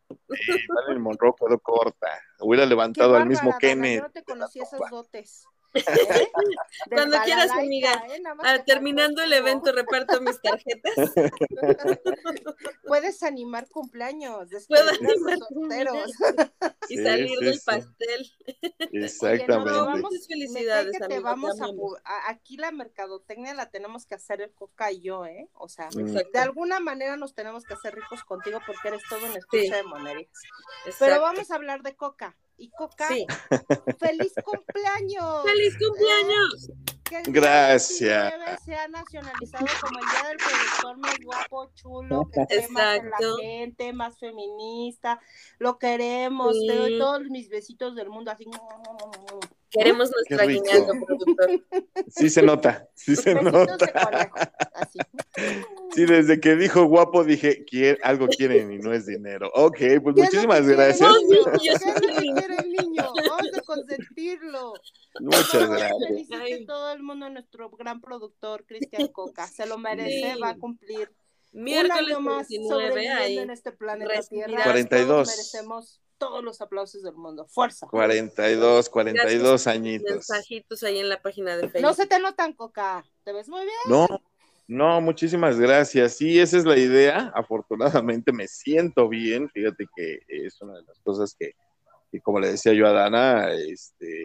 el 0.88 0.99
Monroe 0.99 1.34
quedó 1.38 1.59
corta. 1.61 2.09
Hubiera 2.41 2.66
levantado 2.66 3.16
al 3.16 3.26
mismo 3.26 3.57
Kenneth. 3.59 3.99
Yo 3.99 4.03
no 4.03 4.12
te 4.12 4.22
conocí 4.22 4.61
esos 4.61 4.80
dotes. 4.91 5.47
Cuando 6.90 7.18
quieras, 7.22 7.50
amiga. 7.52 7.92
¿eh? 8.08 8.22
Ah, 8.42 8.58
terminando 8.64 9.22
el 9.22 9.32
evento, 9.32 9.72
reparto 9.72 10.20
mis 10.20 10.40
tarjetas. 10.40 10.94
Puedes 12.86 13.22
animar 13.22 13.68
cumpleaños. 13.68 14.48
Puedo 14.66 14.90
animar 14.90 15.38
cumpleaños. 15.48 16.10
y 16.88 16.96
salir 16.96 17.38
del 17.38 17.60
pastel. 17.64 18.32
Exactamente. 18.92 20.00
Muchas 20.00 20.26
felicidades. 20.26 20.92
te 21.08 21.20
vamos 21.20 21.60
a, 21.60 21.68
aquí 22.28 22.56
la 22.56 22.72
mercadotecnia 22.72 23.54
la 23.54 23.70
tenemos 23.70 24.06
que 24.06 24.14
hacer 24.14 24.40
el 24.40 24.52
Coca 24.52 24.90
y 24.90 25.02
yo, 25.02 25.24
¿eh? 25.26 25.48
O 25.54 25.68
sea, 25.68 25.88
de 25.90 26.38
alguna 26.38 26.80
manera 26.80 27.16
nos 27.16 27.34
tenemos 27.34 27.64
que 27.64 27.74
hacer 27.74 27.94
ricos 27.94 28.24
contigo 28.24 28.58
porque 28.66 28.88
eres 28.88 29.02
todo 29.08 29.24
un 29.24 29.36
escucha 29.36 29.76
de 29.76 29.82
monerías. 29.84 30.30
Pero 30.98 31.20
vamos 31.20 31.50
a 31.50 31.54
hablar 31.54 31.82
de 31.82 31.94
Coca 31.94 32.36
y 32.61 32.70
Coca. 32.70 33.08
¡Feliz 33.98 34.34
cumpleaños! 34.44 35.44
¡Feliz 35.44 35.76
cumpleaños! 35.78 36.70
Que 37.02 37.22
Gracias. 37.26 38.32
Se 38.64 38.74
ha 38.74 38.86
nacionalizado 38.86 39.66
como 39.80 39.98
el 39.98 40.06
día 40.06 40.28
del 40.28 40.36
productor 40.36 40.98
más 40.98 41.18
guapo, 41.24 41.72
chulo, 41.74 42.30
que 42.32 42.46
cree 42.46 42.68
más 42.68 43.02
la 43.02 43.18
gente, 43.40 43.92
más 43.92 44.18
feminista. 44.18 45.20
Lo 45.58 45.78
queremos. 45.78 46.56
Te 46.68 46.76
doy 46.76 46.98
todos 46.98 47.22
mis 47.24 47.48
besitos 47.48 47.96
del 47.96 48.11
mundo 48.11 48.30
así. 48.30 48.44
Queremos 49.70 50.10
nuestra 50.10 50.46
guiñando, 50.46 50.92
productor. 51.06 51.64
Sí 52.08 52.28
se 52.28 52.42
nota, 52.42 52.88
sí 52.94 53.14
se 53.14 53.34
nota. 53.34 54.30
Sí, 55.94 56.04
desde 56.06 56.40
que 56.40 56.56
dijo 56.56 56.84
guapo 56.84 57.24
dije, 57.24 57.64
algo 58.02 58.28
quieren 58.28 58.72
y 58.72 58.78
no 58.78 58.92
es 58.92 59.06
dinero. 59.06 59.50
Ok, 59.54 59.78
pues 60.02 60.16
muchísimas 60.16 60.66
gracias. 60.66 61.12
¿Qué 61.28 61.70
quiere 62.20 62.56
el 62.58 62.72
niño? 62.72 63.12
Vamos 63.28 63.50
a 63.56 63.60
consentirlo. 63.62 64.74
Muchas 65.20 65.68
gracias. 65.68 65.98
Felicite 66.06 66.64
todo 66.66 66.92
el 66.92 67.02
mundo 67.02 67.26
a 67.26 67.30
nuestro 67.30 67.70
gran 67.70 68.00
productor, 68.00 68.64
Cristian 68.66 69.08
Coca. 69.08 69.46
Se 69.46 69.66
lo 69.66 69.78
merece, 69.78 70.34
va 70.40 70.50
a 70.50 70.56
cumplir 70.56 71.10
Miércoles 71.53 72.03
un 72.03 72.07
año 72.09 72.20
más 72.20 72.48
19, 72.48 73.09
ahí, 73.09 73.38
en 73.38 73.51
este 73.51 73.72
planeta 73.72 74.20
Tierra. 74.28 74.62
42. 74.62 75.28
merecemos 75.28 76.01
todos 76.18 76.44
los 76.44 76.61
aplausos 76.61 77.03
del 77.03 77.14
mundo. 77.14 77.46
Fuerza. 77.48 77.86
42, 77.88 78.88
42 78.90 79.66
añitos. 79.66 80.11
Mensajitos 80.11 80.82
ahí 80.82 80.98
en 80.98 81.09
la 81.09 81.20
página 81.20 81.57
de 81.57 81.62
Facebook. 81.62 81.82
No 81.82 81.94
se 81.94 82.07
te 82.07 82.20
notan, 82.20 82.53
Coca. 82.53 83.05
¿Te 83.24 83.32
ves 83.32 83.48
muy 83.48 83.62
bien? 83.62 83.76
No, 83.88 84.07
no, 84.68 85.01
muchísimas 85.01 85.59
gracias. 85.59 86.18
Sí, 86.18 86.38
esa 86.38 86.59
es 86.59 86.64
la 86.64 86.76
idea. 86.76 87.32
Afortunadamente 87.34 88.32
me 88.32 88.46
siento 88.46 89.09
bien. 89.09 89.48
Fíjate 89.51 89.86
que 89.96 90.20
es 90.28 90.61
una 90.61 90.74
de 90.74 90.82
las 90.82 91.01
cosas 91.01 91.34
que, 91.36 91.55
como 92.22 92.38
le 92.38 92.53
decía 92.53 92.72
yo 92.74 92.86
a 92.86 92.92
Dana, 92.92 93.51
este 93.53 94.22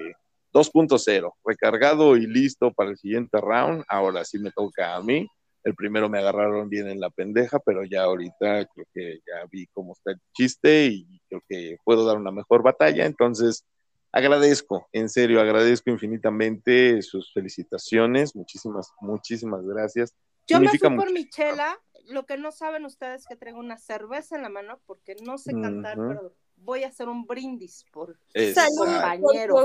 2.0, 0.53 1.34
recargado 1.43 2.15
y 2.15 2.28
listo 2.28 2.71
para 2.73 2.91
el 2.91 2.97
siguiente 2.97 3.39
round. 3.41 3.84
Ahora 3.88 4.23
sí 4.26 4.38
me 4.38 4.51
toca 4.51 4.95
a 4.95 5.01
mí. 5.01 5.28
El 5.66 5.74
primero 5.74 6.09
me 6.09 6.20
agarraron 6.20 6.70
bien 6.70 6.88
en 6.88 6.99
la 6.99 7.09
pendeja, 7.09 7.59
pero 7.59 7.84
ya 7.84 8.03
ahorita 8.03 8.66
creo 8.68 8.86
que 8.93 9.20
ya 9.26 9.45
vi 9.51 9.66
cómo 9.74 9.93
está 9.93 10.11
el 10.11 10.22
chiste 10.32 10.86
y 10.86 11.20
creo 11.28 11.41
que 11.49 11.78
puedo 11.84 12.05
dar 12.05 12.18
una 12.18 12.32
mejor 12.32 12.61
batalla. 12.61 13.05
Entonces, 13.05 13.66
agradezco, 14.11 14.88
en 14.93 15.09
serio, 15.09 15.41
agradezco 15.41 15.89
infinitamente 15.89 17.01
sus 17.01 17.34
felicitaciones. 17.34 18.36
Muchísimas, 18.36 18.93
muchísimas 19.01 19.66
gracias. 19.66 20.16
Yo 20.47 20.59
me 20.59 20.70
fui 20.70 20.78
por 20.78 21.11
mi 21.11 21.28
chela. 21.30 21.76
Lo 22.09 22.28
que 22.28 22.38
no 22.38 22.51
saben 22.51 22.86
ustedes 22.86 23.22
es 23.22 23.28
que 23.28 23.36
traigo 23.36 23.57
una 23.57 23.80
cerveza 23.80 24.36
en 24.36 24.43
la 24.43 24.49
mano 24.49 24.80
porque 24.86 25.16
no 25.26 25.39
sé 25.39 25.53
cantar, 25.53 25.97
pero 25.97 26.36
voy 26.57 26.83
a 26.83 26.87
hacer 26.87 27.07
un 27.07 27.25
brindis 27.25 27.85
por 27.91 28.17
Salud, 28.53 28.85
compañero. 28.85 29.63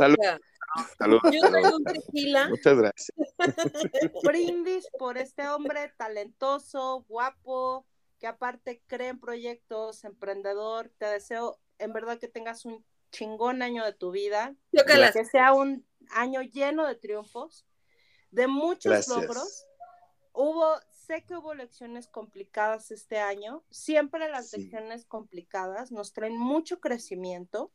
Salud, 0.99 1.19
Yo 1.33 1.77
un 1.77 1.85
tequila. 1.85 2.49
Muchas 2.49 2.77
gracias. 2.77 3.11
Brindis 4.23 4.87
por 4.99 5.19
este 5.19 5.49
hombre 5.49 5.93
talentoso, 5.97 7.05
guapo, 7.09 7.87
que 8.19 8.27
aparte 8.27 8.83
cree 8.87 9.09
en 9.09 9.21
proyectos, 9.21 10.05
emprendedor. 10.05 10.93
Te 10.99 11.07
deseo 11.07 11.59
en 11.79 11.93
verdad 11.93 12.19
que 12.19 12.29
tengas 12.29 12.65
un 12.65 12.85
chingón 13.11 13.63
año 13.63 13.85
de 13.85 13.93
tu 13.93 14.11
vida. 14.11 14.55
Que 14.73 15.25
sea 15.25 15.53
un 15.53 15.85
año 16.11 16.43
lleno 16.43 16.87
de 16.87 16.95
triunfos, 16.95 17.67
de 18.31 18.47
muchos 18.47 19.09
logros. 19.09 19.67
Hubo, 20.33 20.77
sé 21.11 21.25
que 21.25 21.35
hubo 21.35 21.55
lecciones 21.55 22.07
complicadas 22.07 22.93
este 22.93 23.19
año. 23.19 23.65
Siempre 23.69 24.29
las 24.29 24.57
lecciones 24.57 25.05
complicadas 25.05 25.91
nos 25.91 26.13
traen 26.13 26.39
mucho 26.39 26.79
crecimiento 26.79 27.73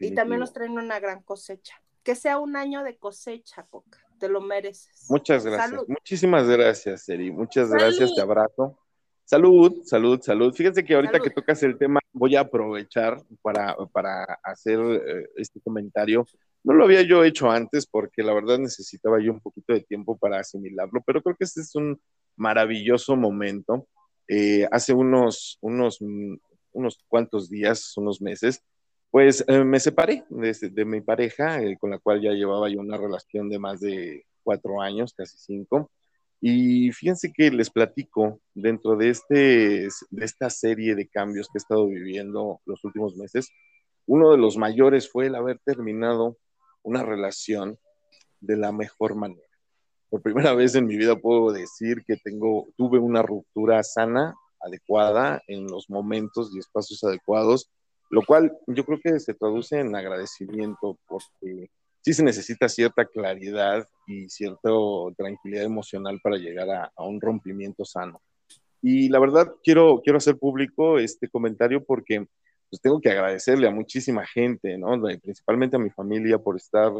y 0.00 0.14
también 0.14 0.40
nos 0.40 0.52
traen 0.52 0.72
una 0.72 1.00
gran 1.00 1.22
cosecha 1.22 1.80
que 2.02 2.14
sea 2.14 2.38
un 2.38 2.56
año 2.56 2.84
de 2.84 2.96
cosecha, 2.96 3.66
Coca. 3.70 3.98
Te 4.18 4.28
lo 4.28 4.42
mereces. 4.42 5.06
Muchas 5.08 5.46
gracias. 5.46 5.82
Muchísimas 5.88 6.46
gracias, 6.46 7.08
Eri. 7.08 7.30
Muchas 7.30 7.70
gracias, 7.70 8.14
te 8.14 8.20
abrazo. 8.20 8.78
Salud, 9.24 9.82
salud, 9.84 10.20
salud. 10.20 10.52
Fíjense 10.54 10.84
que 10.84 10.94
ahorita 10.94 11.20
que 11.20 11.30
tocas 11.30 11.62
el 11.62 11.76
tema, 11.78 12.00
voy 12.12 12.36
a 12.36 12.40
aprovechar 12.40 13.22
para, 13.42 13.76
para 13.92 14.24
hacer 14.42 14.78
eh, 14.80 15.28
este 15.36 15.60
comentario. 15.60 16.26
No 16.64 16.74
lo 16.74 16.84
había 16.84 17.02
yo 17.02 17.24
hecho 17.24 17.50
antes 17.50 17.86
porque 17.86 18.22
la 18.22 18.34
verdad 18.34 18.58
necesitaba 18.58 19.20
yo 19.20 19.32
un 19.32 19.40
poquito 19.40 19.72
de 19.72 19.82
tiempo 19.82 20.16
para 20.18 20.40
asimilarlo, 20.40 21.02
pero 21.06 21.22
creo 21.22 21.36
que 21.36 21.44
este 21.44 21.60
es 21.60 21.74
un 21.74 22.00
maravilloso 22.38 23.16
momento. 23.16 23.86
Eh, 24.28 24.66
hace 24.70 24.94
unos, 24.94 25.58
unos, 25.60 25.98
unos 26.72 27.04
cuantos 27.08 27.50
días, 27.50 27.96
unos 27.96 28.20
meses, 28.20 28.62
pues 29.10 29.44
eh, 29.48 29.64
me 29.64 29.80
separé 29.80 30.24
de, 30.28 30.84
mi 30.84 31.00
pareja, 31.00 31.62
eh, 31.62 31.76
con 31.78 31.90
la 31.90 31.98
cual 31.98 32.20
ya 32.20 32.32
llevaba 32.32 32.68
yo 32.68 32.80
una 32.80 32.96
relación 32.96 33.48
de 33.48 33.58
más 33.58 33.80
de 33.80 34.24
cuatro 34.42 34.80
años, 34.80 35.14
casi 35.14 35.38
cinco. 35.38 35.90
Y 36.40 36.92
fíjense 36.92 37.32
que 37.32 37.50
les 37.50 37.70
platico 37.70 38.40
dentro 38.54 38.96
de, 38.96 39.10
este, 39.10 39.88
de 40.10 40.24
esta 40.24 40.50
serie 40.50 40.94
de 40.94 41.08
cambios 41.08 41.48
que 41.48 41.58
he 41.58 41.62
estado 41.62 41.88
viviendo 41.88 42.60
los 42.64 42.84
últimos 42.84 43.16
meses, 43.16 43.50
uno 44.06 44.30
de 44.30 44.38
los 44.38 44.56
mayores 44.56 45.10
fue 45.10 45.26
el 45.26 45.34
haber 45.34 45.58
terminado 45.64 46.38
una 46.82 47.02
relación 47.02 47.78
de 48.40 48.56
la 48.56 48.72
mejor 48.72 49.14
manera. 49.16 49.47
Por 50.10 50.22
primera 50.22 50.54
vez 50.54 50.74
en 50.74 50.86
mi 50.86 50.96
vida 50.96 51.16
puedo 51.16 51.52
decir 51.52 52.02
que 52.06 52.16
tengo, 52.16 52.68
tuve 52.76 52.98
una 52.98 53.22
ruptura 53.22 53.82
sana, 53.82 54.34
adecuada, 54.60 55.42
en 55.46 55.66
los 55.66 55.90
momentos 55.90 56.50
y 56.54 56.58
espacios 56.58 57.04
adecuados, 57.04 57.70
lo 58.10 58.22
cual 58.24 58.56
yo 58.66 58.84
creo 58.84 59.00
que 59.02 59.20
se 59.20 59.34
traduce 59.34 59.78
en 59.78 59.94
agradecimiento 59.94 60.98
porque 61.06 61.70
sí 62.00 62.14
se 62.14 62.22
necesita 62.22 62.68
cierta 62.68 63.04
claridad 63.04 63.86
y 64.06 64.28
cierta 64.28 64.70
tranquilidad 65.16 65.64
emocional 65.64 66.18
para 66.22 66.36
llegar 66.36 66.70
a, 66.70 67.04
un 67.04 67.20
rompimiento 67.20 67.84
sano. 67.84 68.22
Y 68.80 69.08
la 69.08 69.18
verdad, 69.18 69.52
quiero, 69.62 70.00
quiero 70.02 70.16
hacer 70.16 70.38
público 70.38 70.98
este 70.98 71.28
comentario 71.28 71.84
porque 71.84 72.26
pues, 72.70 72.80
tengo 72.80 73.00
que 73.00 73.10
agradecerle 73.10 73.68
a 73.68 73.72
muchísima 73.72 74.24
gente, 74.26 74.78
¿no? 74.78 75.00
principalmente 75.20 75.76
a 75.76 75.80
mi 75.80 75.90
familia 75.90 76.38
por 76.38 76.56
estar 76.56 76.92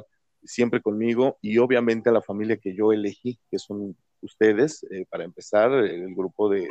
siempre 0.44 0.80
conmigo 0.80 1.38
y 1.42 1.58
obviamente 1.58 2.08
a 2.08 2.12
la 2.12 2.22
familia 2.22 2.56
que 2.56 2.74
yo 2.74 2.92
elegí, 2.92 3.38
que 3.50 3.58
son 3.58 3.96
ustedes, 4.22 4.84
eh, 4.90 5.04
para 5.08 5.24
empezar, 5.24 5.72
el 5.72 6.14
grupo 6.14 6.48
de, 6.48 6.68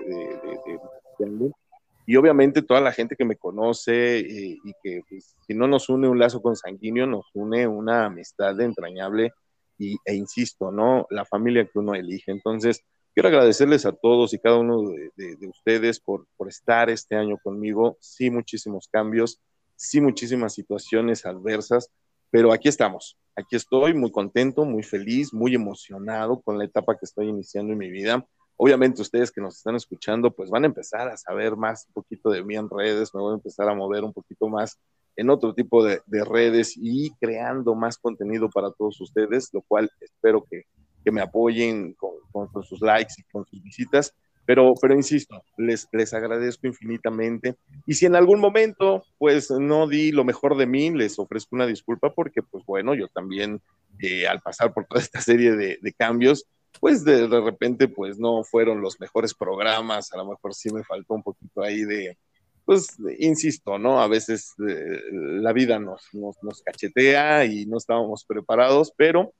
y 2.06 2.16
obviamente 2.16 2.62
toda 2.62 2.80
la 2.80 2.94
gente 2.94 3.18
que 3.18 3.26
me 3.26 3.36
conoce 3.36 4.20
eh, 4.20 4.58
y 4.64 4.74
que 4.82 5.02
pues, 5.10 5.36
si 5.46 5.54
no 5.54 5.68
nos 5.68 5.90
une 5.90 6.08
un 6.08 6.18
lazo 6.18 6.42
consanguíneo, 6.42 7.06
nos 7.06 7.26
une 7.34 7.68
una 7.68 8.06
amistad 8.06 8.60
entrañable 8.62 9.34
y, 9.78 9.98
e 10.06 10.16
insisto, 10.16 10.72
¿no? 10.72 11.06
La 11.10 11.26
familia 11.26 11.66
que 11.66 11.78
uno 11.78 11.96
elige. 11.96 12.32
Entonces, 12.32 12.82
quiero 13.14 13.28
agradecerles 13.28 13.86
a 13.86 13.92
todos 13.92 14.34
y 14.34 14.40
cada 14.40 14.58
uno 14.58 14.84
de, 15.18 15.48
ustedes 15.50 16.00
por, 16.00 16.26
por 16.38 16.48
estar 16.48 16.90
este 16.90 17.18
año 17.18 17.38
conmigo. 17.44 17.98
Sí, 18.00 18.32
muchísimos 18.32 18.88
cambios, 18.90 19.42
sí, 19.76 20.00
muchísimas 20.00 20.54
situaciones 20.54 21.26
adversas, 21.26 21.92
pero 22.32 22.54
aquí 22.54 22.70
estamos. 22.70 23.18
Aquí 23.40 23.56
estoy 23.56 23.94
muy 23.94 24.12
contento, 24.12 24.66
muy 24.66 24.82
feliz, 24.82 25.32
muy 25.32 25.54
emocionado 25.54 26.42
con 26.42 26.58
la 26.58 26.66
etapa 26.66 26.98
que 26.98 27.06
estoy 27.06 27.28
iniciando 27.28 27.72
en 27.72 27.78
mi 27.78 27.92
vida. 27.92 28.26
Obviamente 28.56 29.04
ustedes 29.04 29.32
que 29.32 29.42
nos 29.42 29.58
están 29.58 29.76
escuchando, 29.76 30.32
pues 30.32 30.50
van 30.50 30.64
a 30.64 30.66
empezar 30.66 31.08
a 31.08 31.18
saber 31.18 31.56
más 31.56 31.86
un 31.86 31.94
poquito 31.94 32.32
de 32.32 32.44
mí 32.44 32.56
en 32.56 32.68
redes, 32.68 33.14
me 33.14 33.22
voy 33.22 33.34
a 33.34 33.36
empezar 33.36 33.70
a 33.70 33.76
mover 33.76 34.04
un 34.04 34.12
poquito 34.12 34.48
más 34.48 34.80
en 35.16 35.30
otro 35.30 35.54
tipo 35.54 35.84
de, 35.84 36.02
redes 36.08 36.74
y 36.78 37.12
creando 37.20 37.76
más 37.76 38.00
contenido 38.00 38.50
para 38.50 38.72
todos 38.72 39.00
ustedes, 39.02 39.50
lo 39.54 39.62
cual 39.62 39.88
espero 40.02 40.44
que, 40.50 40.64
me 41.12 41.22
apoyen 41.22 41.94
con, 41.94 42.64
sus 42.64 42.82
likes 42.82 43.14
y 43.20 43.24
con 43.32 43.46
sus 43.46 43.64
visitas. 43.64 44.14
Pero, 44.48 44.76
pero 44.82 44.96
insisto, 44.96 45.44
les, 45.58 45.90
les 45.92 46.14
agradezco 46.14 46.68
infinitamente. 46.68 47.58
Y 47.86 47.96
si 47.96 48.06
en 48.06 48.16
algún 48.16 48.40
momento, 48.40 49.04
pues 49.18 49.52
no 49.52 49.90
di 49.90 50.14
lo 50.14 50.24
mejor 50.24 50.56
de 50.56 50.66
mí, 50.66 50.90
les 50.90 51.20
ofrezco 51.20 51.58
una 51.58 51.68
disculpa 51.68 52.14
porque, 52.14 52.42
pues 52.42 52.64
bueno, 52.66 52.96
yo 52.96 53.10
también, 53.10 53.62
eh, 54.00 54.26
al 54.26 54.40
pasar 54.40 54.74
por 54.74 54.86
toda 54.86 55.02
esta 55.02 55.20
serie 55.20 55.52
de, 55.52 55.94
cambios, 55.98 56.46
pues 56.80 57.04
de, 57.04 57.28
repente, 57.28 57.90
pues 57.90 58.20
no 58.20 58.42
fueron 58.46 58.80
los 58.80 59.02
mejores 59.02 59.34
programas, 59.34 60.14
a 60.14 60.18
lo 60.18 60.30
mejor 60.30 60.56
sí 60.56 60.70
me 60.74 60.86
faltó 60.86 61.16
un 61.16 61.24
poquito 61.24 61.62
ahí 61.62 61.82
de, 61.82 62.18
pues, 62.64 62.96
insisto, 63.20 63.78
¿no? 63.78 64.00
A 64.00 64.08
veces 64.08 64.54
eh, 64.66 65.02
la 65.12 65.52
vida 65.52 65.78
nos, 65.78 66.08
nos, 66.14 66.62
cachetea 66.62 67.44
y 67.44 67.66
no 67.66 67.76
estábamos 67.76 68.24
preparados, 68.24 68.94
pero, 68.96 69.34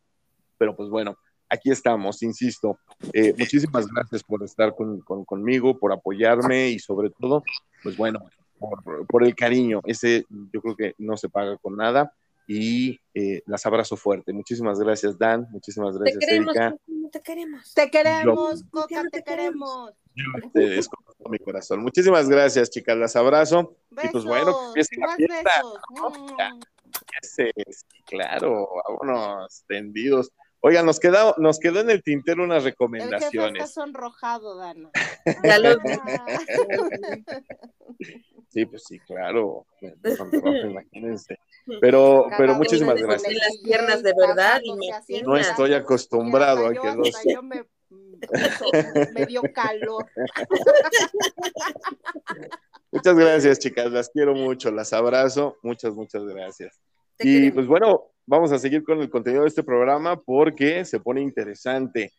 pero 0.58 0.76
pues 0.76 0.90
bueno, 0.90 1.18
aquí 1.50 1.72
estamos, 1.72 2.22
insisto. 2.24 2.80
Eh, 3.14 3.34
muchísimas 3.38 3.88
gracias 3.88 4.24
por 4.24 4.44
estar 4.44 4.76
con, 4.76 5.02
conmigo, 5.02 5.78
por 5.78 5.92
apoyarme 5.92 6.70
y 6.70 6.80
sobre 6.80 7.10
todo, 7.10 7.44
pues 7.84 7.98
bueno, 7.98 8.20
por, 8.60 9.06
por, 9.08 9.24
el 9.24 9.36
cariño. 9.36 9.82
Ese 9.86 10.26
yo 10.54 10.62
creo 10.62 10.76
que 10.76 10.94
no 10.98 11.18
se 11.18 11.30
paga 11.30 11.58
con 11.58 11.78
nada 11.78 12.14
y 12.48 13.00
eh, 13.14 13.44
las 13.46 13.66
abrazo 13.66 13.98
fuerte. 13.98 14.32
Muchísimas 14.32 14.80
gracias, 14.80 15.18
Dan. 15.18 15.48
Muchísimas 15.52 15.98
gracias, 15.98 16.20
te 16.20 16.26
queremos, 16.26 16.56
Erika. 16.56 16.78
Te 17.12 17.22
queremos. 17.22 17.74
Te 17.74 17.92
queremos, 17.92 18.64
Coca, 18.70 19.04
te, 19.12 19.24
queremos. 19.24 19.92
Yo 20.16 20.26
con 21.22 21.32
mi 21.32 21.40
corazón. 21.40 21.82
Muchísimas 21.82 22.30
gracias, 22.30 22.70
chicas. 22.70 22.98
Las 22.98 23.16
abrazo. 23.16 23.76
y 24.04 24.08
pues 24.08 24.24
bueno, 24.24 24.56
que 24.74 24.82
la 24.98 25.16
fiesta. 25.16 25.52
Mm. 25.90 26.60
Sí, 27.22 27.46
claro, 28.06 28.68
vámonos, 28.88 29.64
tendidos. 29.68 30.32
Oigan, 30.62 30.86
nos 30.86 31.00
quedó, 31.00 31.36
nos 31.38 31.60
quedó 31.60 31.82
en 31.82 31.90
el 31.90 32.04
tintero 32.04 32.44
unas 32.44 32.64
recomendaciones. 32.64 33.34
El 33.34 33.42
jefe 33.42 33.64
está 33.64 33.68
sonrojado, 33.68 34.58
Dana. 34.58 34.92
Ya 35.44 35.60
lo 35.60 35.78
Sí, 38.50 38.66
pues 38.66 38.84
sí, 38.88 39.00
claro. 39.00 39.66
imagínense. 40.64 41.38
Pero, 41.82 42.28
pero 42.38 42.56
muchísimas 42.56 42.96
gracias. 42.96 43.34
las 43.34 43.58
piernas 43.58 44.02
de 44.02 44.14
verdad. 44.18 44.62
no 45.26 45.36
estoy 45.36 45.74
acostumbrado 45.74 46.68
a 46.68 46.72
que 46.72 46.96
no 46.96 47.04
Yo 47.26 47.44
me, 47.44 47.66
me 49.14 49.26
dio 49.26 49.42
calor. 49.54 50.06
Muchas 52.92 53.16
gracias, 53.16 53.60
chicas. 53.60 53.92
Las 53.92 54.10
quiero 54.10 54.34
mucho. 54.34 54.72
Las 54.72 54.94
abrazo. 54.94 55.58
Muchas, 55.62 55.94
muchas 55.94 56.24
gracias. 56.24 56.80
Y 57.20 57.52
pues 57.52 57.68
bueno, 57.68 58.12
vamos 58.28 58.52
a 58.52 58.60
seguir 58.60 58.84
con 58.84 59.02
el 59.02 59.10
contenido 59.10 59.44
de 59.44 59.48
este 59.48 59.64
programa 59.64 60.22
porque 60.22 60.86
se 60.86 61.00
pone 61.00 61.22
interesante. 61.22 62.14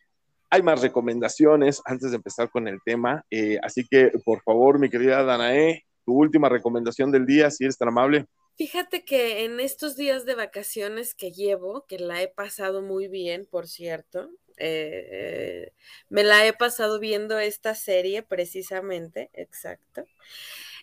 Hay 0.49 0.61
más 0.63 0.81
recomendaciones 0.81 1.81
antes 1.85 2.09
de 2.09 2.17
empezar 2.17 2.49
con 2.49 2.67
el 2.67 2.79
tema. 2.83 3.23
Eh, 3.29 3.59
así 3.63 3.87
que, 3.87 4.11
por 4.25 4.41
favor, 4.41 4.79
mi 4.79 4.89
querida 4.89 5.23
Danae, 5.23 5.85
tu 6.03 6.13
última 6.13 6.49
recomendación 6.49 7.11
del 7.11 7.25
día, 7.25 7.51
si 7.51 7.63
eres 7.63 7.77
tan 7.77 7.89
amable. 7.89 8.25
Fíjate 8.57 9.05
que 9.05 9.45
en 9.45 9.59
estos 9.59 9.95
días 9.95 10.25
de 10.25 10.35
vacaciones 10.35 11.13
que 11.13 11.31
llevo, 11.31 11.85
que 11.87 11.99
la 11.99 12.21
he 12.21 12.27
pasado 12.27 12.81
muy 12.81 13.07
bien, 13.07 13.47
por 13.49 13.67
cierto, 13.67 14.31
eh, 14.57 15.71
me 16.09 16.23
la 16.23 16.45
he 16.45 16.51
pasado 16.51 16.99
viendo 16.99 17.39
esta 17.39 17.75
serie 17.75 18.23
precisamente, 18.23 19.29
exacto. 19.33 20.03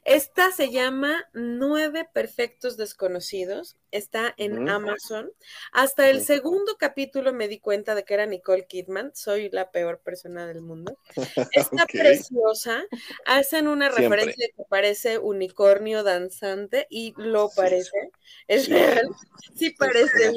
Esta 0.06 0.52
se 0.52 0.70
llama 0.70 1.28
Nueve 1.32 2.08
Perfectos 2.12 2.76
Desconocidos, 2.76 3.76
está 3.90 4.32
en 4.36 4.68
Amazon. 4.68 5.32
Hasta 5.72 6.08
el 6.08 6.22
segundo 6.22 6.76
capítulo 6.78 7.32
me 7.32 7.48
di 7.48 7.58
cuenta 7.58 7.96
de 7.96 8.04
que 8.04 8.14
era 8.14 8.24
Nicole 8.24 8.68
Kidman, 8.68 9.10
soy 9.16 9.50
la 9.50 9.72
peor 9.72 9.98
persona 9.98 10.46
del 10.46 10.62
mundo. 10.62 10.96
Está 11.50 11.86
preciosa, 11.86 12.84
hacen 13.26 13.66
una 13.66 13.88
referencia 13.88 14.46
que 14.56 14.62
parece 14.70 15.18
unicornio 15.18 16.04
danzante 16.04 16.86
y 16.88 17.12
lo 17.16 17.50
parece, 17.50 18.12
es 18.46 18.68
real, 18.68 19.08
sí 19.56 19.70
parece. 19.70 20.32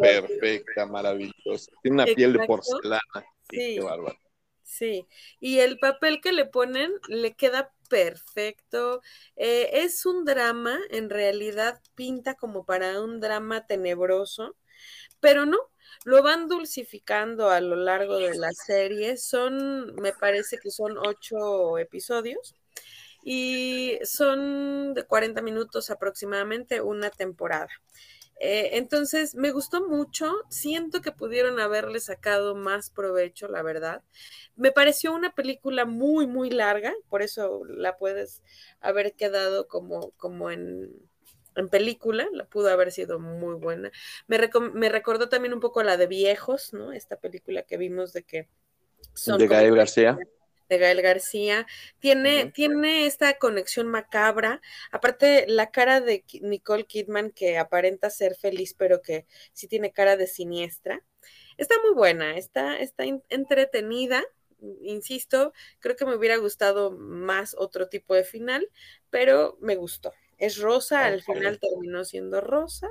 perfecta, 0.00 0.86
maravillosa, 0.86 1.72
tiene 1.82 2.04
una 2.04 2.06
piel 2.06 2.34
de 2.34 2.46
porcelana, 2.46 3.02
sí, 3.50 3.74
qué 3.74 3.80
bárbaro. 3.80 4.16
Sí, 4.62 5.04
y 5.40 5.58
el 5.58 5.80
papel 5.80 6.20
que 6.20 6.30
le 6.30 6.44
ponen 6.44 6.92
le 7.08 7.34
queda 7.34 7.72
perfecto. 7.90 9.02
Eh, 9.36 9.68
es 9.84 10.06
un 10.06 10.24
drama, 10.24 10.78
en 10.90 11.10
realidad 11.10 11.82
pinta 11.94 12.34
como 12.34 12.64
para 12.64 13.02
un 13.02 13.20
drama 13.20 13.66
tenebroso, 13.66 14.56
pero 15.20 15.44
no, 15.44 15.58
lo 16.04 16.22
van 16.22 16.48
dulcificando 16.48 17.50
a 17.50 17.60
lo 17.60 17.76
largo 17.76 18.16
de 18.18 18.38
la 18.38 18.52
serie. 18.52 19.18
Son, 19.18 19.94
me 19.96 20.14
parece 20.14 20.58
que 20.58 20.70
son 20.70 20.96
ocho 20.96 21.76
episodios 21.76 22.54
y 23.22 23.98
son 24.04 24.94
de 24.94 25.04
40 25.04 25.42
minutos 25.42 25.90
aproximadamente 25.90 26.80
una 26.80 27.10
temporada. 27.10 27.68
Eh, 28.42 28.78
entonces, 28.78 29.34
me 29.34 29.50
gustó 29.50 29.86
mucho, 29.86 30.32
siento 30.48 31.02
que 31.02 31.12
pudieron 31.12 31.60
haberle 31.60 32.00
sacado 32.00 32.54
más 32.54 32.88
provecho, 32.88 33.48
la 33.48 33.62
verdad. 33.62 34.02
Me 34.56 34.72
pareció 34.72 35.12
una 35.12 35.34
película 35.34 35.84
muy, 35.84 36.26
muy 36.26 36.48
larga, 36.48 36.94
por 37.10 37.20
eso 37.20 37.62
la 37.66 37.98
puedes 37.98 38.42
haber 38.80 39.12
quedado 39.12 39.68
como, 39.68 40.12
como 40.12 40.50
en, 40.50 40.90
película, 41.70 42.26
la 42.32 42.46
pudo 42.46 42.70
haber 42.70 42.92
sido 42.92 43.18
muy 43.18 43.56
buena. 43.56 43.90
Me, 44.26 44.38
me, 44.72 44.88
recordó 44.88 45.28
también 45.28 45.52
un 45.52 45.60
poco 45.60 45.82
la 45.82 45.98
de 45.98 46.06
Viejos, 46.06 46.72
¿no? 46.72 46.92
Esta 46.92 47.16
película 47.16 47.62
que 47.64 47.76
vimos 47.76 48.14
de 48.14 48.22
que... 48.22 48.48
Son 49.12 49.38
de 49.38 49.48
Gael 49.48 49.76
García 49.76 50.18
de 50.70 50.78
Gael 50.78 51.02
García. 51.02 51.66
Tiene, 51.98 52.46
tiene 52.46 53.04
esta 53.04 53.34
conexión 53.34 53.88
macabra. 53.88 54.62
Aparte, 54.90 55.44
la 55.48 55.70
cara 55.70 56.00
de 56.00 56.24
Nicole 56.40 56.86
Kidman, 56.86 57.32
que 57.32 57.58
aparenta 57.58 58.08
ser 58.08 58.36
feliz, 58.36 58.72
pero 58.72 59.02
que 59.02 59.26
sí 59.52 59.66
tiene 59.68 59.92
cara 59.92 60.16
de 60.16 60.26
siniestra. 60.26 61.02
Está 61.58 61.74
muy 61.84 61.94
buena, 61.94 62.38
está, 62.38 62.78
está 62.78 63.04
entretenida. 63.28 64.22
Insisto, 64.82 65.52
creo 65.80 65.96
que 65.96 66.06
me 66.06 66.14
hubiera 66.14 66.36
gustado 66.36 66.92
más 66.92 67.54
otro 67.58 67.88
tipo 67.88 68.14
de 68.14 68.24
final, 68.24 68.66
pero 69.10 69.58
me 69.60 69.76
gustó. 69.76 70.12
Es 70.38 70.58
rosa, 70.58 71.04
al 71.04 71.22
final 71.22 71.58
terminó 71.58 72.04
siendo 72.04 72.40
rosa, 72.40 72.88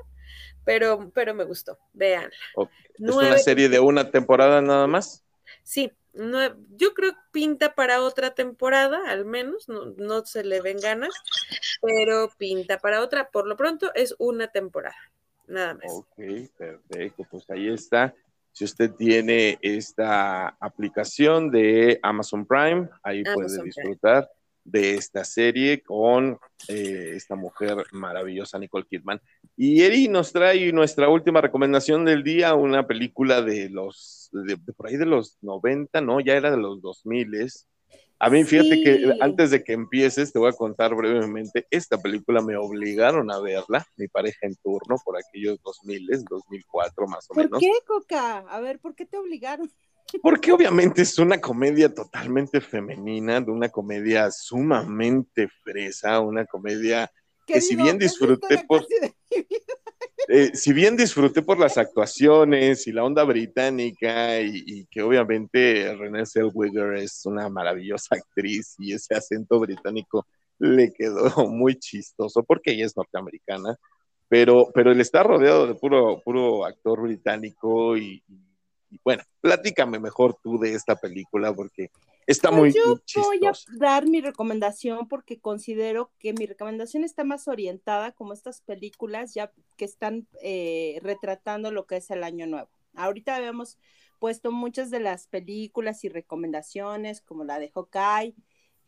pero, 0.66 1.12
pero 1.14 1.34
me 1.34 1.46
gustó. 1.46 1.80
Veanla. 1.94 2.30
¿Es 2.94 3.10
una 3.16 3.38
serie 3.38 3.70
de 3.70 3.80
una 3.80 4.12
temporada 4.12 4.62
nada 4.62 4.86
más? 4.86 5.24
Sí, 5.64 5.92
no, 6.20 6.40
yo 6.76 6.94
creo 6.94 7.14
que 7.14 7.18
pinta 7.32 7.74
para 7.74 8.02
otra 8.02 8.36
temporada, 8.36 9.10
al 9.10 9.26
menos, 9.26 9.68
no, 9.70 10.26
se 10.26 10.44
le 10.44 10.62
ven 10.62 10.78
ganas, 10.80 11.14
pero 11.82 12.30
pinta 12.38 12.78
para 12.78 13.02
otra. 13.02 13.30
Por 13.30 13.48
lo 13.48 13.56
pronto 13.56 13.92
es 13.96 14.14
una 14.20 14.48
temporada, 14.48 14.98
nada 15.48 15.76
más. 15.76 15.86
Ok, 15.88 16.20
perfecto, 16.58 17.26
pues 17.32 17.50
ahí 17.50 17.70
está. 17.70 18.14
Si 18.52 18.66
usted 18.66 18.92
tiene 18.92 19.58
esta 19.62 20.50
aplicación 20.60 21.50
de 21.50 22.00
Amazon 22.04 22.46
Prime, 22.46 22.90
ahí 23.02 23.24
puede 23.24 23.64
disfrutar 23.64 24.30
de 24.64 24.96
esta 24.96 25.24
serie 25.24 25.82
con 25.82 26.40
eh, 26.68 27.14
esta 27.16 27.36
mujer 27.36 27.78
maravillosa, 27.92 28.60
Nicole 28.60 28.86
Kidman. 28.90 29.22
Y 29.56 29.82
Eri 29.82 30.08
nos 30.08 30.32
trae 30.32 30.72
nuestra 30.72 31.10
última 31.10 31.42
recomendación 31.42 32.06
del 32.06 32.24
día, 32.24 32.54
una 32.54 32.88
película 32.88 33.42
de 33.42 33.70
los, 33.70 34.30
de, 34.32 34.58
por 34.74 34.88
ahí 34.88 34.98
de 34.98 35.06
los 35.06 35.38
90, 35.42 36.02
¿no? 36.02 36.20
Ya 36.20 36.34
era 36.34 36.52
de 36.52 36.58
los 36.58 36.82
2000, 36.82 37.48
A 38.20 38.30
mí, 38.30 38.44
fíjate 38.44 38.82
que 38.84 39.18
antes 39.22 39.52
de 39.52 39.64
que 39.64 39.74
empieces, 39.74 40.32
te 40.32 40.40
voy 40.40 40.50
a 40.50 40.54
contar 40.54 40.94
brevemente, 40.96 41.66
esta 41.70 41.98
película 41.98 42.42
me 42.42 42.56
obligaron 42.58 43.32
a 43.32 43.40
verla, 43.40 43.86
mi 43.98 44.08
pareja 44.08 44.46
en 44.46 44.56
turno, 44.56 44.98
por 45.04 45.18
aquellos 45.18 45.62
2000, 45.64 46.26
2004 46.30 47.08
más 47.08 47.30
o 47.30 47.34
menos. 47.34 47.52
¿Por 47.52 47.60
qué, 47.60 47.72
Coca? 47.86 48.40
A 48.40 48.60
ver, 48.60 48.80
¿por 48.80 48.96
qué 48.96 49.06
te 49.06 49.18
obligaron? 49.18 49.72
Porque 50.22 50.52
obviamente 50.52 51.04
es 51.04 51.18
una 51.20 51.40
comedia 51.40 51.94
totalmente 51.94 52.62
femenina, 52.62 53.40
de 53.40 53.52
una 53.52 53.70
comedia 53.70 54.32
sumamente 54.32 55.48
fresa, 55.64 56.20
una 56.20 56.46
comedia 56.46 57.12
que 57.46 57.62
si 57.62 57.76
bien 57.76 57.98
disfruté 57.98 58.64
por... 58.68 58.86
Eh, 60.32 60.52
si 60.54 60.74
bien 60.74 60.96
disfruté 60.96 61.42
por 61.42 61.58
las 61.58 61.78
actuaciones 61.80 62.86
y 62.86 62.92
la 62.92 63.04
onda 63.04 63.24
británica 63.24 64.40
y, 64.40 64.86
que 64.86 65.02
obviamente 65.02 65.96
Renée 65.96 66.26
Zellweger 66.26 66.98
es 66.98 67.26
una 67.26 67.50
maravillosa 67.50 68.16
actriz 68.16 68.76
y 68.78 68.94
ese 68.94 69.16
acento 69.16 69.60
británico 69.60 70.28
le 70.60 70.94
quedó 70.94 71.32
muy 71.50 71.78
chistoso 71.78 72.44
porque 72.44 72.74
ella 72.74 72.86
es 72.86 72.96
norteamericana, 72.96 73.76
pero, 74.28 74.68
pero 74.72 74.92
él 74.92 75.02
está 75.02 75.24
rodeado 75.24 75.66
de 75.66 75.74
puro, 75.74 76.22
puro 76.24 76.64
actor 76.64 77.02
británico 77.02 77.98
y, 77.98 78.22
y 78.28 78.49
bueno, 79.04 79.24
platícame 79.42 80.00
mejor 80.00 80.38
tú 80.42 80.60
de 80.60 80.74
esta 80.74 80.96
película 80.96 81.54
porque 81.54 81.90
Está 82.30 82.50
pues 82.52 82.60
muy 82.60 82.72
Yo 82.74 83.24
voy 83.24 83.40
a 83.48 83.54
dar 83.80 84.06
mi 84.06 84.22
recomendación 84.22 85.08
porque 85.08 85.40
considero 85.40 86.12
que 86.20 86.32
mi 86.34 86.46
recomendación 86.46 87.04
está 87.04 87.24
más 87.24 87.48
orientada 87.48 88.12
como 88.12 88.34
estas 88.34 88.62
películas 88.62 89.34
ya 89.34 89.52
que 89.78 89.86
están 89.86 90.28
eh, 90.44 91.00
retratando 91.02 91.72
lo 91.72 91.88
que 91.88 91.96
es 91.98 92.12
el 92.12 92.24
año 92.24 92.46
nuevo. 92.46 92.70
Ahorita 92.94 93.36
habíamos 93.36 93.80
puesto 94.20 94.52
muchas 94.52 94.92
de 94.92 95.00
las 95.00 95.26
películas 95.26 96.04
y 96.04 96.10
recomendaciones 96.10 97.22
como 97.22 97.46
la 97.46 97.58
de 97.58 97.72
Hawkeye, 97.72 98.36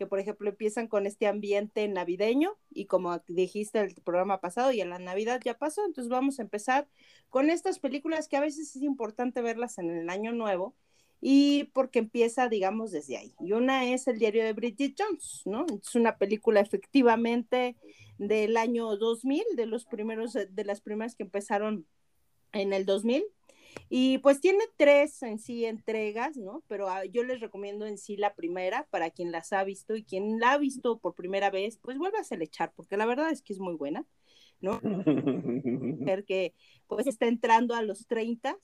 que 0.01 0.07
por 0.07 0.17
ejemplo 0.17 0.49
empiezan 0.49 0.87
con 0.87 1.05
este 1.05 1.27
ambiente 1.27 1.87
navideño 1.87 2.57
y 2.71 2.85
como 2.85 3.21
dijiste 3.27 3.81
el 3.81 3.93
programa 3.93 4.41
pasado 4.41 4.71
y 4.71 4.81
en 4.81 4.89
la 4.89 4.97
Navidad 4.97 5.39
ya 5.45 5.59
pasó, 5.59 5.85
entonces 5.85 6.09
vamos 6.09 6.39
a 6.39 6.41
empezar 6.41 6.87
con 7.29 7.51
estas 7.51 7.77
películas 7.77 8.27
que 8.27 8.35
a 8.35 8.39
veces 8.39 8.75
es 8.75 8.81
importante 8.81 9.43
verlas 9.43 9.77
en 9.77 9.91
el 9.91 10.09
año 10.09 10.31
nuevo 10.31 10.73
y 11.21 11.65
porque 11.65 11.99
empieza, 11.99 12.49
digamos, 12.49 12.89
desde 12.89 13.17
ahí. 13.17 13.35
Y 13.41 13.51
una 13.51 13.85
es 13.93 14.07
el 14.07 14.17
diario 14.17 14.43
de 14.43 14.53
Bridget 14.53 14.95
Jones, 14.97 15.43
¿no? 15.45 15.67
Es 15.79 15.93
una 15.93 16.17
película 16.17 16.61
efectivamente 16.61 17.75
del 18.17 18.57
año 18.57 18.97
2000, 18.97 19.43
de 19.55 19.67
los 19.67 19.85
primeros, 19.85 20.33
de 20.33 20.65
las 20.65 20.81
primeras 20.81 21.13
que 21.13 21.21
empezaron 21.21 21.85
en 22.53 22.73
el 22.73 22.87
2000. 22.87 23.23
Y 23.89 24.19
pues 24.19 24.39
tiene 24.39 24.63
tres 24.77 25.21
en 25.23 25.37
sí 25.37 25.65
entregas, 25.65 26.37
¿no? 26.37 26.63
Pero 26.67 26.89
ah, 26.89 27.05
yo 27.05 27.23
les 27.23 27.39
recomiendo 27.39 27.85
en 27.85 27.97
sí 27.97 28.17
la 28.17 28.33
primera 28.35 28.87
para 28.89 29.09
quien 29.09 29.31
las 29.31 29.53
ha 29.53 29.63
visto 29.63 29.95
y 29.95 30.03
quien 30.03 30.39
la 30.39 30.53
ha 30.53 30.57
visto 30.57 30.99
por 30.99 31.15
primera 31.15 31.49
vez, 31.49 31.77
pues 31.77 31.97
vuelva 31.97 32.19
a 32.19 32.35
echar, 32.35 32.73
porque 32.75 32.97
la 32.97 33.05
verdad 33.05 33.31
es 33.31 33.41
que 33.41 33.53
es 33.53 33.59
muy 33.59 33.75
buena, 33.75 34.05
¿no? 34.61 34.79
Ver 36.05 36.25
que 36.25 36.53
pues 36.87 37.07
está 37.07 37.27
entrando 37.27 37.75
a 37.75 37.81
los 37.81 38.07
30, 38.07 38.57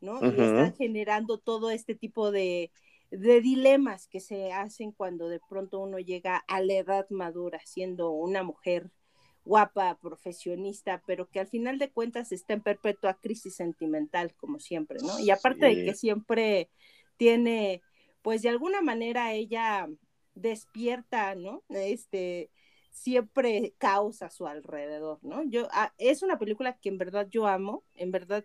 ¿no? 0.00 0.20
Y 0.22 0.28
están 0.28 0.74
generando 0.74 1.38
todo 1.38 1.70
este 1.70 1.94
tipo 1.94 2.30
de, 2.30 2.70
dilemas 3.10 4.08
que 4.08 4.20
se 4.20 4.52
hacen 4.52 4.92
cuando 4.92 5.28
de 5.28 5.40
pronto 5.40 5.80
uno 5.80 5.98
llega 5.98 6.38
a 6.48 6.62
la 6.62 6.74
edad 6.74 7.06
madura, 7.10 7.60
siendo 7.64 8.10
una 8.10 8.42
mujer 8.42 8.90
guapa, 9.44 9.98
profesionista, 10.00 11.02
pero 11.06 11.28
que 11.28 11.40
al 11.40 11.48
final 11.48 11.78
de 11.78 11.90
cuentas 11.90 12.32
está 12.32 12.54
en 12.54 12.62
perpetua 12.62 13.14
crisis 13.14 13.56
sentimental, 13.56 14.34
como 14.34 14.58
siempre, 14.58 14.98
¿no? 15.02 15.18
Y 15.18 15.30
aparte 15.30 15.66
de 15.66 15.84
que 15.84 15.94
siempre 15.94 16.70
tiene, 17.16 17.82
pues 18.22 18.42
de 18.42 18.48
alguna 18.48 18.82
manera 18.82 19.32
ella 19.32 19.88
despierta, 20.34 21.34
¿no? 21.34 21.62
Este, 21.70 22.50
siempre 22.90 23.74
caos 23.78 24.22
a 24.22 24.30
su 24.30 24.46
alrededor, 24.46 25.18
¿no? 25.22 25.42
Yo, 25.44 25.66
ah, 25.72 25.92
es 25.98 26.22
una 26.22 26.38
película 26.38 26.76
que 26.78 26.88
en 26.88 26.98
verdad 26.98 27.26
yo 27.28 27.46
amo, 27.46 27.84
en 27.94 28.12
verdad 28.12 28.44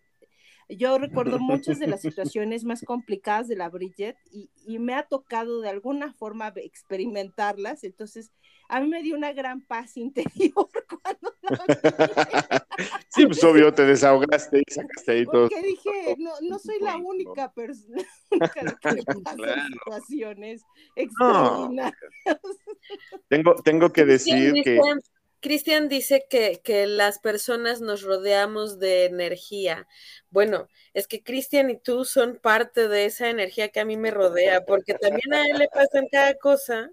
yo 0.69 0.97
recuerdo 0.97 1.39
muchas 1.39 1.79
de 1.79 1.87
las 1.87 2.01
situaciones 2.01 2.63
más 2.63 2.83
complicadas 2.83 3.47
de 3.47 3.55
la 3.55 3.69
Bridget 3.69 4.17
y, 4.31 4.49
me 4.79 4.93
ha 4.93 5.03
tocado 5.03 5.61
de 5.61 5.69
alguna 5.69 6.13
forma 6.13 6.53
experimentarlas, 6.55 7.83
entonces 7.83 8.31
a 8.69 8.79
mí 8.79 8.87
me 8.87 9.01
dio 9.01 9.15
una 9.15 9.33
gran 9.33 9.61
paz 9.61 9.97
interior 9.97 10.69
cuando 11.01 11.33
Sí, 13.09 13.25
pues 13.25 13.43
obvio, 13.43 13.73
te 13.73 13.85
desahogaste 13.85 14.59
y 14.59 14.71
sacaste 14.71 15.11
ahí 15.11 15.25
todo. 15.25 15.49
Porque 15.49 15.61
dije, 15.63 16.15
no, 16.19 16.31
no 16.41 16.59
soy 16.59 16.79
la 16.79 16.97
única 16.97 17.51
persona 17.51 18.03
que 18.29 18.91
le 18.91 19.03
pasan 19.03 19.67
situaciones 19.67 20.61
extraordinarias. 20.95 21.95
Tengo, 23.27 23.55
tengo 23.55 23.91
que 23.91 24.05
decir 24.05 24.53
que 24.63 24.79
Cristian 25.39 25.87
dice 25.87 26.25
que, 26.29 26.61
que, 26.63 26.87
las 26.87 27.19
personas 27.19 27.81
nos 27.81 28.01
rodeamos 28.01 28.79
de 28.79 29.05
energía. 29.05 29.87
Bueno, 30.29 30.67
es 30.93 31.07
que 31.07 31.23
Cristian 31.23 31.69
y 31.69 31.77
tú 31.77 32.05
son 32.05 32.37
parte 32.37 32.87
de 32.87 33.05
esa 33.05 33.29
energía 33.29 33.69
que 33.69 33.79
a 33.79 33.85
mí 33.85 33.97
me 33.97 34.11
rodea, 34.11 34.65
porque 34.65 34.93
también 34.95 35.33
a 35.33 35.45
él 35.47 35.57
le 35.57 35.67
pasan 35.67 36.07
cada 36.11 36.33
cosa. 36.35 36.91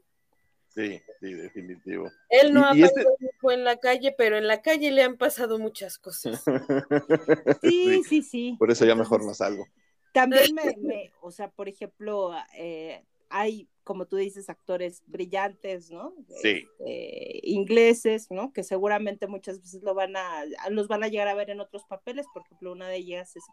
Sí, 0.75 1.01
sí, 1.21 1.35
definitivo. 1.35 2.11
Él 2.29 2.53
no 2.53 2.67
ha 2.67 2.73
este 2.73 2.89
pasado 2.89 3.17
mucho 3.21 3.51
en 3.53 3.65
la 3.65 3.77
calle, 3.77 4.13
pero 4.17 4.37
en 4.37 4.49
la 4.49 4.61
calle 4.61 4.91
le 4.91 5.05
han 5.05 5.17
pasado 5.17 5.59
muchas 5.59 5.99
cosas. 5.99 6.43
Sí, 7.63 8.03
sí, 8.05 8.23
sí. 8.23 8.57
Por 8.59 8.71
eso 8.71 8.85
ya 8.85 8.95
mejor 8.95 9.25
no 9.25 9.33
salgo. 9.35 9.67
También 10.13 10.55
me, 10.55 10.77
me 10.79 11.13
o 11.21 11.31
sea, 11.31 11.49
por 11.49 11.69
ejemplo, 11.69 12.35
eh, 12.57 13.05
hay 13.31 13.69
como 13.85 14.07
tú 14.07 14.17
dices, 14.17 14.49
actores 14.49 15.03
brillantes, 15.07 15.91
¿no? 15.91 16.15
Sí. 16.43 16.67
Este, 16.79 17.41
ingleses, 17.45 18.31
¿no? 18.31 18.53
Que 18.53 18.65
seguramente 18.65 19.27
muchas 19.27 19.61
veces 19.61 19.83
lo 19.83 19.95
van 19.95 20.17
a, 20.17 20.45
los 20.71 20.89
van 20.89 21.05
a 21.05 21.09
llegar 21.09 21.29
a 21.29 21.35
ver 21.35 21.51
en 21.51 21.61
otros 21.61 21.85
papeles, 21.85 22.27
por 22.33 22.43
ejemplo, 22.43 22.73
una 22.73 22.89
de 22.89 22.97
ellas 22.97 23.37
es 23.37 23.45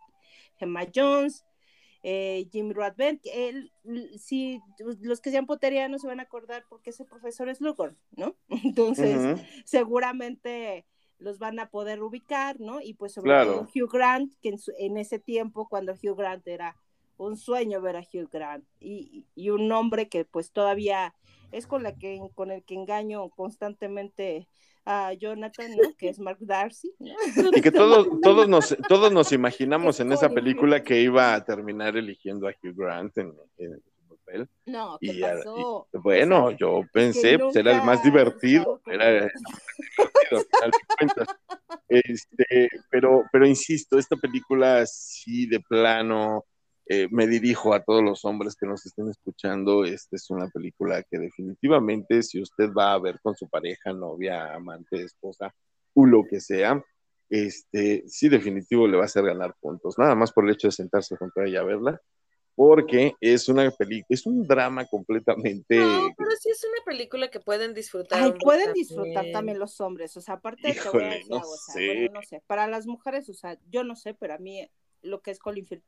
Gemma 0.57 0.87
Jones, 0.93 1.45
eh, 2.03 2.47
Jim 2.51 2.71
Radbent, 2.71 3.21
él, 3.31 3.71
si 4.17 4.59
los 5.01 5.21
que 5.21 5.29
sean 5.29 5.45
poterianos 5.45 6.01
se 6.01 6.07
van 6.07 6.19
a 6.19 6.23
acordar 6.23 6.65
porque 6.67 6.89
ese 6.89 7.05
profesor 7.05 7.47
es 7.49 7.61
Lugon, 7.61 7.97
¿no? 8.11 8.35
Entonces, 8.63 9.39
seguramente 9.65 10.85
los 11.19 11.37
van 11.37 11.59
a 11.59 11.69
poder 11.69 12.01
ubicar, 12.01 12.59
¿no? 12.59 12.81
Y 12.81 12.95
pues 12.95 13.13
sobre 13.13 13.31
todo 13.31 13.67
Hugh 13.75 13.91
Grant, 13.91 14.33
que 14.41 14.49
en, 14.49 14.57
en 14.79 14.97
ese 14.97 15.19
tiempo, 15.19 15.67
cuando 15.69 15.93
Hugh 15.93 16.17
Grant 16.17 16.47
era 16.47 16.75
un 17.21 17.37
sueño 17.37 17.81
ver 17.81 17.95
a 17.95 18.01
Hugh 18.01 18.29
Grant 18.31 18.65
y, 18.79 19.25
un 19.49 19.67
nombre 19.67 20.09
que 20.09 20.25
pues 20.25 20.51
todavía 20.51 21.13
es 21.51 21.67
con 21.67 21.83
la 21.83 21.95
que 21.95 22.19
con 22.35 22.51
el 22.51 22.63
que 22.63 22.73
engaño 22.73 23.29
constantemente 23.29 24.47
a 24.85 25.13
Jonathan, 25.13 25.69
¿no? 25.77 25.95
Que 25.95 26.09
es 26.09 26.17
Mark 26.17 26.39
Darcy. 26.39 26.91
Y 27.53 27.61
que 27.61 27.71
todos, 27.71 28.07
todos 28.23 28.49
nos, 28.49 28.75
todos 28.87 29.11
nos 29.11 29.31
imaginamos 29.31 29.99
en 29.99 30.11
esa 30.11 30.29
película 30.29 30.83
que 30.83 31.01
iba 31.01 31.35
a 31.35 31.45
terminar 31.45 31.95
eligiendo 31.95 32.47
a 32.47 32.51
Hugh 32.51 32.75
Grant 32.75 33.15
en, 33.19 33.31
su 33.31 34.17
papel. 34.17 34.49
No, 34.65 34.97
¿qué 34.99 35.19
pasó? 35.21 35.87
bueno, 35.93 36.49
yo 36.51 36.81
pensé, 36.91 37.37
pues 37.37 37.55
era 37.55 37.75
el 37.75 37.83
más 37.83 38.01
divertido, 38.03 38.81
era 38.87 39.31
Este, 41.87 42.69
pero, 42.89 43.25
pero 43.31 43.45
insisto, 43.45 43.99
esta 43.99 44.15
película 44.15 44.83
sí 44.87 45.45
de 45.45 45.59
plano 45.59 46.45
eh, 46.93 47.07
me 47.09 47.25
dirijo 47.25 47.73
a 47.73 47.81
todos 47.81 48.03
los 48.03 48.25
hombres 48.25 48.53
que 48.53 48.65
nos 48.65 48.85
estén 48.85 49.07
escuchando. 49.07 49.85
Esta 49.85 50.17
es 50.17 50.29
una 50.29 50.49
película 50.49 51.01
que 51.03 51.19
definitivamente, 51.19 52.21
si 52.21 52.41
usted 52.41 52.69
va 52.77 52.91
a 52.91 52.99
ver 52.99 53.17
con 53.21 53.33
su 53.33 53.47
pareja, 53.47 53.93
novia, 53.93 54.53
amante, 54.53 55.01
esposa, 55.01 55.55
o 55.93 56.05
lo 56.05 56.25
que 56.29 56.41
sea, 56.41 56.83
este, 57.29 58.03
sí, 58.09 58.27
definitivo 58.27 58.89
le 58.89 58.97
va 58.97 59.03
a 59.03 59.05
hacer 59.05 59.23
ganar 59.23 59.55
puntos. 59.61 59.97
Nada 59.97 60.15
más 60.15 60.33
por 60.33 60.43
el 60.43 60.51
hecho 60.51 60.67
de 60.67 60.73
sentarse 60.73 61.15
junto 61.15 61.39
a 61.39 61.45
ella 61.45 61.61
a 61.61 61.63
verla, 61.63 62.01
porque 62.55 63.13
es 63.21 63.47
una 63.47 63.71
película, 63.71 64.07
es 64.09 64.25
un 64.25 64.45
drama 64.45 64.85
completamente. 64.85 65.77
No, 65.77 66.09
pero 66.17 66.31
sí 66.41 66.49
es 66.49 66.61
una 66.65 66.83
película 66.83 67.31
que 67.31 67.39
pueden 67.39 67.73
disfrutar. 67.73 68.37
pueden 68.37 68.73
disfrutar 68.73 69.27
también 69.31 69.59
los 69.59 69.79
hombres, 69.79 70.17
o 70.17 70.19
sea, 70.19 70.33
aparte 70.33 70.67
de 70.67 70.73
que 70.73 71.23
no, 71.29 71.41
sé. 71.73 72.09
no 72.09 72.21
sé, 72.21 72.43
para 72.47 72.67
las 72.67 72.85
mujeres, 72.85 73.29
o 73.29 73.33
sea, 73.33 73.57
yo 73.69 73.85
no 73.85 73.95
sé, 73.95 74.13
pero 74.13 74.33
a 74.33 74.39
mí 74.39 74.69
lo 75.01 75.21
que 75.21 75.31
es 75.31 75.39
Colin 75.39 75.65
Firth 75.65 75.85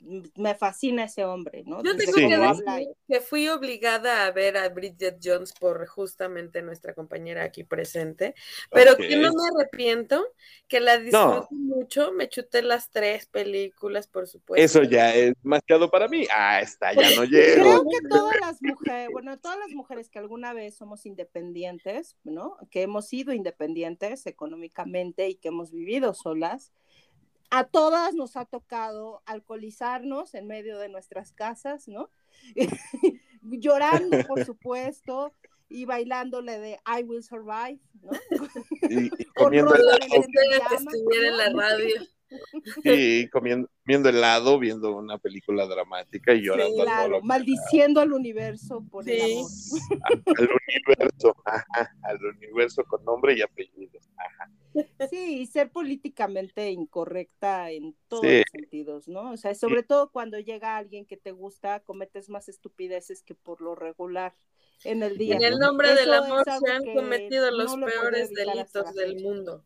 me 0.00 0.54
fascina 0.54 1.04
ese 1.04 1.24
hombre, 1.24 1.64
¿no? 1.66 1.82
Yo 1.82 1.96
tengo 1.96 2.14
que 2.14 2.28
decir 2.28 2.88
que 3.08 3.20
fui 3.20 3.48
obligada 3.48 4.26
a 4.26 4.30
ver 4.30 4.56
a 4.56 4.68
Bridget 4.68 5.18
Jones 5.22 5.52
por 5.52 5.86
justamente 5.86 6.62
nuestra 6.62 6.94
compañera 6.94 7.42
aquí 7.42 7.64
presente, 7.64 8.34
pero 8.70 8.96
que 8.96 9.16
no 9.16 9.32
me 9.32 9.42
arrepiento, 9.54 10.24
que 10.68 10.80
la 10.80 10.98
disfruto 10.98 11.48
mucho, 11.50 12.12
me 12.12 12.28
chuté 12.28 12.62
las 12.62 12.90
tres 12.90 13.26
películas, 13.26 14.06
por 14.06 14.28
supuesto. 14.28 14.64
Eso 14.64 14.82
ya 14.84 15.14
es 15.14 15.34
demasiado 15.42 15.90
para 15.90 16.06
mí. 16.06 16.26
Ah, 16.32 16.60
está, 16.60 16.92
ya 16.92 17.16
no 17.16 17.24
llego. 17.24 17.62
Creo 17.62 17.82
que 17.82 18.08
todas 18.08 18.36
las 18.40 18.62
mujeres, 18.62 19.08
bueno, 19.12 19.38
todas 19.38 19.58
las 19.58 19.70
mujeres 19.70 20.08
que 20.08 20.18
alguna 20.18 20.52
vez 20.52 20.76
somos 20.76 21.06
independientes, 21.06 22.16
¿no? 22.22 22.56
Que 22.70 22.82
hemos 22.82 23.08
sido 23.08 23.32
independientes 23.32 24.26
económicamente 24.26 25.28
y 25.28 25.34
que 25.34 25.48
hemos 25.48 25.72
vivido 25.72 26.14
solas, 26.14 26.72
a 27.50 27.64
todas 27.64 28.14
nos 28.14 28.36
ha 28.36 28.44
tocado 28.44 29.22
alcoholizarnos 29.26 30.34
en 30.34 30.46
medio 30.46 30.78
de 30.78 30.88
nuestras 30.88 31.32
casas, 31.32 31.88
¿no? 31.88 32.10
llorando, 33.42 34.18
por 34.26 34.44
supuesto, 34.46 35.34
y 35.68 35.84
bailándole 35.84 36.58
de 36.58 36.80
I 36.86 37.02
Will 37.04 37.22
Survive, 37.22 37.80
¿no? 38.02 38.10
Y, 38.88 39.10
comiendo 39.36 39.74
en 39.74 41.36
la 41.36 41.50
radio. 41.50 42.02
Sí, 42.82 43.28
comiendo, 43.30 43.68
helado, 44.08 44.58
viendo 44.58 44.94
una 44.94 45.18
película 45.18 45.66
dramática 45.66 46.34
y 46.34 46.42
llorando. 46.42 46.82
claro, 46.82 47.22
maldiciendo 47.22 48.00
al 48.00 48.12
universo 48.12 48.84
por 48.90 49.08
el 49.08 49.20
amor. 49.20 49.50
Al 50.38 50.48
universo, 50.68 51.34
al 52.02 52.24
universo 52.36 52.84
con 52.84 53.04
nombre 53.04 53.34
y 53.34 53.42
apellido. 53.42 53.98
Sí, 55.10 55.40
y 55.40 55.46
ser 55.46 55.70
políticamente 55.70 56.70
incorrecta 56.70 57.70
en 57.70 57.96
todos 58.08 58.24
los 58.24 58.44
sentidos, 58.52 59.08
¿no? 59.08 59.32
O 59.32 59.36
sea, 59.36 59.54
sobre 59.54 59.82
todo 59.82 60.10
cuando 60.10 60.38
llega 60.38 60.76
alguien 60.76 61.06
que 61.06 61.16
te 61.16 61.32
gusta, 61.32 61.80
cometes 61.80 62.28
más 62.28 62.48
estupideces 62.48 63.22
que 63.22 63.34
por 63.34 63.60
lo 63.60 63.74
regular 63.74 64.34
en 64.84 65.02
el 65.02 65.18
día. 65.18 65.36
En 65.36 65.42
el 65.42 65.58
nombre 65.58 65.94
del 65.94 66.12
amor 66.12 66.44
se 66.44 66.70
han 66.70 66.84
cometido 66.94 67.50
los 67.50 67.76
peores 67.76 68.30
delitos 68.30 68.94
del 68.94 69.22
mundo. 69.22 69.64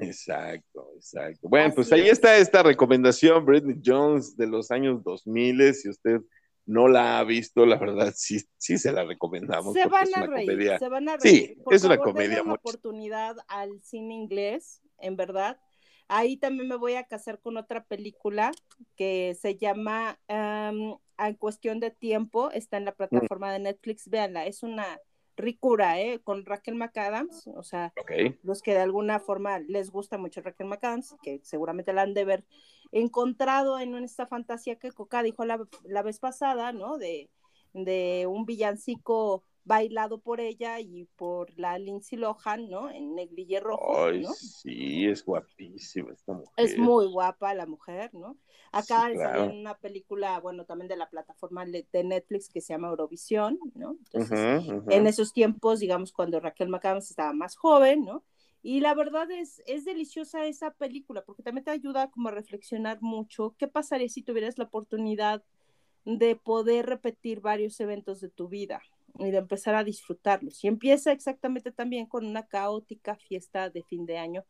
Exacto, 0.00 0.90
exacto. 0.96 1.48
Bueno, 1.48 1.74
pues 1.74 1.92
ahí 1.92 2.08
está 2.08 2.36
esta 2.36 2.62
recomendación, 2.62 3.44
Britney 3.44 3.80
Jones 3.84 4.36
de 4.36 4.46
los 4.46 4.70
años 4.70 5.02
2000. 5.02 5.74
Si 5.74 5.88
usted 5.88 6.20
no 6.66 6.86
la 6.86 7.18
ha 7.18 7.24
visto, 7.24 7.64
la 7.64 7.76
verdad 7.76 8.12
sí, 8.14 8.40
sí 8.58 8.76
se 8.76 8.92
la 8.92 9.04
recomendamos. 9.04 9.72
Se 9.72 9.86
van 9.86 10.08
a 10.14 10.26
reír, 10.26 10.76
se 10.78 10.88
van 10.88 11.08
a 11.08 11.16
reír. 11.16 11.56
Sí, 11.56 11.62
es 11.70 11.84
una 11.84 11.96
comedia. 11.96 12.42
una 12.42 12.54
oportunidad 12.54 13.36
al 13.48 13.80
cine 13.82 14.14
inglés, 14.14 14.82
en 14.98 15.16
verdad. 15.16 15.58
Ahí 16.08 16.36
también 16.36 16.68
me 16.68 16.76
voy 16.76 16.94
a 16.94 17.04
casar 17.04 17.40
con 17.40 17.56
otra 17.56 17.84
película 17.84 18.52
que 18.96 19.36
se 19.40 19.56
llama 19.56 20.18
En 20.28 21.34
cuestión 21.38 21.80
de 21.80 21.90
tiempo, 21.90 22.50
está 22.50 22.76
en 22.76 22.84
la 22.84 22.92
mm. 22.92 22.96
plataforma 22.96 23.52
de 23.52 23.58
Netflix, 23.60 24.08
véanla, 24.08 24.46
es 24.46 24.62
una 24.62 24.98
ricura, 25.38 26.00
¿eh? 26.00 26.20
Con 26.22 26.44
Raquel 26.44 26.74
McAdams, 26.74 27.48
o 27.56 27.62
sea, 27.62 27.92
los 28.42 28.60
que 28.60 28.72
de 28.72 28.80
alguna 28.80 29.20
forma 29.20 29.58
les 29.60 29.90
gusta 29.90 30.18
mucho 30.18 30.42
Raquel 30.42 30.66
McAdams, 30.66 31.16
que 31.22 31.40
seguramente 31.42 31.92
la 31.92 32.02
han 32.02 32.12
de 32.14 32.24
ver 32.24 32.44
encontrado 32.92 33.78
en 33.78 33.94
esta 33.96 34.26
fantasía 34.26 34.76
que 34.76 34.92
Coca 34.92 35.22
dijo 35.22 35.44
la, 35.44 35.66
la 35.84 36.02
vez 36.02 36.18
pasada, 36.18 36.72
¿no? 36.72 36.98
De, 36.98 37.30
de 37.72 38.26
un 38.28 38.44
villancico 38.44 39.44
bailado 39.68 40.18
por 40.18 40.40
ella 40.40 40.80
y 40.80 41.04
por 41.14 41.56
la 41.58 41.78
Lindsay 41.78 42.18
Lohan, 42.18 42.70
¿no? 42.70 42.90
En 42.90 43.14
negligé 43.14 43.60
rojo. 43.60 44.06
Ay, 44.06 44.24
sí, 44.34 45.06
es 45.06 45.22
guapísima 45.22 46.10
esta 46.14 46.32
mujer. 46.32 46.52
Es 46.56 46.78
muy 46.78 47.06
guapa 47.06 47.52
la 47.52 47.66
mujer, 47.66 48.14
¿no? 48.14 48.38
Acá 48.72 49.10
sí, 49.12 49.18
en 49.20 49.60
una 49.60 49.76
película, 49.76 50.40
bueno, 50.40 50.64
también 50.64 50.88
de 50.88 50.96
la 50.96 51.10
plataforma 51.10 51.66
de 51.66 52.04
Netflix 52.04 52.48
que 52.48 52.62
se 52.62 52.72
llama 52.72 52.88
Eurovisión, 52.88 53.58
¿no? 53.74 53.98
Entonces, 54.10 54.66
en 54.88 55.06
esos 55.06 55.34
tiempos, 55.34 55.80
digamos, 55.80 56.12
cuando 56.12 56.40
Raquel 56.40 56.70
McAdams 56.70 57.10
estaba 57.10 57.34
más 57.34 57.54
joven, 57.54 58.06
¿no? 58.06 58.24
Y 58.62 58.80
la 58.80 58.94
verdad 58.94 59.30
es, 59.30 59.62
es 59.66 59.84
deliciosa 59.84 60.46
esa 60.46 60.70
película 60.70 61.22
porque 61.24 61.42
también 61.42 61.64
te 61.64 61.70
ayuda 61.70 62.10
como 62.10 62.28
a 62.28 62.32
reflexionar 62.32 63.02
mucho. 63.02 63.54
¿Qué 63.58 63.68
pasaría 63.68 64.08
si 64.08 64.22
tuvieras 64.22 64.56
la 64.56 64.64
oportunidad 64.64 65.44
de 66.06 66.36
poder 66.36 66.86
repetir 66.86 67.40
varios 67.40 67.78
eventos 67.80 68.20
de 68.20 68.30
tu 68.30 68.48
vida? 68.48 68.82
Y 69.18 69.30
de 69.30 69.38
empezar 69.38 69.74
a 69.74 69.84
disfrutarlos. 69.84 70.62
Y 70.64 70.68
empieza 70.68 71.12
exactamente 71.12 71.72
también 71.72 72.06
con 72.06 72.24
una 72.24 72.46
caótica 72.46 73.16
fiesta 73.16 73.70
de 73.70 73.82
fin 73.82 74.06
de 74.06 74.18
año 74.18 74.44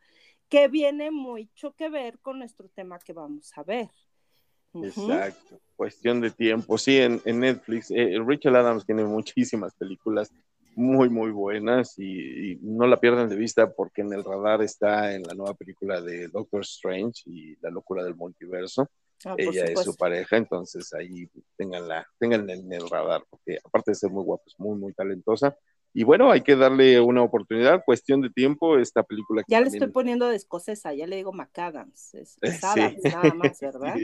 que 0.48 0.68
viene 0.68 1.10
mucho 1.10 1.74
que 1.74 1.88
ver 1.88 2.18
con 2.20 2.38
nuestro 2.38 2.68
tema 2.68 2.98
que 2.98 3.12
vamos 3.12 3.52
a 3.56 3.62
ver. 3.62 3.90
Exacto, 4.74 5.60
cuestión 5.76 6.20
de 6.20 6.30
tiempo. 6.30 6.78
Sí, 6.78 6.98
en, 6.98 7.20
Netflix, 7.24 7.90
eh, 7.90 8.18
Richard 8.24 8.56
Adams 8.56 8.84
tiene 8.84 9.04
muchísimas 9.04 9.74
películas 9.74 10.32
muy, 10.74 11.08
muy 11.08 11.30
buenas 11.30 11.98
y, 11.98 12.52
y, 12.52 12.58
no 12.62 12.86
la 12.86 13.00
pierdan 13.00 13.28
de 13.28 13.36
vista 13.36 13.72
porque 13.72 14.02
en 14.02 14.12
el 14.12 14.22
radar 14.22 14.62
está 14.62 15.14
en 15.14 15.24
la 15.24 15.34
nueva 15.34 15.54
película 15.54 16.00
de 16.00 16.28
Doctor 16.28 16.60
Strange 16.60 17.22
y 17.26 17.56
la 17.60 17.70
locura 17.70 18.04
del 18.04 18.14
multiverso. 18.14 18.88
Ah, 19.24 19.34
ella 19.36 19.64
es 19.64 19.82
su 19.82 19.96
pareja, 19.96 20.36
entonces 20.36 20.92
ahí 20.94 21.28
tenganla, 21.56 22.06
tengan 22.18 22.48
en 22.50 22.72
el 22.72 22.88
radar, 22.88 23.24
porque 23.28 23.58
aparte 23.64 23.90
de 23.90 23.94
ser 23.96 24.10
muy 24.10 24.22
guapa, 24.24 24.44
es 24.46 24.54
muy, 24.58 24.78
muy 24.78 24.92
talentosa. 24.92 25.56
Y 25.92 26.04
bueno, 26.04 26.30
hay 26.30 26.42
que 26.42 26.54
darle 26.54 27.00
una 27.00 27.22
oportunidad, 27.22 27.82
cuestión 27.84 28.20
de 28.20 28.30
tiempo, 28.30 28.78
esta 28.78 29.02
película. 29.02 29.42
ya 29.48 29.60
le 29.60 29.68
estoy 29.68 29.88
poniendo 29.88 30.28
de 30.28 30.36
escocesa, 30.36 30.92
ya 30.94 31.06
le 31.06 31.16
digo 31.16 31.32
McAdams, 31.32 32.14
es, 32.14 32.38
Adams, 32.64 32.98
nada 33.04 33.34
más, 33.34 33.58
¿verdad? 33.60 33.96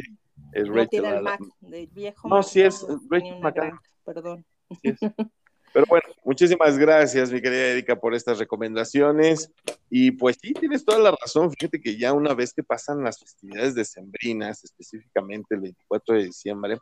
Es 0.52 0.68
no 0.68 0.86
tiene 0.88 1.08
el 1.10 1.22
Mac, 1.22 1.40
de 1.60 1.86
viejo. 1.86 2.28
No, 2.28 2.42
sí 2.42 2.62
es 2.62 2.84
Rachel 3.08 3.40
McAdams. 3.40 3.80
Perdón. 4.04 4.44
Pero 5.74 5.86
bueno, 5.88 6.06
muchísimas 6.24 6.78
gracias, 6.78 7.32
mi 7.32 7.42
querida 7.42 7.66
Erika, 7.66 7.96
por 7.96 8.14
estas 8.14 8.38
recomendaciones. 8.38 9.50
Y 9.90 10.12
pues 10.12 10.38
sí, 10.40 10.52
tienes 10.52 10.84
toda 10.84 11.00
la 11.00 11.10
razón. 11.10 11.50
Fíjate 11.50 11.80
que 11.80 11.98
ya 11.98 12.12
una 12.12 12.32
vez 12.32 12.54
que 12.54 12.62
pasan 12.62 13.02
las 13.02 13.18
festividades 13.18 13.74
decembrinas, 13.74 14.62
específicamente 14.62 15.56
el 15.56 15.62
24 15.62 16.14
de 16.14 16.24
diciembre, 16.26 16.78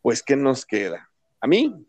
pues 0.00 0.22
¿qué 0.22 0.36
nos 0.36 0.64
queda? 0.64 1.10
A 1.40 1.48
mí, 1.48 1.84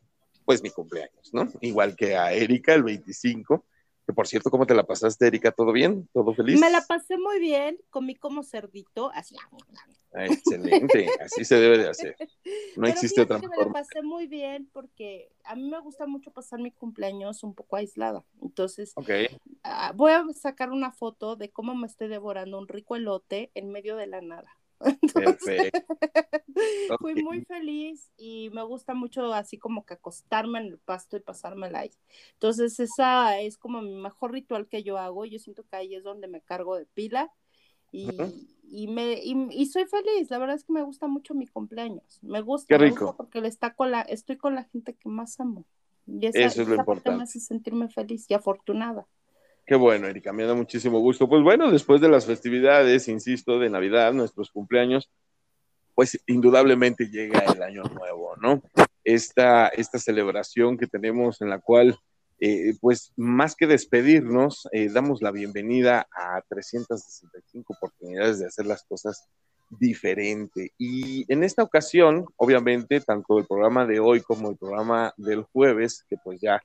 pues 0.46 0.64
mi 0.64 0.72
cumpleaños, 0.72 1.32
¿no? 1.32 1.48
Igual 1.62 1.96
que 1.96 2.18
a 2.18 2.34
Erika, 2.34 2.74
el 2.74 2.82
25. 2.82 3.64
Que 4.06 4.14
por 4.14 4.28
cierto, 4.28 4.52
¿cómo 4.52 4.66
te 4.66 4.76
la 4.76 4.84
pasaste, 4.84 5.28
Erika? 5.28 5.52
¿Todo 5.52 5.72
bien? 5.72 6.10
¿Todo 6.12 6.34
feliz? 6.34 6.60
Me 6.60 6.70
la 6.70 6.82
pasé 6.82 7.18
muy 7.18 7.40
bien, 7.40 7.78
comí 7.90 8.16
como 8.16 8.44
cerdito, 8.44 9.12
así. 9.14 9.36
Ah, 10.14 10.26
excelente, 10.26 11.08
así 11.22 11.46
se 11.46 11.56
debe 11.56 11.78
de 11.78 11.90
hacer. 11.90 12.16
No 12.76 12.88
existe 12.88 13.22
otra 13.22 13.40
que 13.40 13.48
Me 13.48 13.58
la 13.58 13.72
pasé 13.72 14.02
muy 14.02 14.26
bien 14.26 14.68
porque 14.74 15.32
a 15.44 15.56
mí 15.56 15.70
me 15.70 15.80
gusta 15.80 16.08
mucho 16.08 16.32
pasar 16.32 16.60
mi 16.60 16.72
cumpleaños 16.72 17.44
un 17.44 17.54
poco 17.54 17.76
aislada. 17.76 18.24
Entonces, 18.42 18.94
okay. 18.96 19.28
uh, 19.64 19.96
voy 19.96 20.12
a 20.12 20.26
sacar 20.34 20.72
una 20.72 20.92
foto 20.92 21.36
de 21.36 21.52
cómo 21.52 21.76
me 21.76 21.86
estoy 21.86 22.08
devorando 22.08 22.58
un 22.58 22.68
rico 22.68 22.96
elote 22.96 23.52
en 23.54 23.72
medio 23.72 23.96
de 23.96 24.08
la 24.08 24.22
nada. 24.22 24.50
Fui 27.00 27.16
muy 27.16 27.46
feliz 27.46 28.12
y 28.18 28.50
me 28.52 28.64
gusta 28.64 28.94
mucho 28.94 29.34
así 29.34 29.58
como 29.58 29.86
que 29.86 29.96
acostarme 29.96 30.60
en 30.60 30.68
el 30.68 30.78
pasto 30.78 31.18
y 31.18 31.22
pasármela 31.22 31.80
ahí. 31.80 31.92
Entonces, 32.34 32.80
esa 32.80 33.40
es 33.40 33.58
como 33.58 33.82
mi 33.82 33.96
mejor 33.96 34.32
ritual 34.32 34.68
que 34.68 34.84
yo 34.84 34.98
hago. 34.98 35.26
Yo 35.26 35.40
siento 35.40 35.64
que 35.64 35.76
ahí 35.76 35.96
es 35.96 36.04
donde 36.04 36.28
me 36.28 36.42
cargo 36.42 36.78
de 36.78 36.86
pila 36.86 37.32
y, 37.92 38.10
y 38.70 38.88
me, 38.88 39.20
y, 39.24 39.66
soy 39.68 39.86
feliz. 39.86 40.30
La 40.30 40.40
verdad 40.40 40.56
es 40.56 40.64
que 40.64 40.74
me 40.74 40.82
gusta 40.82 41.08
mucho 41.08 41.34
mi 41.34 41.48
cumpleaños. 41.48 42.20
Me 42.22 42.42
gusta, 42.42 42.78
porque 43.16 43.42
le 43.42 43.48
está 43.48 43.74
con 43.74 43.92
la, 43.92 44.02
estoy 44.02 44.38
con 44.38 44.56
la 44.56 44.64
gente 44.66 44.96
que 44.96 45.10
más 45.10 45.40
amo. 45.40 45.66
Y 46.06 46.26
esa, 46.26 46.40
Eso 46.40 46.64
es 46.64 46.68
lo 46.68 46.76
importante. 46.76 47.18
me 47.18 47.24
hace 47.24 47.40
sentirme 47.40 47.88
feliz 47.90 48.26
y 48.30 48.34
afortunada. 48.34 49.08
Qué 49.66 49.76
bueno, 49.76 50.08
Erika, 50.08 50.34
me 50.34 50.44
da 50.44 50.54
muchísimo 50.54 51.00
gusto. 51.00 51.30
Pues 51.30 51.42
bueno, 51.42 51.72
después 51.72 52.02
de 52.02 52.10
las 52.10 52.26
festividades, 52.26 53.08
insisto, 53.08 53.60
de 53.60 53.70
Navidad, 53.70 54.12
nuestros 54.12 54.52
cumpleaños, 54.52 55.10
pues 55.96 56.20
indudablemente 56.28 57.10
llega 57.10 57.40
el 57.40 57.64
año 57.64 57.84
nuevo, 57.84 58.36
¿no? 58.42 58.62
Esta, 59.06 59.70
esta 59.70 60.00
celebración 60.00 60.78
que 60.78 60.88
tenemos 60.88 61.42
en 61.42 61.50
la 61.50 61.60
cual, 61.60 61.98
eh, 62.42 62.74
pues 62.82 63.14
más 63.16 63.56
que 63.56 63.66
despedirnos, 63.66 64.68
eh, 64.74 64.90
damos 64.90 65.22
la 65.22 65.32
bienvenida 65.32 66.08
a 66.12 66.42
365 66.50 67.74
oportunidades 67.74 68.40
de 68.40 68.48
hacer 68.48 68.66
las 68.66 68.84
cosas 68.84 69.30
diferente. 69.70 70.74
Y 70.78 71.32
en 71.32 71.44
esta 71.44 71.64
ocasión, 71.64 72.26
obviamente, 72.36 73.00
tanto 73.00 73.40
el 73.40 73.46
programa 73.46 73.86
de 73.86 74.00
hoy 74.00 74.22
como 74.22 74.50
el 74.50 74.58
programa 74.58 75.14
del 75.16 75.44
jueves, 75.44 76.06
que 76.10 76.18
pues 76.22 76.42
ya 76.42 76.62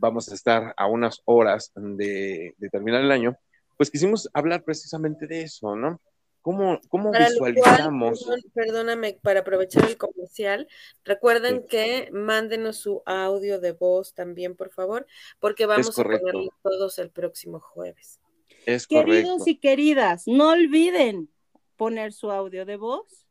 vamos 0.00 0.30
a 0.30 0.34
estar 0.34 0.74
a 0.76 0.86
unas 0.86 1.20
horas 1.24 1.72
de, 1.74 2.54
terminar 2.72 3.02
el 3.02 3.12
año, 3.12 3.36
pues 3.76 3.90
quisimos 3.90 4.28
hablar 4.32 4.64
precisamente 4.64 5.26
de 5.26 5.42
eso, 5.42 5.76
¿no? 5.76 6.00
¿Cómo, 6.42 6.80
cómo 6.88 7.12
visualizamos? 7.12 8.26
perdóname, 8.54 9.18
para 9.22 9.40
aprovechar 9.40 9.84
el 9.84 9.98
comercial, 9.98 10.66
recuerden 11.04 11.66
que 11.68 12.08
mándenos 12.12 12.78
su 12.78 13.02
audio 13.04 13.60
de 13.60 13.72
voz 13.72 14.14
también, 14.14 14.56
por 14.56 14.70
favor, 14.70 15.06
porque 15.38 15.66
vamos 15.66 15.98
a 15.98 16.02
ponerlo 16.02 16.48
todos 16.62 16.98
el 16.98 17.10
próximo 17.10 17.60
jueves. 17.60 18.20
Es 18.64 18.86
Queridos 18.86 19.46
y 19.46 19.58
queridas, 19.58 20.24
no 20.26 20.50
olviden 20.50 21.28
poner 21.76 22.14
su 22.14 22.30
audio 22.30 22.64
de 22.64 22.76
voz, 22.76 23.26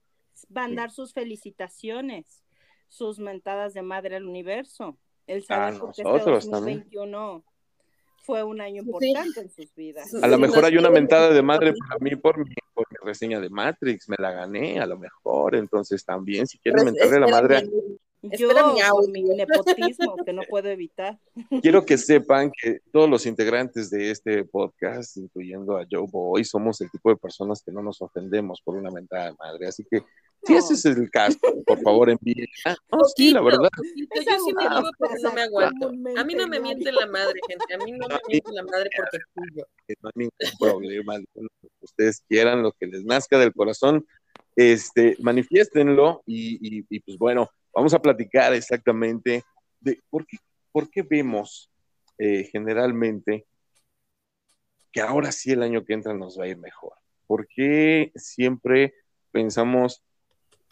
mandar 0.48 0.92
sus 0.92 1.14
felicitaciones, 1.14 2.44
sus 2.88 3.18
mentadas 3.20 3.74
de 3.74 3.82
madre 3.82 4.18
al 4.18 4.28
universo, 4.28 5.00
el 5.30 5.44
saber 5.44 5.80
que 5.80 6.02
este 6.02 6.32
2021 6.32 7.44
fue 8.24 8.44
un 8.44 8.62
año 8.62 8.82
importante 8.82 9.42
en 9.42 9.50
sus 9.50 9.74
vidas. 9.76 10.14
A 10.22 10.28
lo 10.28 10.38
mejor 10.38 10.66
hay 10.66 10.78
una 10.78 10.90
mentada 10.90 11.32
de 11.32 11.42
madre 11.42 11.74
para 11.74 12.00
mí 12.00 12.16
por 12.16 12.38
mi, 12.38 12.54
por 12.74 12.86
mi 12.90 12.98
reseña 13.04 13.40
de 13.40 13.50
Matrix, 13.50 14.10
me 14.10 14.18
la 14.20 14.32
gané, 14.32 14.80
a 14.80 14.86
lo 14.86 14.98
mejor, 14.98 15.56
entonces 15.56 16.04
también, 16.04 16.48
si 16.48 16.58
quieren 16.60 16.84
pues, 16.84 16.94
mentarle 16.94 17.20
la 17.20 17.28
madre 17.28 17.58
a... 17.58 17.64
Yo, 18.22 18.50
mi, 19.14 19.24
mi 19.24 19.36
nepotismo, 19.38 20.18
que 20.26 20.34
no 20.34 20.42
puedo 20.50 20.68
evitar. 20.68 21.18
Quiero 21.62 21.86
que 21.86 21.98
sepan 21.98 22.52
que 22.52 22.82
todos 22.92 23.10
los 23.10 23.26
integrantes 23.26 23.90
de 23.90 24.12
este 24.12 24.44
podcast, 24.44 25.16
incluyendo 25.16 25.78
a 25.78 25.86
Joe 25.90 26.06
Boy, 26.12 26.44
somos 26.44 26.82
el 26.82 26.92
tipo 26.92 27.10
de 27.12 27.16
personas 27.16 27.64
que 27.64 27.72
no 27.72 27.82
nos 27.82 28.02
ofendemos 28.02 28.62
por 28.62 28.76
una 28.76 28.92
mentada 28.92 29.28
de 29.28 29.38
madre. 29.40 29.68
Así 29.68 29.86
que 29.90 30.04
Si 30.44 30.56
ese 30.56 30.74
es 30.74 30.86
el 30.86 31.10
caso, 31.12 31.38
por 31.66 31.82
favor 31.82 32.10
envíe. 32.10 32.48
Oh, 32.92 33.04
sí, 33.16 33.32
la 33.32 33.42
verdad. 33.42 33.70
Yo 33.96 34.22
sí 34.22 34.54
me 34.56 34.64
digo 34.64 34.90
porque 34.98 35.16
no 35.22 35.34
me 35.34 35.42
aguanto. 35.42 35.88
A 36.18 36.24
mí 36.24 36.34
no 36.34 36.48
me 36.48 36.60
miente 36.60 36.92
la 36.92 37.06
madre, 37.08 37.40
gente. 37.48 37.74
A 37.74 37.78
mí 37.78 37.92
no 37.92 38.08
me 38.08 38.20
miente 38.28 38.52
la 38.52 38.64
madre 38.64 38.90
porque 38.96 39.18
es 39.18 39.24
tuyo. 39.34 39.68
No 40.02 40.10
hay 40.10 40.14
ningún 40.16 40.60
problema. 40.60 41.16
Ustedes 41.82 42.24
quieran 42.28 42.64
lo 42.64 42.72
que 42.72 42.88
les 42.88 43.04
nazca 43.04 43.38
del 43.38 43.54
corazón, 43.54 44.06
este, 44.56 45.18
manifiéstenlo 45.20 46.24
y, 46.26 46.60
y, 46.62 47.00
pues 47.02 47.18
bueno, 47.18 47.50
vamos 47.74 47.94
a 47.94 48.02
platicar 48.02 48.54
exactamente 48.54 49.44
de 49.80 50.00
por 50.10 50.26
qué, 50.26 50.38
por 50.72 50.90
qué 50.90 51.02
vemos 51.02 51.70
eh, 52.18 52.50
generalmente 52.52 53.46
que 54.92 55.02
ahora 55.02 55.32
sí 55.32 55.52
el 55.52 55.64
año 55.64 55.86
que 55.86 55.94
entra 55.94 56.14
nos 56.14 56.40
va 56.40 56.46
a 56.46 56.48
ir 56.48 56.58
mejor. 56.58 56.94
¿Por 57.28 57.48
qué 57.48 58.12
siempre 58.16 58.96
pensamos 59.32 60.04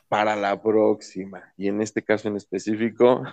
para 0.07 0.35
la 0.35 0.61
próxima. 0.61 1.53
Y 1.57 1.67
en 1.67 1.81
este 1.81 2.03
caso 2.03 2.27
en 2.27 2.37
específico, 2.37 3.23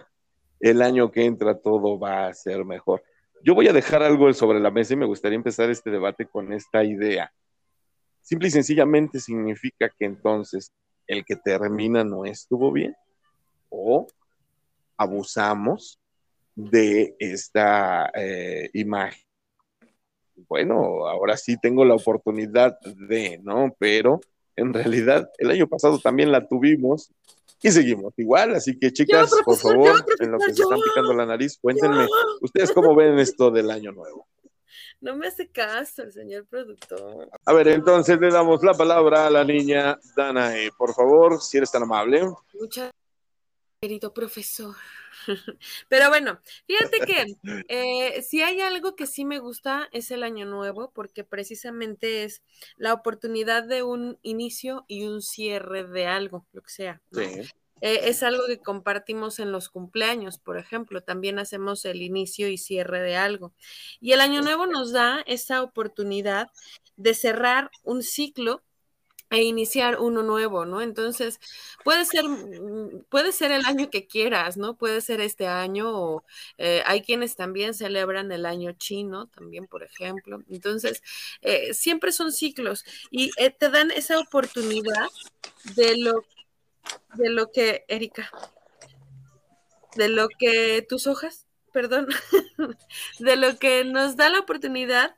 el 0.61 0.83
año 0.83 1.11
que 1.11 1.25
entra 1.25 1.59
todo 1.59 1.99
va 1.99 2.27
a 2.27 2.35
ser 2.35 2.65
mejor. 2.65 3.03
Yo 3.43 3.55
voy 3.55 3.69
a 3.69 3.73
dejar 3.73 4.03
algo 4.03 4.33
sobre 4.33 4.61
la 4.61 4.71
mesa 4.71 4.95
y 4.95 4.97
me 4.97 5.07
gustaría 5.07 5.37
empezar 5.37 5.71
este 5.71 5.91
debate 5.91 6.27
con 6.27 6.53
esta 6.53 6.83
idea. 6.83 7.33
Simple 8.23 8.49
y 8.49 8.51
sencillamente 8.51 9.21
significa 9.21 9.91
que 9.91 10.07
entonces 10.07 10.73
el 11.07 11.25
que 11.25 11.37
termina 11.37 12.05
no 12.05 12.25
estuvo 12.25 12.73
bien 12.73 12.97
o 13.69 14.07
abusamos 14.97 16.01
de 16.55 17.15
esta 17.19 18.11
eh, 18.15 18.71
imagen. 18.73 19.23
Bueno, 20.49 21.07
ahora 21.07 21.37
sí 21.37 21.59
tengo 21.61 21.85
la 21.85 21.95
oportunidad 21.95 22.79
de, 22.81 23.39
¿no? 23.43 23.75
Pero 23.79 24.21
en 24.57 24.73
realidad 24.73 25.31
el 25.39 25.51
año 25.51 25.67
pasado 25.69 25.99
también 25.99 26.33
la 26.33 26.47
tuvimos 26.47 27.11
y 27.63 27.71
seguimos 27.71 28.13
igual. 28.19 28.55
Así 28.55 28.79
que 28.79 28.93
chicas, 28.93 29.31
por 29.45 29.57
favor, 29.57 30.05
en 30.21 30.33
lo 30.33 30.39
que 30.39 30.53
se 30.53 30.63
están 30.63 30.81
picando 30.81 31.15
la 31.15 31.27
nariz, 31.27 31.59
cuéntenme, 31.61 32.07
¿ustedes 32.41 32.73
cómo 32.73 32.95
ven 32.95 33.19
esto 33.19 33.51
del 33.51 33.71
año 33.71 33.93
nuevo? 33.93 34.27
No 35.01 35.17
me 35.17 35.27
hace 35.27 35.49
caso 35.49 36.03
el 36.03 36.13
señor 36.13 36.47
productor. 36.47 37.29
A 37.45 37.53
ver, 37.53 37.69
entonces 37.69 38.19
le 38.21 38.31
damos 38.31 38.63
la 38.63 38.73
palabra 38.73 39.27
a 39.27 39.31
la 39.31 39.45
niña 39.45 39.99
Danae. 40.17 40.71
Por 40.79 40.95
favor, 40.95 41.43
si 41.43 41.59
eres 41.59 41.71
tan 41.71 41.83
amable. 41.83 42.23
Muchas 42.55 42.91
querido 43.85 44.15
profesor. 44.15 44.75
Pero 45.91 46.09
bueno, 46.09 46.41
fíjate 46.67 47.01
que 47.01 47.37
eh, 47.69 48.23
si 48.23 48.41
hay 48.41 48.63
algo 48.63 48.97
que 48.97 49.07
sí 49.07 49.27
me 49.27 49.41
gusta 49.41 49.91
es 49.93 50.11
el 50.11 50.23
año 50.23 50.47
nuevo, 50.47 50.91
porque 50.95 51.23
precisamente 51.23 52.25
es 52.25 52.43
la 52.79 52.95
oportunidad 52.95 53.63
de 53.63 53.83
un 53.83 54.19
inicio 54.23 54.87
y 54.89 55.05
un 55.05 55.21
cierre 55.21 55.85
de 55.85 56.07
algo, 56.07 56.47
lo 56.53 56.63
que 56.63 56.71
sea. 56.71 57.03
Eh, 57.83 58.09
es 58.09 58.23
algo 58.23 58.47
que 58.47 58.59
compartimos 58.59 59.39
en 59.39 59.53
los 59.53 59.69
cumpleaños, 59.69 60.39
por 60.39 60.57
ejemplo. 60.57 61.03
También 61.03 61.39
hacemos 61.39 61.85
el 61.85 62.01
inicio 62.01 62.49
y 62.49 62.57
cierre 62.57 63.03
de 63.03 63.17
algo. 63.17 63.53
Y 64.01 64.13
el 64.13 64.23
año 64.23 64.41
nuevo 64.41 64.67
nos 64.67 64.93
da 64.93 65.23
esa 65.27 65.63
oportunidad 65.63 66.49
de 66.97 67.13
cerrar 67.13 67.71
un 67.83 68.03
ciclo 68.03 68.63
e 69.31 69.43
iniciar 69.43 70.01
uno 70.01 70.23
nuevo, 70.23 70.65
¿no? 70.65 70.81
Entonces, 70.81 71.41
puede 71.85 72.05
ser, 72.05 72.25
mm, 72.25 73.05
puede 73.09 73.33
ser 73.33 73.51
el 73.53 73.65
año 73.65 73.91
que 73.91 74.07
quieras, 74.07 74.57
¿no? 74.57 74.77
Puede 74.77 75.01
ser 75.01 75.21
este 75.21 75.47
año 75.47 75.91
o 75.93 76.25
eh, 76.59 76.83
hay 76.87 77.03
quienes 77.03 77.37
también 77.37 77.75
celebran 77.75 78.31
el 78.33 78.47
año 78.47 78.73
chino, 78.73 79.27
también, 79.29 79.67
por 79.67 79.83
ejemplo. 79.83 80.43
Entonces, 80.51 81.03
eh, 81.43 81.75
siempre 81.75 82.13
son 82.13 82.33
ciclos 82.33 82.85
y 83.11 83.31
eh, 83.37 83.51
te 83.51 83.71
dan 83.71 83.91
esa 83.91 84.19
oportunidad 84.19 85.09
de 85.75 85.97
lo, 85.97 86.25
de 87.15 87.31
lo 87.31 87.51
que, 87.51 87.85
Erika, 87.89 88.31
de 89.97 90.09
lo 90.09 90.29
que 90.29 90.85
tus 90.89 91.07
hojas, 91.07 91.47
perdón, 91.73 92.09
de 93.19 93.37
lo 93.37 93.59
que 93.59 93.85
nos 93.85 94.17
da 94.17 94.29
la 94.31 94.41
oportunidad 94.41 95.17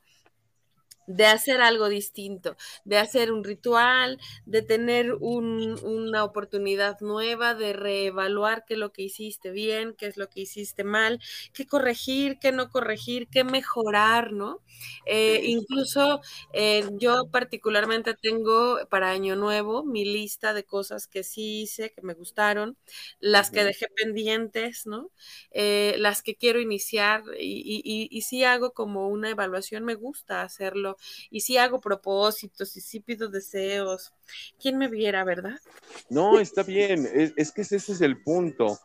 de 1.06 1.26
hacer 1.26 1.60
algo 1.60 1.88
distinto, 1.88 2.56
de 2.84 2.98
hacer 2.98 3.32
un 3.32 3.44
ritual, 3.44 4.18
de 4.44 4.62
tener 4.62 5.12
una 5.14 6.24
oportunidad 6.24 6.98
nueva, 7.00 7.54
de 7.54 7.72
reevaluar 7.72 8.64
qué 8.66 8.74
es 8.74 8.80
lo 8.80 8.92
que 8.92 9.02
hiciste 9.02 9.50
bien, 9.50 9.94
qué 9.96 10.06
es 10.06 10.16
lo 10.16 10.28
que 10.28 10.40
hiciste 10.40 10.84
mal, 10.84 11.20
qué 11.52 11.66
corregir, 11.66 12.38
qué 12.40 12.52
no 12.52 12.70
corregir, 12.70 13.28
qué 13.28 13.44
mejorar, 13.44 14.32
¿no? 14.32 14.62
Eh, 15.06 15.42
incluso 15.44 16.20
eh, 16.52 16.84
yo 16.98 17.28
particularmente 17.30 18.14
tengo 18.14 18.78
para 18.90 19.10
Año 19.10 19.36
Nuevo 19.36 19.84
mi 19.84 20.04
lista 20.04 20.52
de 20.54 20.64
cosas 20.64 21.06
que 21.06 21.22
sí 21.24 21.62
hice, 21.62 21.90
que 21.92 22.02
me 22.02 22.14
gustaron, 22.14 22.76
las 23.20 23.50
que 23.50 23.64
dejé 23.64 23.86
pendientes, 23.94 24.86
¿no? 24.86 25.10
Eh, 25.50 25.94
las 25.98 26.22
que 26.22 26.36
quiero 26.36 26.60
iniciar 26.60 27.22
y, 27.38 27.80
y, 27.84 28.08
y 28.10 28.22
sí 28.22 28.44
hago 28.44 28.72
como 28.72 29.08
una 29.08 29.30
evaluación, 29.30 29.84
me 29.84 29.94
gusta 29.94 30.42
hacerlo 30.42 30.95
y 31.30 31.40
si 31.40 31.56
hago 31.56 31.80
propósitos 31.80 32.76
y 32.76 32.80
si 32.80 33.00
pido 33.00 33.28
deseos. 33.28 34.12
¿Quién 34.60 34.78
me 34.78 34.88
viera, 34.88 35.24
verdad? 35.24 35.58
No, 36.10 36.38
está 36.38 36.62
bien. 36.62 37.08
Es, 37.36 37.52
que 37.52 37.62
ese 37.62 37.76
es 37.76 38.00
el 38.00 38.22
punto. 38.22 38.78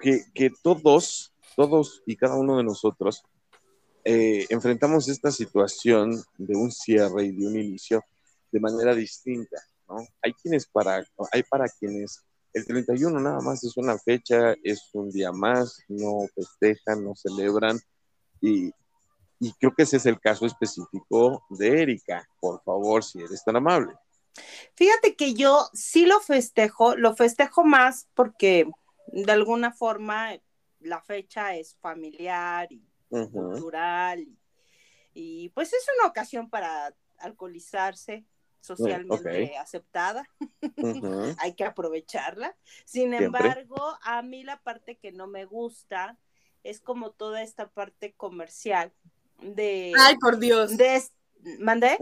Que, 0.00 0.50
todos, 0.62 1.32
todos 1.56 2.02
y 2.06 2.16
cada 2.16 2.36
uno 2.36 2.58
de 2.58 2.64
nosotros 2.64 3.22
eh, 4.04 4.44
enfrentamos 4.50 5.08
esta 5.08 5.30
situación 5.30 6.22
de 6.36 6.56
un 6.56 6.70
cierre 6.70 7.24
y 7.24 7.32
de 7.32 7.46
un 7.46 7.58
inicio 7.58 8.02
de 8.52 8.60
manera 8.60 8.94
distinta, 8.94 9.56
¿no? 9.88 9.96
Hay 10.22 10.32
quienes 10.34 10.66
para, 10.66 11.04
hay 11.32 11.42
para 11.42 11.66
quienes 11.68 12.22
el 12.54 12.64
31 12.66 13.18
nada 13.18 13.40
más 13.40 13.64
es 13.64 13.76
una 13.76 13.98
fecha, 13.98 14.54
es 14.62 14.90
un 14.92 15.10
día 15.10 15.32
más, 15.32 15.80
no 15.88 16.26
festejan, 16.34 17.02
no 17.02 17.14
celebran 17.16 17.80
y, 18.40 18.70
y 19.38 19.52
creo 19.54 19.74
que 19.74 19.82
ese 19.82 19.96
es 19.96 20.06
el 20.06 20.20
caso 20.20 20.46
específico 20.46 21.44
de 21.50 21.82
Erika. 21.82 22.28
Por 22.40 22.62
favor, 22.62 23.02
si 23.04 23.20
eres 23.20 23.44
tan 23.44 23.56
amable. 23.56 23.94
Fíjate 24.74 25.14
que 25.16 25.34
yo 25.34 25.68
sí 25.72 26.06
lo 26.06 26.20
festejo, 26.20 26.96
lo 26.96 27.14
festejo 27.14 27.64
más 27.64 28.08
porque 28.14 28.68
de 29.08 29.32
alguna 29.32 29.72
forma 29.72 30.32
la 30.80 31.00
fecha 31.00 31.54
es 31.54 31.76
familiar 31.76 32.68
y 32.72 32.82
cultural 33.08 34.26
y, 35.16 35.48
pues 35.50 35.72
es 35.72 35.86
una 35.98 36.08
ocasión 36.08 36.50
para 36.50 36.94
alcoholizarse 37.18 38.26
socialmente 38.60 39.56
aceptada. 39.56 40.28
Hay 41.38 41.54
que 41.54 41.64
aprovecharla. 41.64 42.56
Sin 42.84 43.14
embargo, 43.14 43.96
a 44.02 44.22
mí 44.22 44.42
la 44.42 44.60
parte 44.60 44.98
que 44.98 45.12
no 45.12 45.28
me 45.28 45.44
gusta 45.44 46.18
es 46.64 46.80
como 46.80 47.12
toda 47.12 47.42
esta 47.42 47.68
parte 47.68 48.14
comercial 48.14 48.92
de... 49.40 49.92
Ay, 49.98 50.16
por 50.18 50.38
Dios. 50.38 50.76
De, 50.76 51.02
¿Mandé? 51.58 51.98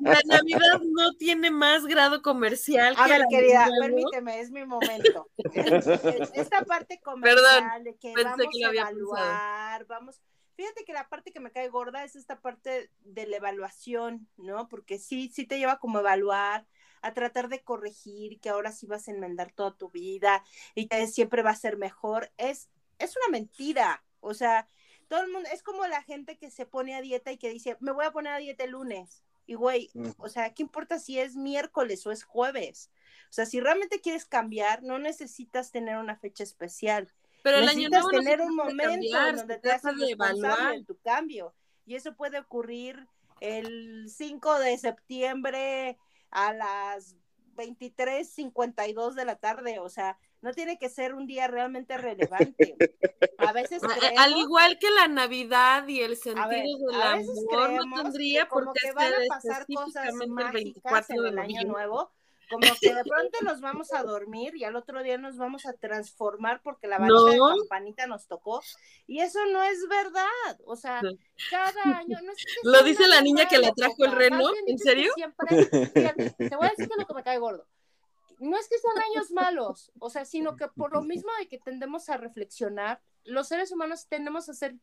La 0.00 0.20
Navidad 0.24 0.80
no 0.82 1.14
tiene 1.14 1.50
más 1.50 1.86
grado 1.86 2.22
comercial. 2.22 2.94
A 2.98 3.06
ver, 3.06 3.22
querida, 3.30 3.68
permíteme, 3.80 4.40
es 4.40 4.50
mi 4.50 4.64
momento. 4.64 5.28
Esta 6.34 6.64
parte 6.64 7.00
comercial 7.00 7.84
de 7.84 7.96
que 7.96 8.12
vamos 8.14 8.40
a 8.40 8.70
evaluar, 8.72 9.86
vamos. 9.86 10.20
Fíjate 10.54 10.84
que 10.84 10.92
la 10.92 11.08
parte 11.08 11.32
que 11.32 11.40
me 11.40 11.50
cae 11.50 11.68
gorda 11.68 12.04
es 12.04 12.14
esta 12.14 12.40
parte 12.40 12.90
de 13.00 13.26
la 13.26 13.36
evaluación, 13.36 14.28
¿no? 14.36 14.68
Porque 14.68 14.98
sí, 14.98 15.30
sí 15.32 15.46
te 15.46 15.58
lleva 15.58 15.78
como 15.78 16.00
evaluar, 16.00 16.66
a 17.00 17.14
tratar 17.14 17.48
de 17.48 17.62
corregir, 17.62 18.38
que 18.40 18.50
ahora 18.50 18.70
sí 18.70 18.86
vas 18.86 19.08
a 19.08 19.12
enmendar 19.12 19.52
toda 19.52 19.76
tu 19.76 19.90
vida 19.90 20.44
y 20.74 20.88
que 20.88 21.06
siempre 21.06 21.42
va 21.42 21.50
a 21.50 21.56
ser 21.56 21.78
mejor. 21.78 22.30
Es, 22.36 22.68
es 22.98 23.16
una 23.16 23.28
mentira. 23.30 24.04
O 24.20 24.34
sea, 24.34 24.68
todo 25.12 25.24
el 25.24 25.30
mundo, 25.30 25.46
es 25.52 25.62
como 25.62 25.86
la 25.86 26.02
gente 26.02 26.38
que 26.38 26.50
se 26.50 26.64
pone 26.64 26.94
a 26.94 27.02
dieta 27.02 27.30
y 27.30 27.36
que 27.36 27.50
dice, 27.50 27.76
me 27.80 27.92
voy 27.92 28.06
a 28.06 28.12
poner 28.12 28.32
a 28.32 28.38
dieta 28.38 28.64
el 28.64 28.70
lunes. 28.70 29.22
Y 29.44 29.52
güey, 29.52 29.90
o 30.16 30.30
sea, 30.30 30.54
¿qué 30.54 30.62
importa 30.62 30.98
si 30.98 31.20
es 31.20 31.36
miércoles 31.36 32.06
o 32.06 32.12
es 32.12 32.24
jueves? 32.24 32.90
O 33.28 33.32
sea, 33.34 33.44
si 33.44 33.60
realmente 33.60 34.00
quieres 34.00 34.24
cambiar, 34.24 34.82
no 34.82 34.98
necesitas 34.98 35.70
tener 35.70 35.98
una 35.98 36.16
fecha 36.16 36.42
especial. 36.44 37.12
Pero 37.42 37.58
el 37.58 37.66
necesitas 37.66 38.06
año 38.06 38.08
tener 38.08 38.40
un 38.40 38.56
momento 38.56 39.18
donde 39.36 39.58
te 39.58 39.70
haces 39.70 39.98
responsable 39.98 40.78
de 40.78 40.84
tu 40.86 40.96
cambio. 41.00 41.54
Y 41.84 41.96
eso 41.96 42.16
puede 42.16 42.38
ocurrir 42.38 43.06
el 43.40 44.08
5 44.08 44.60
de 44.60 44.78
septiembre 44.78 45.98
a 46.30 46.54
las 46.54 47.16
23:52 47.56 49.14
de 49.14 49.26
la 49.26 49.36
tarde, 49.36 49.78
o 49.78 49.90
sea, 49.90 50.16
no 50.42 50.52
tiene 50.52 50.78
que 50.78 50.88
ser 50.88 51.14
un 51.14 51.26
día 51.26 51.46
realmente 51.46 51.96
relevante. 51.98 52.76
A 53.38 53.52
veces 53.52 53.80
al 54.18 54.36
igual 54.36 54.78
que 54.78 54.90
la 54.90 55.08
Navidad 55.08 55.86
y 55.88 56.00
el 56.00 56.16
sentido 56.16 56.48
del 56.48 57.02
amor 57.02 57.86
no 57.86 58.02
tendría 58.02 58.48
por 58.48 58.72
qué 58.74 58.92
van 58.92 59.14
a 59.14 59.18
pasar 59.28 59.66
cosas 59.72 60.12
mágicas 60.28 61.10
en 61.10 61.24
el 61.24 61.38
año 61.38 61.62
nuevo, 61.64 62.12
como 62.50 62.66
que 62.80 62.92
de 62.92 63.04
pronto 63.04 63.38
nos 63.42 63.60
vamos 63.60 63.92
a 63.94 64.02
dormir 64.02 64.54
y 64.56 64.64
al 64.64 64.76
otro 64.76 65.02
día 65.02 65.16
nos 65.16 65.38
vamos 65.38 65.64
a 65.64 65.72
transformar 65.72 66.60
porque 66.62 66.86
la 66.86 66.98
varita 66.98 67.30
de 67.30 67.38
campanita 67.38 68.06
nos 68.06 68.26
tocó. 68.26 68.60
Y 69.06 69.20
eso 69.20 69.38
no 69.46 69.62
es 69.62 69.88
verdad. 69.88 70.60
O 70.66 70.76
sea, 70.76 71.00
cada 71.50 71.98
año. 71.98 72.18
No 72.22 72.32
es 72.32 72.44
lo 72.62 72.82
dice 72.82 73.08
la 73.08 73.22
niña 73.22 73.46
que 73.48 73.58
la 73.58 73.72
trajo 73.72 74.04
el 74.04 74.12
reno. 74.12 74.50
¿En 74.66 74.78
serio? 74.78 75.12
Siempre, 75.14 75.46
te 76.36 76.56
voy 76.56 76.66
a 76.66 76.70
decir 76.70 76.88
que 76.88 77.00
lo 77.00 77.06
que 77.06 77.14
me 77.14 77.22
cae 77.22 77.38
gordo. 77.38 77.66
No 78.42 78.58
es 78.58 78.68
que 78.68 78.78
sean 78.78 78.98
años 79.10 79.30
malos, 79.30 79.92
o 79.98 80.10
sea, 80.10 80.24
sino 80.24 80.56
que 80.56 80.68
por 80.68 80.92
lo 80.92 81.02
mismo 81.02 81.30
de 81.38 81.48
que 81.48 81.58
tendemos 81.58 82.08
a 82.08 82.16
reflexionar, 82.16 83.00
los 83.24 83.48
seres 83.48 83.72
humanos 83.72 84.06
tendemos 84.08 84.48
a 84.48 84.54
ser 84.54 84.76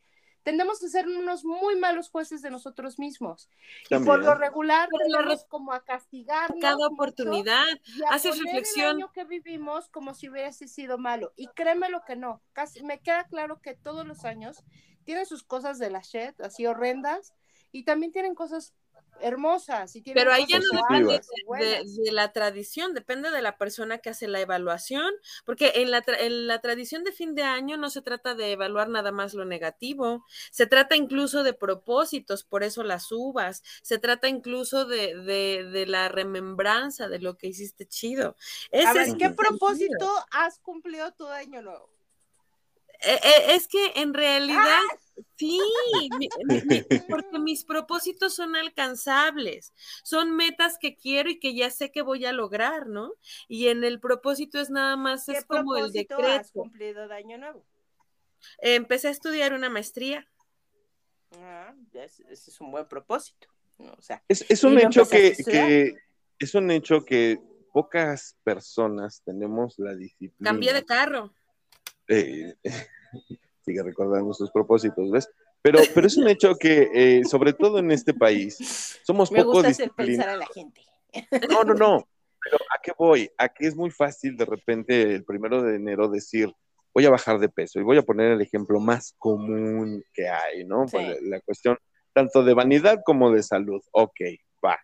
tendemos 0.43 0.82
a 0.82 0.88
ser 0.88 1.05
unos 1.05 1.43
muy 1.43 1.76
malos 1.76 2.10
jueces 2.10 2.41
de 2.41 2.49
nosotros 2.49 2.97
mismos. 2.97 3.49
Y 3.89 3.99
por 3.99 4.24
lo 4.24 4.36
regular 4.36 4.88
tendemos 4.89 5.43
como 5.45 5.74
a 5.74 5.84
castigar 5.84 6.53
cada 6.62 6.88
oportunidad, 6.88 7.66
haces 8.10 8.39
reflexión. 8.41 8.91
El 8.91 8.95
año 8.95 9.12
que 9.12 9.26
vivimos 9.26 9.89
como 9.89 10.14
si 10.14 10.30
hubiese 10.30 10.68
sido 10.68 10.97
malo. 10.97 11.34
Y 11.36 11.47
créeme 11.47 11.89
lo 11.89 12.03
que 12.05 12.16
no, 12.16 12.41
casi 12.53 12.84
me 12.84 13.01
queda 13.01 13.26
claro 13.26 13.62
que 13.62 13.76
todos 13.76 14.07
los 14.07 14.24
años 14.24 14.64
tienen 15.03 15.26
sus 15.26 15.43
cosas 15.43 15.78
de 15.78 15.89
la 15.89 15.99
shit, 15.99 16.39
así 16.39 16.66
horrendas, 16.66 17.34
y 17.72 17.84
también 17.84 18.12
tienen 18.12 18.34
cosas 18.34 18.74
hermosas. 19.22 19.95
Y 19.95 20.01
Pero 20.01 20.32
ahí 20.32 20.45
ya 20.47 20.59
no 20.59 20.65
depende 20.72 21.22
de, 21.59 22.11
la 22.11 22.32
tradición, 22.32 22.93
depende 22.93 23.32
de 23.32 23.41
la 23.41 23.57
persona 23.57 23.99
que 23.99 24.09
hace 24.09 24.28
la 24.28 24.39
evaluación, 24.39 25.11
porque 25.45 25.74
en 25.76 25.91
la, 25.91 26.03
en 26.07 26.47
la 26.47 26.59
tradición 26.59 27.03
de 27.03 27.11
fin 27.11 27.36
de 27.36 27.43
año 27.43 27.78
no 27.78 27.89
se 27.89 28.01
trata 28.01 28.36
de 28.36 28.51
evaluar 28.51 28.89
nada 28.89 29.11
más 29.11 29.34
lo 29.34 29.45
negativo, 29.45 30.26
se 30.51 30.67
trata 30.67 30.95
incluso 30.95 31.43
de 31.43 31.53
propósitos, 31.53 32.43
por 32.43 32.63
eso 32.63 32.84
las 32.84 33.11
uvas, 33.11 33.63
se 33.82 33.99
trata 33.99 34.28
incluso 34.28 34.86
de, 34.86 35.15
de, 35.15 35.86
la 35.86 36.09
remembranza 36.09 37.07
de 37.07 37.20
lo 37.20 37.38
que 37.38 37.47
hiciste 37.47 37.88
chido. 37.88 38.36
Ese 38.72 39.17
¿qué 39.17 39.30
propósito 39.30 40.11
has 40.32 40.59
cumplido 40.59 41.11
tu 41.13 41.28
año 41.28 41.61
nuevo? 41.61 41.99
Eh, 43.02 43.20
eh, 43.24 43.56
es 43.56 43.68
que 43.68 43.93
en 43.95 44.14
realidad, 44.14 44.82
sí, 45.38 45.60
porque 47.10 47.39
mis 47.39 47.64
propósitos 47.64 48.36
son 48.36 48.56
alcanzables, 48.56 49.74
son 50.04 50.36
metas 50.36 50.78
que 50.78 50.97
quiero 50.97 51.30
y 51.30 51.39
que 51.39 51.56
ya 51.56 51.70
sé 51.70 51.91
que 51.91 52.02
voy 52.02 52.26
a 52.26 52.34
lograr, 52.34 52.88
¿no? 52.88 53.14
Y 53.47 53.68
en 53.68 53.84
el 53.84 54.02
propósito 54.02 54.60
es 54.60 54.70
nada 54.70 54.97
más, 54.97 55.30
es 55.30 55.45
como 55.45 55.78
el 55.78 55.91
decreto. 55.91 56.28
has 56.28 56.52
cumplido 56.52 57.08
de 57.08 57.16
año 57.16 57.38
nuevo? 57.38 57.66
empecé 58.60 59.10
a 59.10 59.12
estudiar 59.12 59.54
una 59.54 59.70
maestría. 59.70 60.26
Ah, 61.38 61.76
ese 61.93 62.24
es 62.32 62.62
un 62.62 62.72
buen 62.72 62.88
propósito. 62.88 63.47
O 63.78 64.02
sea, 64.02 64.24
es, 64.28 64.64
un 64.64 64.78
hecho 64.78 65.08
que, 65.08 65.36
que, 65.45 65.93
es 66.38 66.56
un 66.56 66.72
hecho 66.72 67.06
que 67.06 67.39
pocas 67.72 68.36
personas 68.43 69.22
tenemos 69.24 69.78
la 69.78 69.95
disciplina. 69.95 70.52
Cambié 70.52 70.74
de 70.74 70.86
carro. 70.86 71.34
Eh, 72.10 72.53
sigue 73.62 73.84
recordando 73.84 74.34
sus 74.34 74.51
propósitos, 74.51 75.10
¿ves? 75.10 75.30
Pero, 75.62 75.80
pero 75.93 76.07
es 76.07 76.18
un 76.18 76.28
hecho 76.28 76.55
que, 76.55 76.89
eh, 76.93 77.26
sobre 77.26 77.53
todo 77.53 77.80
en 77.80 77.91
este 77.91 78.14
país, 78.14 78.99
somos 79.03 79.32
Me 79.32 79.39
poco 79.39 79.53
gusta 79.53 79.70
hacer 79.70 79.91
pensar 79.91 80.30
a 80.30 80.38
la 80.38 80.47
gente. 80.47 80.82
No, 81.49 81.64
no, 81.64 81.74
no. 81.74 82.07
Pero 82.41 82.57
¿a 82.74 82.80
qué 82.82 82.93
voy? 82.97 83.30
A 83.38 83.49
que 83.49 83.68
es 83.68 83.76
muy 83.76 83.91
fácil 83.91 84.38
de 84.38 84.45
repente 84.45 85.14
el 85.14 85.26
primero 85.26 85.62
de 85.62 85.76
enero 85.76 86.07
decir, 86.07 86.51
voy 86.93 87.05
a 87.05 87.10
bajar 87.10 87.39
de 87.39 87.49
peso. 87.49 87.80
Y 87.80 87.84
voy 87.84 87.97
a 87.97 88.03
poner 88.03 88.32
el 88.32 88.41
ejemplo 88.41 88.80
más 88.80 89.14
común 89.18 90.03
que 90.14 90.30
hay, 90.30 90.64
¿no? 90.66 90.86
La 91.24 91.41
cuestión 91.41 91.78
tanto 92.14 92.43
de 92.43 92.53
vanidad 92.53 93.01
como 93.05 93.32
de 93.32 93.43
salud. 93.43 93.82
Ok, 93.91 94.22
va 94.66 94.80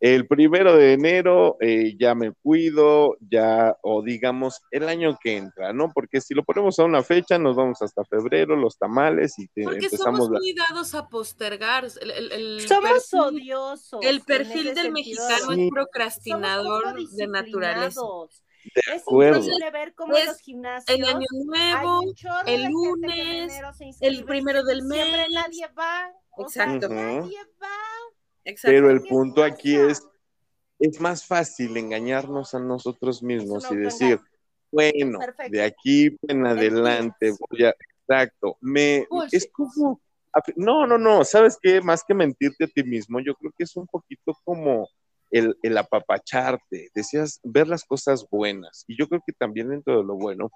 el 0.00 0.26
primero 0.26 0.76
de 0.76 0.94
enero 0.94 1.58
eh, 1.60 1.94
ya 1.98 2.14
me 2.14 2.32
cuido, 2.32 3.18
ya, 3.20 3.76
o 3.82 4.02
digamos, 4.02 4.62
el 4.70 4.88
año 4.88 5.18
que 5.22 5.36
entra, 5.36 5.74
¿no? 5.74 5.92
Porque 5.92 6.22
si 6.22 6.32
lo 6.32 6.42
ponemos 6.42 6.78
a 6.78 6.84
una 6.84 7.02
fecha, 7.02 7.38
nos 7.38 7.54
vamos 7.54 7.82
hasta 7.82 8.02
febrero, 8.06 8.56
los 8.56 8.78
tamales 8.78 9.38
y 9.38 9.46
te, 9.48 9.62
Porque 9.62 9.84
empezamos 9.84 10.24
somos 10.24 10.40
muy 10.40 10.54
dados 10.54 10.94
a 10.94 11.06
postergar. 11.06 11.86
El, 12.00 12.66
somos 12.66 13.12
odiosos. 13.12 14.00
El 14.02 14.22
perfil 14.22 14.74
del 14.74 14.90
mexicano 14.90 15.52
es 15.52 15.70
procrastinador 15.70 16.94
de 16.96 17.26
naturaleza. 17.26 18.00
De 18.74 18.96
acuerdo. 18.96 19.38
Es 19.38 19.72
ver 19.72 19.94
cómo 19.94 20.14
los 20.14 20.38
gimnasios, 20.38 20.98
el 20.98 21.04
año 21.04 21.26
nuevo, 21.44 22.00
el 22.46 22.64
lunes, 22.64 23.52
el 24.00 24.24
primero 24.24 24.64
del 24.64 24.82
mes. 24.82 25.02
Siempre 25.02 25.26
nadie 25.34 25.68
va. 25.78 26.10
Exacto. 26.38 26.88
nadie 26.88 27.36
va 27.60 27.68
pero 28.62 28.90
el 28.90 29.02
punto 29.02 29.42
aquí 29.42 29.76
es, 29.76 30.06
es 30.78 31.00
más 31.00 31.26
fácil 31.26 31.76
engañarnos 31.76 32.54
a 32.54 32.58
nosotros 32.58 33.22
mismos 33.22 33.70
y 33.70 33.76
decir, 33.76 34.20
bueno, 34.70 35.18
de 35.48 35.62
aquí 35.62 36.16
en 36.28 36.46
adelante 36.46 37.32
voy 37.38 37.64
a, 37.64 37.74
exacto, 38.08 38.56
me, 38.60 39.06
es 39.30 39.48
como, 39.52 40.00
no, 40.56 40.86
no, 40.86 40.98
no, 40.98 41.24
¿sabes 41.24 41.58
qué? 41.60 41.80
Más 41.80 42.02
que 42.04 42.14
mentirte 42.14 42.64
a 42.64 42.68
ti 42.68 42.82
mismo, 42.82 43.20
yo 43.20 43.34
creo 43.34 43.52
que 43.56 43.64
es 43.64 43.76
un 43.76 43.86
poquito 43.86 44.36
como 44.44 44.88
el, 45.30 45.56
el 45.62 45.76
apapacharte, 45.76 46.90
decías, 46.94 47.40
ver 47.42 47.68
las 47.68 47.84
cosas 47.84 48.26
buenas, 48.30 48.84
y 48.86 48.96
yo 48.98 49.08
creo 49.08 49.22
que 49.26 49.32
también 49.32 49.68
dentro 49.68 49.98
de 49.98 50.04
lo 50.04 50.14
bueno 50.14 50.50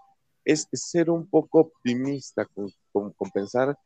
es 0.45 0.69
ser 0.73 1.11
un 1.11 1.27
poco 1.29 1.61
optimista 1.61 2.47
con, 2.47 2.71
con 2.93 3.31
pensar 3.31 3.77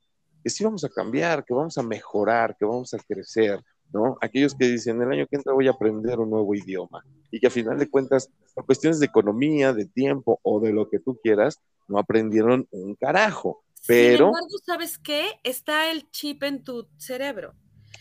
que 0.42 0.50
sí 0.50 0.64
vamos 0.64 0.84
a 0.84 0.88
cambiar, 0.88 1.44
que 1.44 1.54
vamos 1.54 1.78
a 1.78 1.82
mejorar, 1.82 2.56
que 2.56 2.64
vamos 2.64 2.92
a 2.94 2.98
crecer, 2.98 3.60
¿no? 3.92 4.18
Aquellos 4.20 4.54
que 4.54 4.66
dicen, 4.66 5.00
el 5.00 5.10
año 5.10 5.26
que 5.26 5.36
entra 5.36 5.52
voy 5.52 5.68
a 5.68 5.72
aprender 5.72 6.18
un 6.18 6.30
nuevo 6.30 6.54
idioma 6.54 7.04
y 7.30 7.40
que 7.40 7.46
a 7.46 7.50
final 7.50 7.78
de 7.78 7.88
cuentas, 7.88 8.30
por 8.54 8.66
cuestiones 8.66 9.00
de 9.00 9.06
economía, 9.06 9.72
de 9.72 9.86
tiempo 9.86 10.40
o 10.42 10.60
de 10.60 10.72
lo 10.72 10.88
que 10.88 10.98
tú 10.98 11.18
quieras, 11.22 11.60
no 11.88 11.98
aprendieron 11.98 12.66
un 12.70 12.94
carajo. 12.94 13.62
Pero... 13.86 14.16
Sin 14.16 14.26
embargo, 14.26 14.58
¿sabes 14.64 14.98
qué? 14.98 15.40
Está 15.44 15.90
el 15.90 16.10
chip 16.10 16.42
en 16.42 16.62
tu 16.64 16.88
cerebro. 16.96 17.54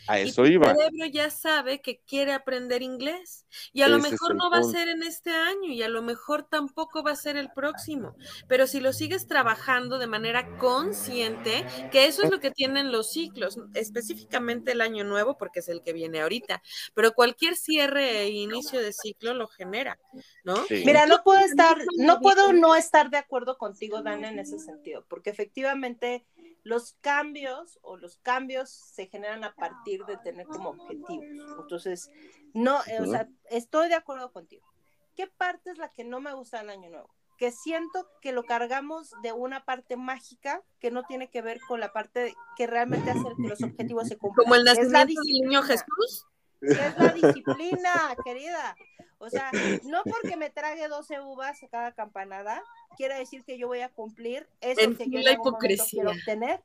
A 0.07 0.19
eso 0.19 0.45
y 0.45 0.57
tu 0.57 0.63
cerebro 0.63 1.05
ya 1.11 1.29
sabe 1.29 1.81
que 1.81 1.99
quiere 1.99 2.33
aprender 2.33 2.81
inglés 2.81 3.45
y 3.73 3.81
a 3.81 3.87
lo 3.87 3.99
mejor 3.99 4.35
no 4.35 4.49
va 4.49 4.59
a 4.59 4.63
ser 4.63 4.89
en 4.89 5.03
este 5.03 5.31
año 5.31 5.69
y 5.69 5.81
a 5.83 5.89
lo 5.89 6.01
mejor 6.01 6.43
tampoco 6.43 7.03
va 7.03 7.11
a 7.11 7.15
ser 7.15 7.37
el 7.37 7.51
próximo, 7.51 8.15
pero 8.47 8.67
si 8.67 8.79
lo 8.79 8.93
sigues 8.93 9.27
trabajando 9.27 9.99
de 9.99 10.07
manera 10.07 10.57
consciente, 10.57 11.65
que 11.91 12.05
eso 12.05 12.23
es 12.23 12.31
lo 12.31 12.39
que 12.39 12.51
tienen 12.51 12.91
los 12.91 13.11
ciclos, 13.11 13.57
específicamente 13.73 14.71
el 14.71 14.81
año 14.81 15.03
nuevo 15.03 15.37
porque 15.37 15.59
es 15.59 15.69
el 15.69 15.81
que 15.83 15.93
viene 15.93 16.21
ahorita, 16.21 16.61
pero 16.93 17.13
cualquier 17.13 17.55
cierre 17.55 18.21
e 18.21 18.29
inicio 18.29 18.79
de 18.79 18.93
ciclo 18.93 19.33
lo 19.33 19.47
genera, 19.47 19.99
¿no? 20.43 20.65
Mira, 20.69 21.05
no 21.05 21.23
puedo 21.23 21.39
estar, 21.39 21.77
no 21.97 22.19
puedo 22.19 22.53
no 22.53 22.75
estar 22.75 23.09
de 23.09 23.17
acuerdo 23.17 23.57
contigo, 23.57 24.01
Dana, 24.01 24.29
en 24.29 24.39
ese 24.39 24.59
sentido, 24.59 25.05
porque 25.07 25.29
efectivamente 25.29 26.25
los 26.68 26.97
cambios 26.99 27.80
o 27.82 27.95
los 27.95 28.18
cambios 28.18 28.70
se 28.70 29.07
generan 29.07 29.45
a 29.45 29.55
partir 29.55 30.03
de 30.05 30.18
tener 30.18 30.45
como 30.47 30.72
objetivos. 30.72 31.24
Entonces, 31.61 32.11
no, 32.53 32.82
eh, 32.88 32.99
o 32.99 33.05
sea, 33.05 33.30
estoy 33.49 33.88
de 33.88 33.95
acuerdo 33.95 34.34
contigo. 34.34 34.68
¿Qué 35.15 35.28
parte 35.28 35.72
es 35.72 35.78
la 35.78 35.89
que 35.89 36.03
no 36.03 36.20
me 36.20 36.34
gusta 36.34 36.57
del 36.59 36.72
año 36.72 36.89
nuevo? 36.89 37.09
Que 37.38 37.51
siento 37.51 38.09
que 38.22 38.34
lo 38.34 38.43
cargamos 38.43 39.11
de 39.24 39.32
una 39.32 39.63
parte 39.63 39.95
mágica 39.95 40.61
que 40.80 40.91
no 40.91 41.03
tiene 41.03 41.30
que 41.30 41.41
ver 41.41 41.59
con 41.70 41.80
la 41.80 41.93
parte 41.93 42.36
que 42.57 42.68
realmente 42.68 43.11
hace 43.11 43.24
que 43.41 43.47
los 43.47 43.63
objetivos 43.63 44.09
se 44.09 44.18
cumplan. 44.18 44.43
Como 44.43 44.55
el 44.55 44.65
nacimiento 44.65 45.22
del 45.22 45.41
niño 45.41 45.61
Jesús. 45.63 46.26
Es 46.59 46.97
la 46.97 47.13
disciplina, 47.13 48.15
querida. 48.26 48.76
O 49.20 49.30
sea, 49.30 49.51
no 49.84 50.03
porque 50.03 50.38
me 50.38 50.49
trague 50.49 50.88
12 50.88 51.20
uvas 51.22 51.61
a 51.63 51.68
cada 51.68 51.91
campanada, 51.93 52.63
quiere 52.97 53.15
decir 53.15 53.43
que 53.43 53.57
yo 53.57 53.68
voy 53.68 53.82
a 53.82 53.89
cumplir 53.89 54.48
eso 54.61 54.80
que 54.95 55.10
yo 55.10 55.19
en 55.19 55.77
quiero 55.89 56.11
obtener. 56.11 56.64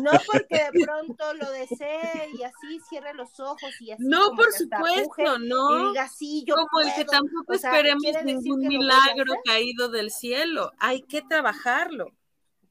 No 0.00 0.12
porque 0.30 0.70
de 0.72 0.84
pronto 0.84 1.34
lo 1.34 1.50
desee 1.50 2.30
y 2.38 2.42
así 2.44 2.80
cierre 2.88 3.14
los 3.14 3.40
ojos 3.40 3.80
y 3.80 3.90
así. 3.90 4.02
No, 4.04 4.30
por 4.36 4.52
supuesto, 4.52 5.38
no. 5.38 5.86
Y 5.86 5.88
diga, 5.88 6.08
sí, 6.08 6.44
yo 6.46 6.54
como 6.54 6.86
el 6.86 6.94
que 6.94 7.04
tampoco 7.04 7.52
esperemos 7.54 8.02
ningún 8.24 8.60
milagro 8.60 9.34
caído 9.44 9.88
del 9.88 10.10
cielo. 10.10 10.72
Hay 10.78 11.02
que 11.02 11.22
trabajarlo. 11.22 12.12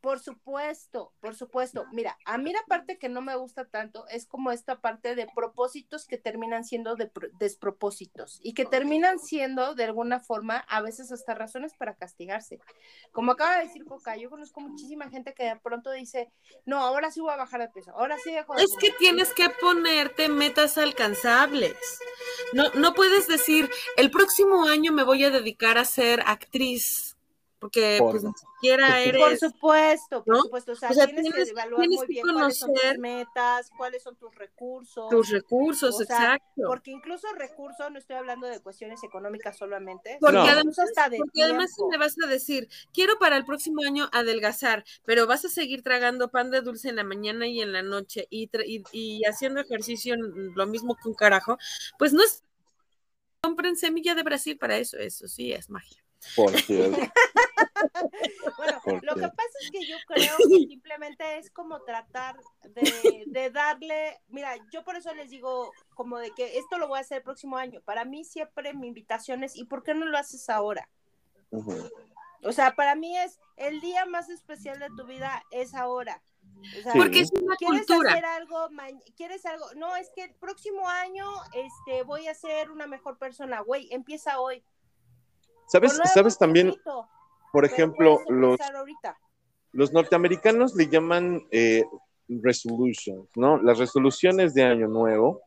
Por 0.03 0.19
supuesto, 0.19 1.13
por 1.21 1.33
supuesto. 1.33 1.85
Mira, 1.93 2.17
a 2.25 2.37
mí 2.37 2.51
la 2.51 2.61
parte 2.67 2.97
que 2.97 3.07
no 3.07 3.21
me 3.21 3.37
gusta 3.37 3.63
tanto 3.63 4.05
es 4.09 4.25
como 4.25 4.51
esta 4.51 4.81
parte 4.81 5.15
de 5.15 5.27
propósitos 5.33 6.07
que 6.07 6.17
terminan 6.17 6.65
siendo 6.65 6.97
de 6.97 7.09
despropósitos 7.39 8.37
y 8.43 8.53
que 8.53 8.65
terminan 8.65 9.17
siendo 9.17 9.75
de 9.75 9.85
alguna 9.85 10.19
forma 10.19 10.57
a 10.57 10.81
veces 10.81 11.09
hasta 11.13 11.35
razones 11.35 11.73
para 11.79 11.95
castigarse. 11.95 12.59
Como 13.13 13.31
acaba 13.31 13.55
de 13.55 13.67
decir 13.67 13.85
Coca, 13.85 14.17
yo 14.17 14.29
conozco 14.29 14.59
muchísima 14.59 15.09
gente 15.09 15.33
que 15.33 15.45
de 15.45 15.55
pronto 15.55 15.89
dice, 15.91 16.33
no, 16.65 16.79
ahora 16.79 17.09
sí 17.09 17.21
voy 17.21 17.31
a 17.31 17.37
bajar 17.37 17.61
de 17.61 17.69
peso, 17.69 17.91
ahora 17.91 18.17
sí 18.21 18.33
dejo 18.33 18.55
de 18.55 18.63
Es 18.63 18.75
que 18.77 18.91
tienes 18.99 19.33
que 19.33 19.49
ponerte 19.61 20.27
metas 20.27 20.77
alcanzables. 20.77 21.77
No, 22.51 22.69
no 22.73 22.93
puedes 22.93 23.29
decir, 23.29 23.71
el 23.95 24.11
próximo 24.11 24.65
año 24.65 24.91
me 24.91 25.03
voy 25.03 25.23
a 25.23 25.29
dedicar 25.29 25.77
a 25.77 25.85
ser 25.85 26.19
actriz 26.25 27.12
porque 27.63 27.97
pues 28.01 28.21
ni 28.25 28.33
siquiera 28.33 28.99
eres. 28.99 29.21
Por 29.21 29.37
supuesto, 29.37 30.21
por 30.25 30.37
supuesto. 30.41 30.73
O 30.73 30.75
sea, 30.75 30.89
tienes, 30.89 31.33
que 31.33 31.41
evaluar 31.43 31.87
muy 31.87 32.07
bien 32.07 32.25
cuáles 32.29 32.59
son 32.59 32.73
tus 32.73 32.97
metas, 32.97 33.71
cuáles 33.77 34.03
son 34.03 34.17
tus 34.17 34.35
recursos. 34.35 35.09
Tus 35.09 35.29
recursos, 35.29 36.01
exacto. 36.01 36.63
Porque 36.67 36.91
incluso 36.91 37.25
recursos, 37.37 37.89
no 37.89 37.97
estoy 37.97 38.17
hablando 38.17 38.47
de 38.47 38.59
cuestiones 38.59 39.01
económicas 39.01 39.57
solamente. 39.57 40.17
Porque, 40.19 40.39
además, 40.39 40.75
porque 41.17 41.43
además 41.43 41.71
me 41.89 41.97
vas 41.97 42.15
a 42.21 42.27
decir, 42.27 42.67
quiero 42.93 43.17
para 43.17 43.37
el 43.37 43.45
próximo 43.45 43.81
año 43.87 44.09
adelgazar, 44.11 44.83
pero 45.05 45.25
vas 45.25 45.45
a 45.45 45.49
seguir 45.49 45.83
tragando 45.83 46.31
pan 46.31 46.51
de 46.51 46.59
dulce 46.59 46.89
en 46.89 46.97
la 46.97 47.05
mañana 47.05 47.47
y 47.47 47.61
en 47.61 47.71
la 47.71 47.81
noche 47.81 48.27
y, 48.29 48.49
y, 48.65 48.83
y 48.91 49.23
haciendo 49.23 49.61
ejercicio 49.61 50.17
lo 50.17 50.67
mismo 50.67 50.97
que 51.01 51.07
un 51.07 51.15
carajo, 51.15 51.57
pues 51.97 52.11
no 52.11 52.21
es 52.21 52.43
compren 53.41 53.77
semilla 53.77 54.15
de 54.15 54.23
Brasil 54.23 54.57
para 54.57 54.77
eso, 54.77 54.97
eso 54.97 55.29
sí 55.29 55.53
es 55.53 55.69
magia. 55.69 56.02
Por 56.35 56.59
cierto. 56.61 56.97
bueno, 58.57 58.99
lo 59.03 59.15
que 59.15 59.27
pasa 59.27 59.57
es 59.61 59.71
que 59.71 59.85
yo 59.85 59.97
creo 60.07 60.37
que 60.37 60.67
simplemente 60.67 61.37
es 61.37 61.51
como 61.51 61.81
tratar 61.81 62.35
de, 62.63 63.49
darle, 63.51 64.19
mira, 64.29 64.55
yo 64.71 64.83
por 64.83 64.95
eso 64.95 65.13
les 65.13 65.29
digo 65.29 65.71
como 65.95 66.17
de 66.17 66.31
que 66.31 66.57
esto 66.57 66.77
lo 66.77 66.87
voy 66.87 66.97
a 66.97 67.01
hacer 67.01 67.17
el 67.17 67.23
próximo 67.23 67.57
año. 67.57 67.81
Para 67.81 68.05
mí 68.05 68.23
siempre 68.23 68.73
mi 68.73 68.87
invitación 68.87 69.43
es, 69.43 69.55
¿y 69.55 69.65
por 69.65 69.83
qué 69.83 69.93
no 69.93 70.05
lo 70.05 70.17
haces 70.17 70.49
ahora? 70.49 70.89
O 72.43 72.51
sea, 72.51 72.75
para 72.75 72.95
mí 72.95 73.17
es 73.17 73.39
el 73.57 73.79
día 73.81 74.05
más 74.05 74.29
especial 74.29 74.79
de 74.79 74.89
tu 74.97 75.05
vida 75.05 75.43
es 75.51 75.73
ahora. 75.73 76.21
Porque 76.93 77.21
es 77.21 77.31
una 77.31 77.55
¿quieres 77.55 77.85
cultura. 77.85 78.11
hacer 78.11 78.25
algo, 78.25 78.69
quieres 79.15 79.45
algo, 79.45 79.65
no, 79.75 79.95
es 79.95 80.09
que 80.15 80.23
el 80.23 80.33
próximo 80.35 80.87
año 80.87 81.25
este 81.53 82.03
voy 82.03 82.27
a 82.27 82.33
ser 82.33 82.71
una 82.71 82.87
mejor 82.87 83.17
persona, 83.17 83.59
güey, 83.61 83.87
empieza 83.91 84.39
hoy. 84.39 84.63
¿Sabes, 85.67 85.99
¿sabes 86.13 86.37
también, 86.37 86.73
por 87.51 87.65
ejemplo, 87.65 88.19
los, 88.29 88.59
los 89.71 89.93
norteamericanos 89.93 90.75
le 90.75 90.87
llaman 90.87 91.41
eh, 91.51 91.83
resolutions, 92.27 93.29
¿no? 93.35 93.61
Las 93.61 93.79
resoluciones 93.79 94.53
de 94.53 94.63
Año 94.63 94.87
Nuevo, 94.87 95.41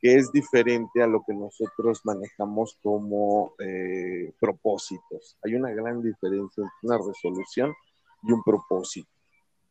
que 0.00 0.14
es 0.14 0.30
diferente 0.32 1.02
a 1.02 1.06
lo 1.06 1.22
que 1.26 1.34
nosotros 1.34 2.00
manejamos 2.04 2.78
como 2.82 3.54
eh, 3.58 4.32
propósitos. 4.40 5.36
Hay 5.42 5.54
una 5.54 5.70
gran 5.70 6.02
diferencia 6.02 6.62
entre 6.62 6.78
una 6.82 6.98
resolución 6.98 7.74
y 8.22 8.32
un 8.32 8.42
propósito. 8.42 9.08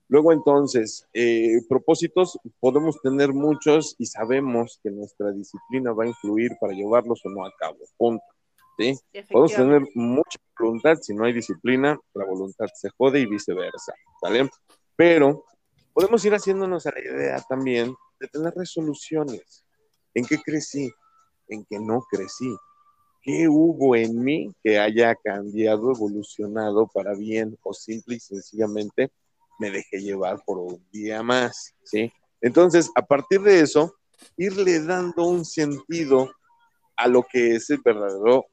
Luego 0.10 0.32
entonces, 0.32 1.06
eh, 1.14 1.60
propósitos 1.68 2.40
podemos 2.60 3.02
tener 3.02 3.34
muchos 3.34 3.96
y 3.98 4.06
sabemos 4.06 4.80
que 4.82 4.90
nuestra 4.90 5.32
disciplina 5.32 5.92
va 5.92 6.06
a 6.06 6.08
influir 6.08 6.52
para 6.62 6.74
llevarlos 6.74 7.22
o 7.26 7.30
no 7.30 7.46
a 7.46 7.52
cabo. 7.58 7.78
Punto. 7.98 8.24
¿Sí? 8.78 9.00
Podemos 9.32 9.54
tener 9.54 9.82
mucha 9.96 10.40
voluntad, 10.58 10.98
si 11.02 11.14
no 11.14 11.26
hay 11.26 11.34
disciplina, 11.34 12.00
la 12.14 12.26
voluntad 12.26 12.68
se 12.74 12.90
jode 12.98 13.20
y 13.20 13.26
viceversa, 13.26 13.94
¿vale? 14.22 14.50
Pero 14.96 15.46
podemos 15.94 16.24
ir 16.26 16.34
haciéndonos 16.34 16.86
a 16.86 16.92
la 16.92 17.00
idea 17.00 17.42
también 17.48 17.94
de 18.20 18.28
tener 18.28 18.54
resoluciones. 18.56 19.66
¿En 20.14 20.26
qué 20.26 20.38
crecí? 20.40 20.92
¿En 21.48 21.66
qué 21.66 21.80
no 21.80 22.06
crecí? 22.10 22.56
¿Qué 23.22 23.48
hubo 23.48 23.96
en 23.96 24.24
mí 24.24 24.54
que 24.64 24.80
haya 24.80 25.16
cambiado, 25.16 25.92
evolucionado 25.92 26.88
para 26.88 27.14
bien 27.14 27.58
o 27.62 27.74
simple 27.74 28.16
y 28.16 28.20
sencillamente 28.20 29.12
me 29.60 29.70
dejé 29.70 30.00
llevar 30.00 30.42
por 30.46 30.60
un 30.60 30.84
día 30.92 31.22
más? 31.24 31.76
¿sí? 31.84 32.12
Entonces, 32.42 32.90
a 32.96 33.06
partir 33.06 33.42
de 33.42 33.60
eso, 33.60 33.96
irle 34.38 34.80
dando 34.84 35.26
un 35.26 35.46
sentido 35.46 36.32
a 36.96 37.08
lo 37.08 37.24
que 37.24 37.56
es 37.56 37.70
el 37.70 37.82
verdadero 37.84 38.46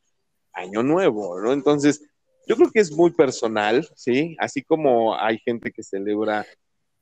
año 0.55 0.82
nuevo, 0.82 1.40
¿no? 1.40 1.52
Entonces, 1.52 2.02
yo 2.47 2.56
creo 2.56 2.70
que 2.70 2.81
es 2.81 2.93
muy 2.93 3.12
personal, 3.12 3.89
¿sí? 3.97 4.36
Así 4.39 4.62
como 4.62 5.18
hay 5.18 5.39
gente 5.39 5.72
que 5.72 5.82
celebra 5.82 6.47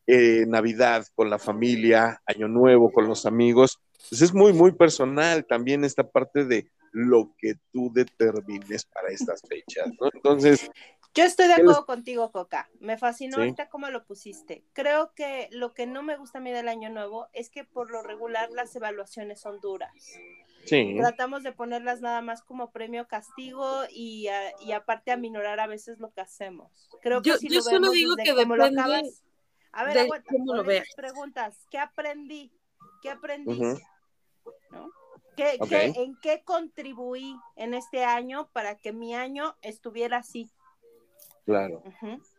eh, 0.06 0.44
Navidad 0.46 1.06
con 1.14 1.30
la 1.30 1.38
familia, 1.38 2.20
Año 2.26 2.48
Nuevo 2.48 2.90
con 2.92 3.06
los 3.06 3.24
amigos, 3.26 3.78
pues 4.08 4.22
es 4.22 4.34
muy, 4.34 4.52
muy 4.52 4.72
personal 4.72 5.46
también 5.46 5.84
esta 5.84 6.08
parte 6.08 6.44
de 6.44 6.68
lo 6.92 7.34
que 7.38 7.54
tú 7.72 7.90
determines 7.92 8.84
para 8.86 9.08
estas 9.08 9.40
fechas, 9.48 9.88
¿no? 10.00 10.08
Entonces... 10.12 10.70
Yo 11.14 11.24
estoy 11.24 11.46
de 11.46 11.54
acuerdo 11.54 11.84
contigo, 11.84 12.32
Coca. 12.32 12.70
Me 12.80 12.96
fascinó 12.96 13.36
ahorita 13.36 13.68
cómo 13.68 13.90
lo 13.90 14.04
pusiste. 14.06 14.64
Creo 14.72 15.12
que 15.14 15.48
lo 15.52 15.74
que 15.74 15.86
no 15.86 16.02
me 16.02 16.16
gusta 16.16 16.38
a 16.38 16.40
mí 16.40 16.50
del 16.50 16.68
Año 16.68 16.88
Nuevo 16.88 17.28
es 17.34 17.50
que 17.50 17.64
por 17.64 17.90
lo 17.90 18.02
regular 18.02 18.50
las 18.50 18.74
evaluaciones 18.76 19.38
son 19.38 19.60
duras. 19.60 19.92
Tratamos 20.66 21.43
de 21.43 21.52
ponerlas 21.52 22.01
nada 22.01 22.22
más 22.22 22.43
como 22.43 22.70
premio 22.70 23.06
castigo 23.09 23.82
y, 23.90 24.28
y 24.60 24.72
aparte 24.72 25.10
aminorar 25.10 25.60
a 25.60 25.66
veces 25.66 25.98
lo 25.98 26.10
que 26.12 26.20
hacemos. 26.20 26.89
Creo 27.01 27.22
que 27.22 27.30
yo, 27.30 27.36
si 27.36 27.48
yo 27.48 27.56
lo 27.56 27.62
solo 27.62 27.90
digo 27.90 28.16
que 28.16 28.32
depende 28.32 28.56
lo 28.56 28.64
acabas, 28.64 29.22
a 29.72 29.84
ver, 29.84 29.98
aguanta, 29.98 30.28
cómo 30.30 30.55
lo 30.55 30.64
veas. 30.64 30.86
preguntas, 30.94 31.66
¿qué 31.70 31.78
aprendí? 31.78 32.52
¿Qué 33.01 33.10
aprendí? 33.10 33.59
¿No? 34.70 34.90
¿Qué, 35.36 35.59
¿qué, 35.68 35.86
¿En 35.97 36.16
qué 36.20 36.43
contribuí 36.44 37.34
en 37.56 37.74
este 37.74 38.05
año 38.05 38.51
para 38.52 38.76
que 38.76 38.93
mi 38.93 39.14
año 39.14 39.56
estuviera 39.62 40.18
así? 40.18 40.51
Claro. 41.44 41.82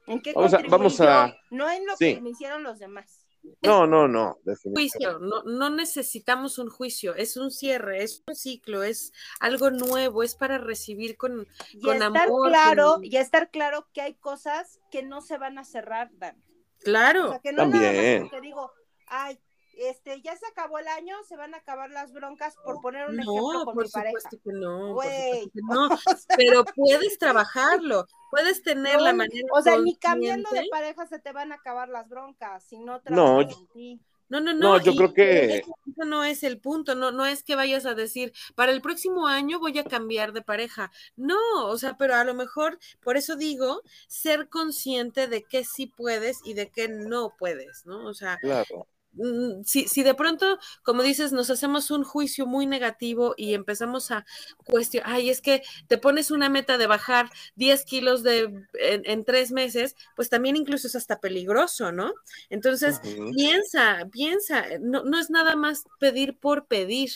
¿En 0.07 0.21
qué 0.21 0.33
vamos 0.33 0.53
a, 0.53 0.61
vamos 0.69 1.01
a... 1.01 1.35
No 1.49 1.69
en 1.69 1.85
lo 1.85 1.97
que 1.97 2.21
me 2.21 2.29
hicieron 2.29 2.63
los 2.63 2.79
demás. 2.79 3.22
No, 3.61 3.87
no, 3.87 4.07
no. 4.07 4.39
Juicio, 4.73 5.19
no, 5.19 5.43
no 5.43 5.69
necesitamos 5.69 6.59
un 6.59 6.69
juicio, 6.69 7.15
es 7.15 7.37
un 7.37 7.51
cierre, 7.51 8.03
es 8.03 8.23
un 8.27 8.35
ciclo, 8.35 8.83
es 8.83 9.11
algo 9.39 9.69
nuevo, 9.71 10.23
es 10.23 10.35
para 10.35 10.57
recibir 10.57 11.17
con, 11.17 11.47
y 11.71 11.81
con 11.81 12.01
estar 12.01 12.25
amor. 12.27 12.49
Claro, 12.49 12.99
Y 13.01 13.17
estar 13.17 13.51
claro 13.51 13.87
que 13.93 14.01
hay 14.01 14.15
cosas 14.15 14.79
que 14.91 15.03
no 15.03 15.21
se 15.21 15.37
van 15.37 15.57
a 15.57 15.65
cerrar, 15.65 16.09
Dan. 16.13 16.41
Claro. 16.79 17.27
O 17.27 17.29
sea, 17.31 17.39
que 17.39 17.51
no 17.51 17.63
También. 17.63 18.23
nada 18.23 18.31
más 18.31 18.41
digo, 18.41 18.71
ay, 19.07 19.39
este, 19.77 20.21
ya 20.21 20.35
se 20.37 20.45
acabó 20.47 20.79
el 20.79 20.87
año, 20.87 21.15
se 21.27 21.35
van 21.35 21.53
a 21.53 21.57
acabar 21.57 21.89
las 21.89 22.13
broncas 22.13 22.55
por 22.63 22.81
poner 22.81 23.09
un 23.09 23.19
ejemplo 23.19 23.65
con 23.65 23.75
por 23.75 23.85
mi 23.85 23.89
pareja. 23.89 24.29
Que 24.29 24.51
no, 24.51 24.93
por 24.95 25.05
que 25.05 25.49
no, 25.55 25.89
pero 26.37 26.65
puedes 26.65 27.17
trabajarlo, 27.17 28.05
puedes 28.31 28.61
tener 28.63 29.01
la 29.01 29.13
manera. 29.13 29.47
O 29.53 29.61
sea, 29.61 29.77
ni 29.77 29.95
cambiando 29.95 30.49
de 30.51 30.65
pareja 30.69 31.05
se 31.07 31.19
te 31.19 31.31
van 31.31 31.51
a 31.51 31.55
acabar 31.55 31.89
las 31.89 32.07
broncas, 32.09 32.63
si 32.63 32.79
no 32.79 33.01
trabajas 33.01 33.15
no, 33.15 33.41
en 33.41 33.67
ti. 33.67 34.01
No, 34.29 34.39
no, 34.39 34.53
no. 34.53 34.81
yo 34.81 34.95
creo 34.95 35.13
que. 35.13 35.57
Eso, 35.57 36.05
no 36.05 36.23
es 36.23 36.43
el 36.43 36.59
punto, 36.59 36.95
no, 36.95 37.11
no 37.11 37.25
es 37.25 37.43
que 37.43 37.55
vayas 37.55 37.85
a 37.85 37.93
decir, 37.93 38.33
para 38.55 38.71
el 38.71 38.81
próximo 38.81 39.27
año 39.27 39.59
voy 39.59 39.77
a 39.77 39.83
cambiar 39.83 40.33
de 40.33 40.41
pareja. 40.41 40.91
No, 41.15 41.37
o 41.67 41.77
sea, 41.77 41.97
pero 41.97 42.15
a 42.15 42.23
lo 42.23 42.33
mejor, 42.33 42.79
por 43.01 43.15
eso 43.15 43.35
digo, 43.35 43.81
ser 44.07 44.49
consciente 44.49 45.27
de 45.27 45.43
que 45.43 45.63
sí 45.63 45.85
puedes 45.85 46.39
y 46.43 46.55
de 46.55 46.69
que 46.69 46.87
no 46.87 47.35
puedes, 47.37 47.85
¿no? 47.85 48.07
O 48.07 48.13
sea, 48.15 48.37
claro. 48.39 48.87
Mm, 49.13 49.63
si, 49.63 49.87
si, 49.87 50.03
de 50.03 50.15
pronto, 50.15 50.57
como 50.83 51.03
dices, 51.03 51.31
nos 51.31 51.49
hacemos 51.49 51.91
un 51.91 52.03
juicio 52.03 52.47
muy 52.47 52.65
negativo 52.65 53.35
y 53.37 53.53
empezamos 53.53 54.09
a 54.11 54.25
cuestionar, 54.65 55.11
ay, 55.11 55.29
es 55.29 55.41
que 55.41 55.61
te 55.87 55.97
pones 55.97 56.31
una 56.31 56.49
meta 56.49 56.77
de 56.77 56.87
bajar 56.87 57.29
10 57.55 57.85
kilos 57.85 58.23
de, 58.23 58.51
en, 58.73 59.23
tres 59.25 59.51
meses, 59.51 59.95
pues 60.15 60.29
también 60.29 60.55
incluso 60.55 60.87
es 60.87 60.95
hasta 60.95 61.19
peligroso, 61.19 61.91
¿no? 61.91 62.13
Entonces, 62.49 62.99
piensa, 63.35 64.07
piensa, 64.11 64.65
no, 64.81 65.03
no 65.03 65.19
es 65.19 65.29
nada 65.29 65.55
más 65.55 65.85
pedir 65.99 66.37
por 66.37 66.65
pedir, 66.65 67.11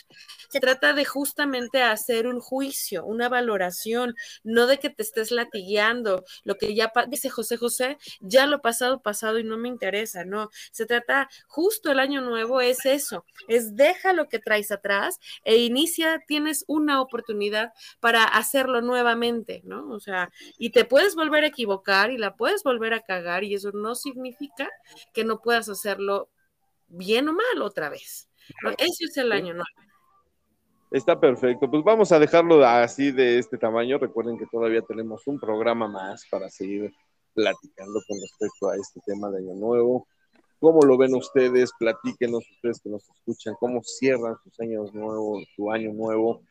se 0.49 0.59
trata 0.59 0.93
de 0.93 1.05
justamente 1.05 1.81
hacer 1.81 2.27
un 2.27 2.39
juicio, 2.39 3.05
una 3.05 3.29
valoración, 3.29 4.15
no 4.43 4.67
de 4.67 4.79
que 4.79 4.89
te 4.89 5.03
estés 5.03 5.31
latigueando, 5.31 6.23
lo 6.43 6.55
que 6.55 6.75
ya 6.75 6.91
dice 7.09 7.29
José 7.29 7.57
José, 7.57 7.97
ya 8.19 8.45
lo 8.45 8.61
pasado, 8.61 9.01
pasado 9.01 9.39
y 9.39 9.43
no 9.43 9.57
me 9.57 9.67
interesa, 9.67 10.25
no, 10.25 10.49
se 10.71 10.85
trata 10.85 11.29
justo 11.47 11.86
el 11.91 11.99
año 11.99 12.21
nuevo 12.21 12.61
es 12.61 12.85
eso, 12.85 13.25
es 13.47 13.75
deja 13.75 14.13
lo 14.13 14.27
que 14.27 14.39
traes 14.39 14.71
atrás 14.71 15.19
e 15.43 15.57
inicia, 15.57 16.23
tienes 16.27 16.63
una 16.67 17.01
oportunidad 17.01 17.73
para 17.99 18.23
hacerlo 18.23 18.81
nuevamente, 18.81 19.61
¿no? 19.63 19.89
O 19.89 19.99
sea, 19.99 20.31
y 20.57 20.71
te 20.71 20.85
puedes 20.85 21.15
volver 21.15 21.43
a 21.43 21.47
equivocar 21.47 22.11
y 22.11 22.17
la 22.17 22.35
puedes 22.35 22.63
volver 22.63 22.93
a 22.93 23.01
cagar 23.01 23.43
y 23.43 23.53
eso 23.53 23.71
no 23.71 23.95
significa 23.95 24.69
que 25.13 25.23
no 25.23 25.39
puedas 25.39 25.69
hacerlo 25.69 26.29
bien 26.87 27.29
o 27.29 27.33
mal 27.33 27.61
otra 27.61 27.89
vez. 27.89 28.29
Eso 28.77 29.05
es 29.09 29.17
el 29.17 29.31
año 29.31 29.53
nuevo. 29.53 29.65
Está 30.91 31.19
perfecto. 31.19 31.69
Pues 31.69 31.83
vamos 31.83 32.11
a 32.11 32.19
dejarlo 32.19 32.65
así 32.65 33.11
de 33.11 33.39
este 33.39 33.57
tamaño. 33.57 33.97
Recuerden 33.97 34.37
que 34.37 34.45
todavía 34.45 34.81
tenemos 34.81 35.27
un 35.27 35.37
programa 35.37 35.87
más 35.87 36.25
para 36.31 36.49
seguir 36.49 36.93
platicando 37.33 37.99
con 38.07 38.17
respecto 38.19 38.69
a 38.69 38.75
este 38.77 39.01
tema 39.05 39.29
de 39.29 39.39
Año 39.39 39.53
Nuevo. 39.55 40.07
¿Cómo 40.59 40.81
lo 40.81 40.97
ven 40.97 41.13
ustedes? 41.15 41.71
Platíquenos 41.79 42.43
ustedes 42.49 42.81
que 42.81 42.89
nos 42.89 43.07
escuchan, 43.09 43.55
cómo 43.59 43.83
cierran 43.83 44.35
sus 44.43 44.59
años 44.59 44.93
nuevos, 44.93 45.43
su 45.55 45.71
año 45.71 45.93
nuevo, 45.93 46.41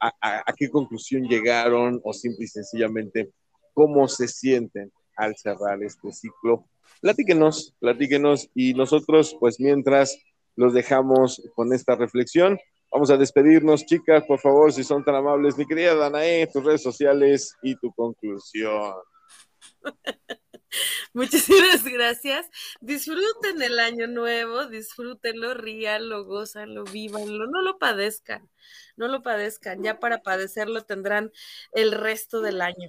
a, 0.00 0.44
qué 0.56 0.70
conclusión 0.70 1.24
llegaron 1.24 2.00
o 2.04 2.12
simple 2.12 2.44
y 2.44 2.48
sencillamente 2.48 3.32
cómo 3.74 4.08
se 4.08 4.28
sienten 4.28 4.92
al 5.16 5.36
cerrar 5.36 5.82
este 5.82 6.12
ciclo. 6.12 6.66
Platíquenos, 7.00 7.74
platíquenos 7.78 8.48
y 8.54 8.74
nosotros 8.74 9.36
pues 9.38 9.60
mientras 9.60 10.18
los 10.56 10.74
dejamos 10.74 11.42
con 11.54 11.72
esta 11.72 11.94
reflexión, 11.94 12.58
vamos 12.90 13.10
a 13.10 13.16
despedirnos, 13.16 13.86
chicas, 13.86 14.24
por 14.26 14.38
favor, 14.40 14.72
si 14.72 14.82
son 14.82 15.04
tan 15.04 15.14
amables. 15.14 15.56
Mi 15.56 15.66
querida 15.66 15.94
Danae, 15.94 16.46
tus 16.46 16.64
redes 16.64 16.82
sociales 16.82 17.54
y 17.62 17.76
tu 17.76 17.92
conclusión. 17.92 18.94
Muchísimas 21.14 21.84
gracias. 21.84 22.48
Disfruten 22.80 23.62
el 23.62 23.78
año 23.78 24.06
nuevo, 24.06 24.66
disfrútenlo, 24.66 25.54
ríanlo, 25.54 26.24
gozanlo, 26.24 26.84
vívanlo, 26.84 27.46
no 27.46 27.62
lo 27.62 27.78
padezcan, 27.78 28.48
no 28.96 29.08
lo 29.08 29.22
padezcan. 29.22 29.82
Ya 29.82 29.98
para 30.00 30.22
padecerlo 30.22 30.82
tendrán 30.84 31.32
el 31.72 31.92
resto 31.92 32.40
del 32.40 32.60
año. 32.62 32.88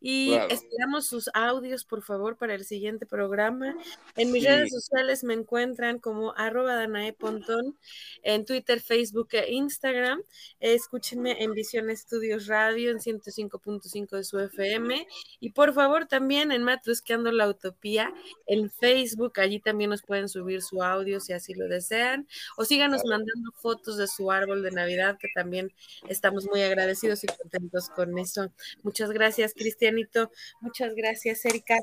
Y 0.00 0.34
esperamos 0.50 1.06
sus 1.06 1.30
audios, 1.32 1.84
por 1.84 2.02
favor, 2.02 2.36
para 2.36 2.54
el 2.54 2.64
siguiente 2.64 3.06
programa. 3.06 3.76
En 4.16 4.32
mis 4.32 4.44
redes 4.44 4.70
sociales 4.70 5.22
me 5.22 5.34
encuentran 5.34 5.98
como 5.98 6.34
arroba 6.36 6.74
Danae 6.74 7.12
Pontón, 7.12 7.76
en 8.22 8.44
Twitter, 8.44 8.80
Facebook 8.80 9.28
e 9.32 9.52
Instagram. 9.52 10.22
Escúchenme 10.60 11.42
en 11.42 11.52
Visión 11.52 11.90
Estudios 11.90 12.46
Radio 12.46 12.90
en 12.90 12.98
105.5 12.98 14.16
de 14.16 14.24
su 14.24 14.38
FM. 14.38 15.06
Y 15.40 15.50
por 15.50 15.72
favor, 15.72 16.06
también 16.06 16.52
en 16.52 16.62
Matrusqueando 16.62 17.30
la 17.30 17.48
Utopía 17.48 18.12
en 18.46 18.70
Facebook. 18.70 19.38
Allí 19.38 19.60
también 19.60 19.90
nos 19.90 20.02
pueden 20.02 20.28
subir 20.28 20.62
su 20.62 20.82
audio 20.82 21.20
si 21.20 21.32
así 21.32 21.54
lo 21.54 21.68
desean. 21.68 22.26
O 22.56 22.64
síganos 22.64 23.02
mandando 23.04 23.52
fotos 23.52 23.96
de 23.96 24.06
su 24.06 24.30
árbol 24.30 24.62
de 24.62 24.70
Navidad, 24.70 25.18
que 25.18 25.28
también 25.34 25.72
estamos 26.08 26.46
muy 26.46 26.62
agradecidos 26.62 27.24
y 27.24 27.26
contentos 27.28 27.88
con 27.90 28.18
eso. 28.18 28.50
Muchas 28.82 29.10
gracias, 29.10 29.54
Cristianito. 29.62 30.30
Muchas 30.60 30.94
gracias, 30.94 31.44
Erika. 31.44 31.78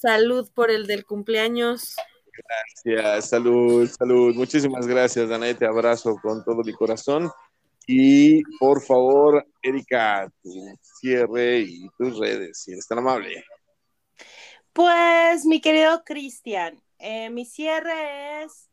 Salud 0.00 0.50
por 0.54 0.70
el 0.70 0.86
del 0.86 1.04
cumpleaños. 1.04 1.96
Gracias, 2.84 3.28
salud, 3.28 3.88
salud. 3.88 4.34
Muchísimas 4.34 4.86
gracias, 4.86 5.28
Danae. 5.28 5.54
Te 5.54 5.66
abrazo 5.66 6.16
con 6.22 6.44
todo 6.44 6.62
mi 6.62 6.72
corazón. 6.72 7.30
Y 7.86 8.42
por 8.58 8.82
favor, 8.82 9.46
Erika, 9.62 10.30
tu 10.42 10.50
cierre 10.80 11.60
y 11.60 11.88
tus 11.98 12.18
redes, 12.18 12.62
si 12.62 12.72
eres 12.72 12.86
tan 12.86 12.98
amable. 12.98 13.44
Pues, 14.72 15.44
mi 15.44 15.60
querido 15.60 16.02
Cristian, 16.02 16.82
eh, 16.98 17.30
mi 17.30 17.44
cierre 17.44 18.42
es, 18.42 18.70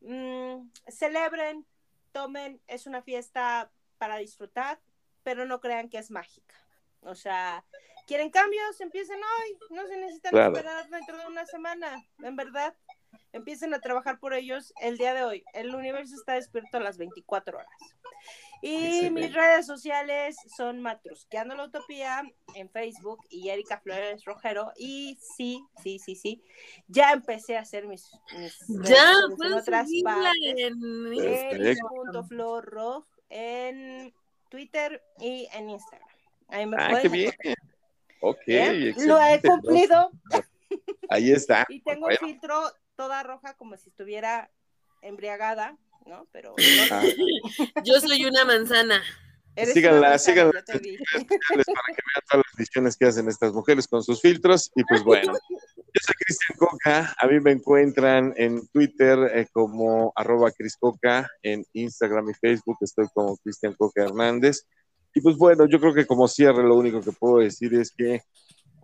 mm, 0.00 0.70
celebren, 0.88 1.66
tomen, 2.12 2.60
es 2.66 2.86
una 2.86 3.02
fiesta 3.02 3.72
para 3.98 4.18
disfrutar, 4.18 4.80
pero 5.22 5.46
no 5.46 5.60
crean 5.60 5.88
que 5.88 5.98
es 5.98 6.10
mágica. 6.10 6.54
O 7.00 7.14
sea, 7.14 7.64
quieren 8.10 8.30
cambios, 8.30 8.80
empiecen 8.80 9.18
hoy, 9.18 9.56
no 9.70 9.86
se 9.86 9.96
necesitan 9.96 10.36
esperar 10.36 10.90
dentro 10.90 11.16
de 11.16 11.26
una 11.28 11.46
semana, 11.46 12.04
en 12.18 12.34
verdad. 12.34 12.74
Empiecen 13.32 13.72
a 13.72 13.78
trabajar 13.78 14.18
por 14.18 14.34
ellos 14.34 14.74
el 14.82 14.98
día 14.98 15.14
de 15.14 15.22
hoy. 15.22 15.44
El 15.52 15.72
universo 15.72 16.16
está 16.16 16.34
despierto 16.34 16.78
a 16.78 16.80
las 16.80 16.98
24 16.98 17.58
horas. 17.58 17.70
Y 18.62 19.08
mis 19.10 19.32
redes 19.32 19.64
sociales 19.64 20.36
son 20.56 20.80
Matrusqueando 20.80 21.54
la 21.54 21.66
Utopía 21.66 22.24
en 22.56 22.68
Facebook 22.68 23.20
y 23.30 23.48
Erika 23.48 23.78
Flores 23.78 24.24
Rojero. 24.24 24.72
Y 24.76 25.16
sí, 25.20 25.64
sí, 25.80 26.00
sí, 26.00 26.16
sí. 26.16 26.42
Ya 26.88 27.12
empecé 27.12 27.56
a 27.56 27.60
hacer 27.60 27.86
mis, 27.86 28.10
mis 28.36 28.88
ya, 28.88 29.12
en 29.44 29.52
otras 29.52 29.88
partes. 30.02 30.34
En 30.56 30.82
en 33.28 34.12
Twitter 34.48 35.00
y 35.20 35.46
en 35.54 35.70
Instagram. 35.70 36.10
Ahí 36.50 36.66
me 36.66 36.76
ah, 36.78 36.98
qué 37.00 37.08
bien. 37.08 37.32
Ok. 38.20 38.46
Lo 39.06 39.20
he 39.22 39.40
cumplido. 39.40 40.10
Ahí 41.08 41.32
está. 41.32 41.66
y 41.68 41.80
tengo 41.82 42.06
un 42.06 42.16
filtro 42.16 42.72
toda 42.94 43.22
roja 43.22 43.54
como 43.54 43.76
si 43.76 43.88
estuviera 43.88 44.50
embriagada, 45.02 45.76
¿no? 46.06 46.28
Pero 46.32 46.54
ah. 46.92 47.02
yo 47.84 48.00
soy 48.00 48.24
una 48.24 48.44
manzana. 48.44 49.02
Síganla, 49.56 50.18
síganla 50.18 50.62
para 50.64 50.78
que 50.78 50.88
vean 50.88 52.24
todas 52.30 52.46
las 52.46 52.56
visiones 52.56 52.96
que 52.96 53.06
hacen 53.06 53.28
estas 53.28 53.52
mujeres 53.52 53.86
con 53.88 54.02
sus 54.02 54.20
filtros. 54.20 54.70
Y 54.74 54.84
pues 54.84 55.02
bueno, 55.02 55.32
yo 55.32 56.00
soy 56.00 56.14
Cristian 56.24 56.58
Coca. 56.58 57.14
A 57.18 57.26
mí 57.26 57.40
me 57.40 57.52
encuentran 57.52 58.32
en 58.36 58.66
Twitter 58.68 59.18
eh, 59.34 59.46
como 59.52 60.12
arroba 60.14 60.50
Coca, 60.78 61.28
en 61.42 61.64
Instagram 61.72 62.30
y 62.30 62.34
Facebook 62.34 62.78
estoy 62.80 63.06
como 63.12 63.36
Cristian 63.38 63.74
Coca 63.74 64.04
Hernández. 64.04 64.66
Y 65.14 65.20
pues 65.20 65.36
bueno, 65.36 65.66
yo 65.66 65.80
creo 65.80 65.94
que 65.94 66.06
como 66.06 66.28
cierre 66.28 66.62
lo 66.62 66.76
único 66.76 67.00
que 67.00 67.12
puedo 67.12 67.38
decir 67.38 67.74
es 67.74 67.92
que 67.92 68.22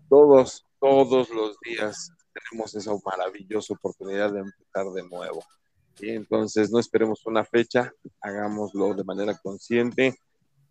todos, 0.09 0.66
todos 0.81 1.31
los 1.31 1.57
días 1.61 2.11
tenemos 2.32 2.74
esa 2.74 2.93
maravillosa 3.05 3.74
oportunidad 3.74 4.32
de 4.32 4.40
empezar 4.40 4.86
de 4.93 5.09
nuevo. 5.09 5.44
Y 6.01 6.11
entonces 6.11 6.70
no 6.70 6.78
esperemos 6.78 7.24
una 7.27 7.44
fecha, 7.44 7.93
hagámoslo 8.20 8.94
de 8.94 9.05
manera 9.05 9.39
consciente 9.43 10.19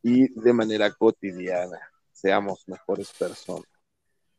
y 0.04 0.28
de 0.40 0.54
manera 0.54 0.92
cotidiana. 0.92 1.80
Seamos 2.12 2.64
mejores 2.68 3.12
personas. 3.18 3.66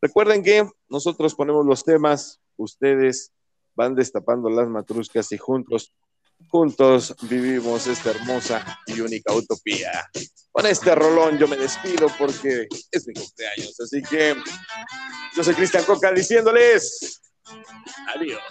Recuerden 0.01 0.43
que 0.43 0.69
nosotros 0.89 1.35
ponemos 1.35 1.67
los 1.67 1.83
temas, 1.83 2.41
ustedes 2.57 3.33
van 3.75 3.95
destapando 3.95 4.49
las 4.49 4.69
matruscas 4.69 5.33
y 5.33 5.39
juntos 5.39 5.93
Juntos 6.49 7.15
vivimos 7.23 7.87
esta 7.87 8.11
hermosa 8.11 8.79
y 8.87 9.01
única 9.01 9.33
utopía. 9.33 10.09
Con 10.53 10.67
este 10.67 10.95
rolón 10.95 11.39
yo 11.39 11.49
me 11.49 11.57
despido 11.57 12.09
porque 12.19 12.67
es 12.91 13.07
mi 13.07 13.15
cumpleaños. 13.15 13.79
Así 13.81 14.03
que 14.03 14.37
yo 15.35 15.45
soy 15.45 15.55
Cristian 15.55 15.85
Coca 15.85 16.13
diciéndoles 16.13 17.21
adiós. 18.15 18.43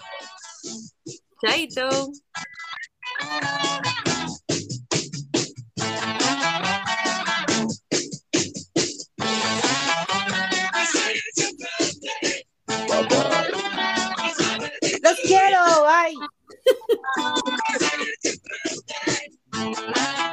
Chaito. 1.42 2.12
Los 15.02 15.20
quiero, 15.20 15.64
bye. 15.84 16.16
Música 19.56 20.25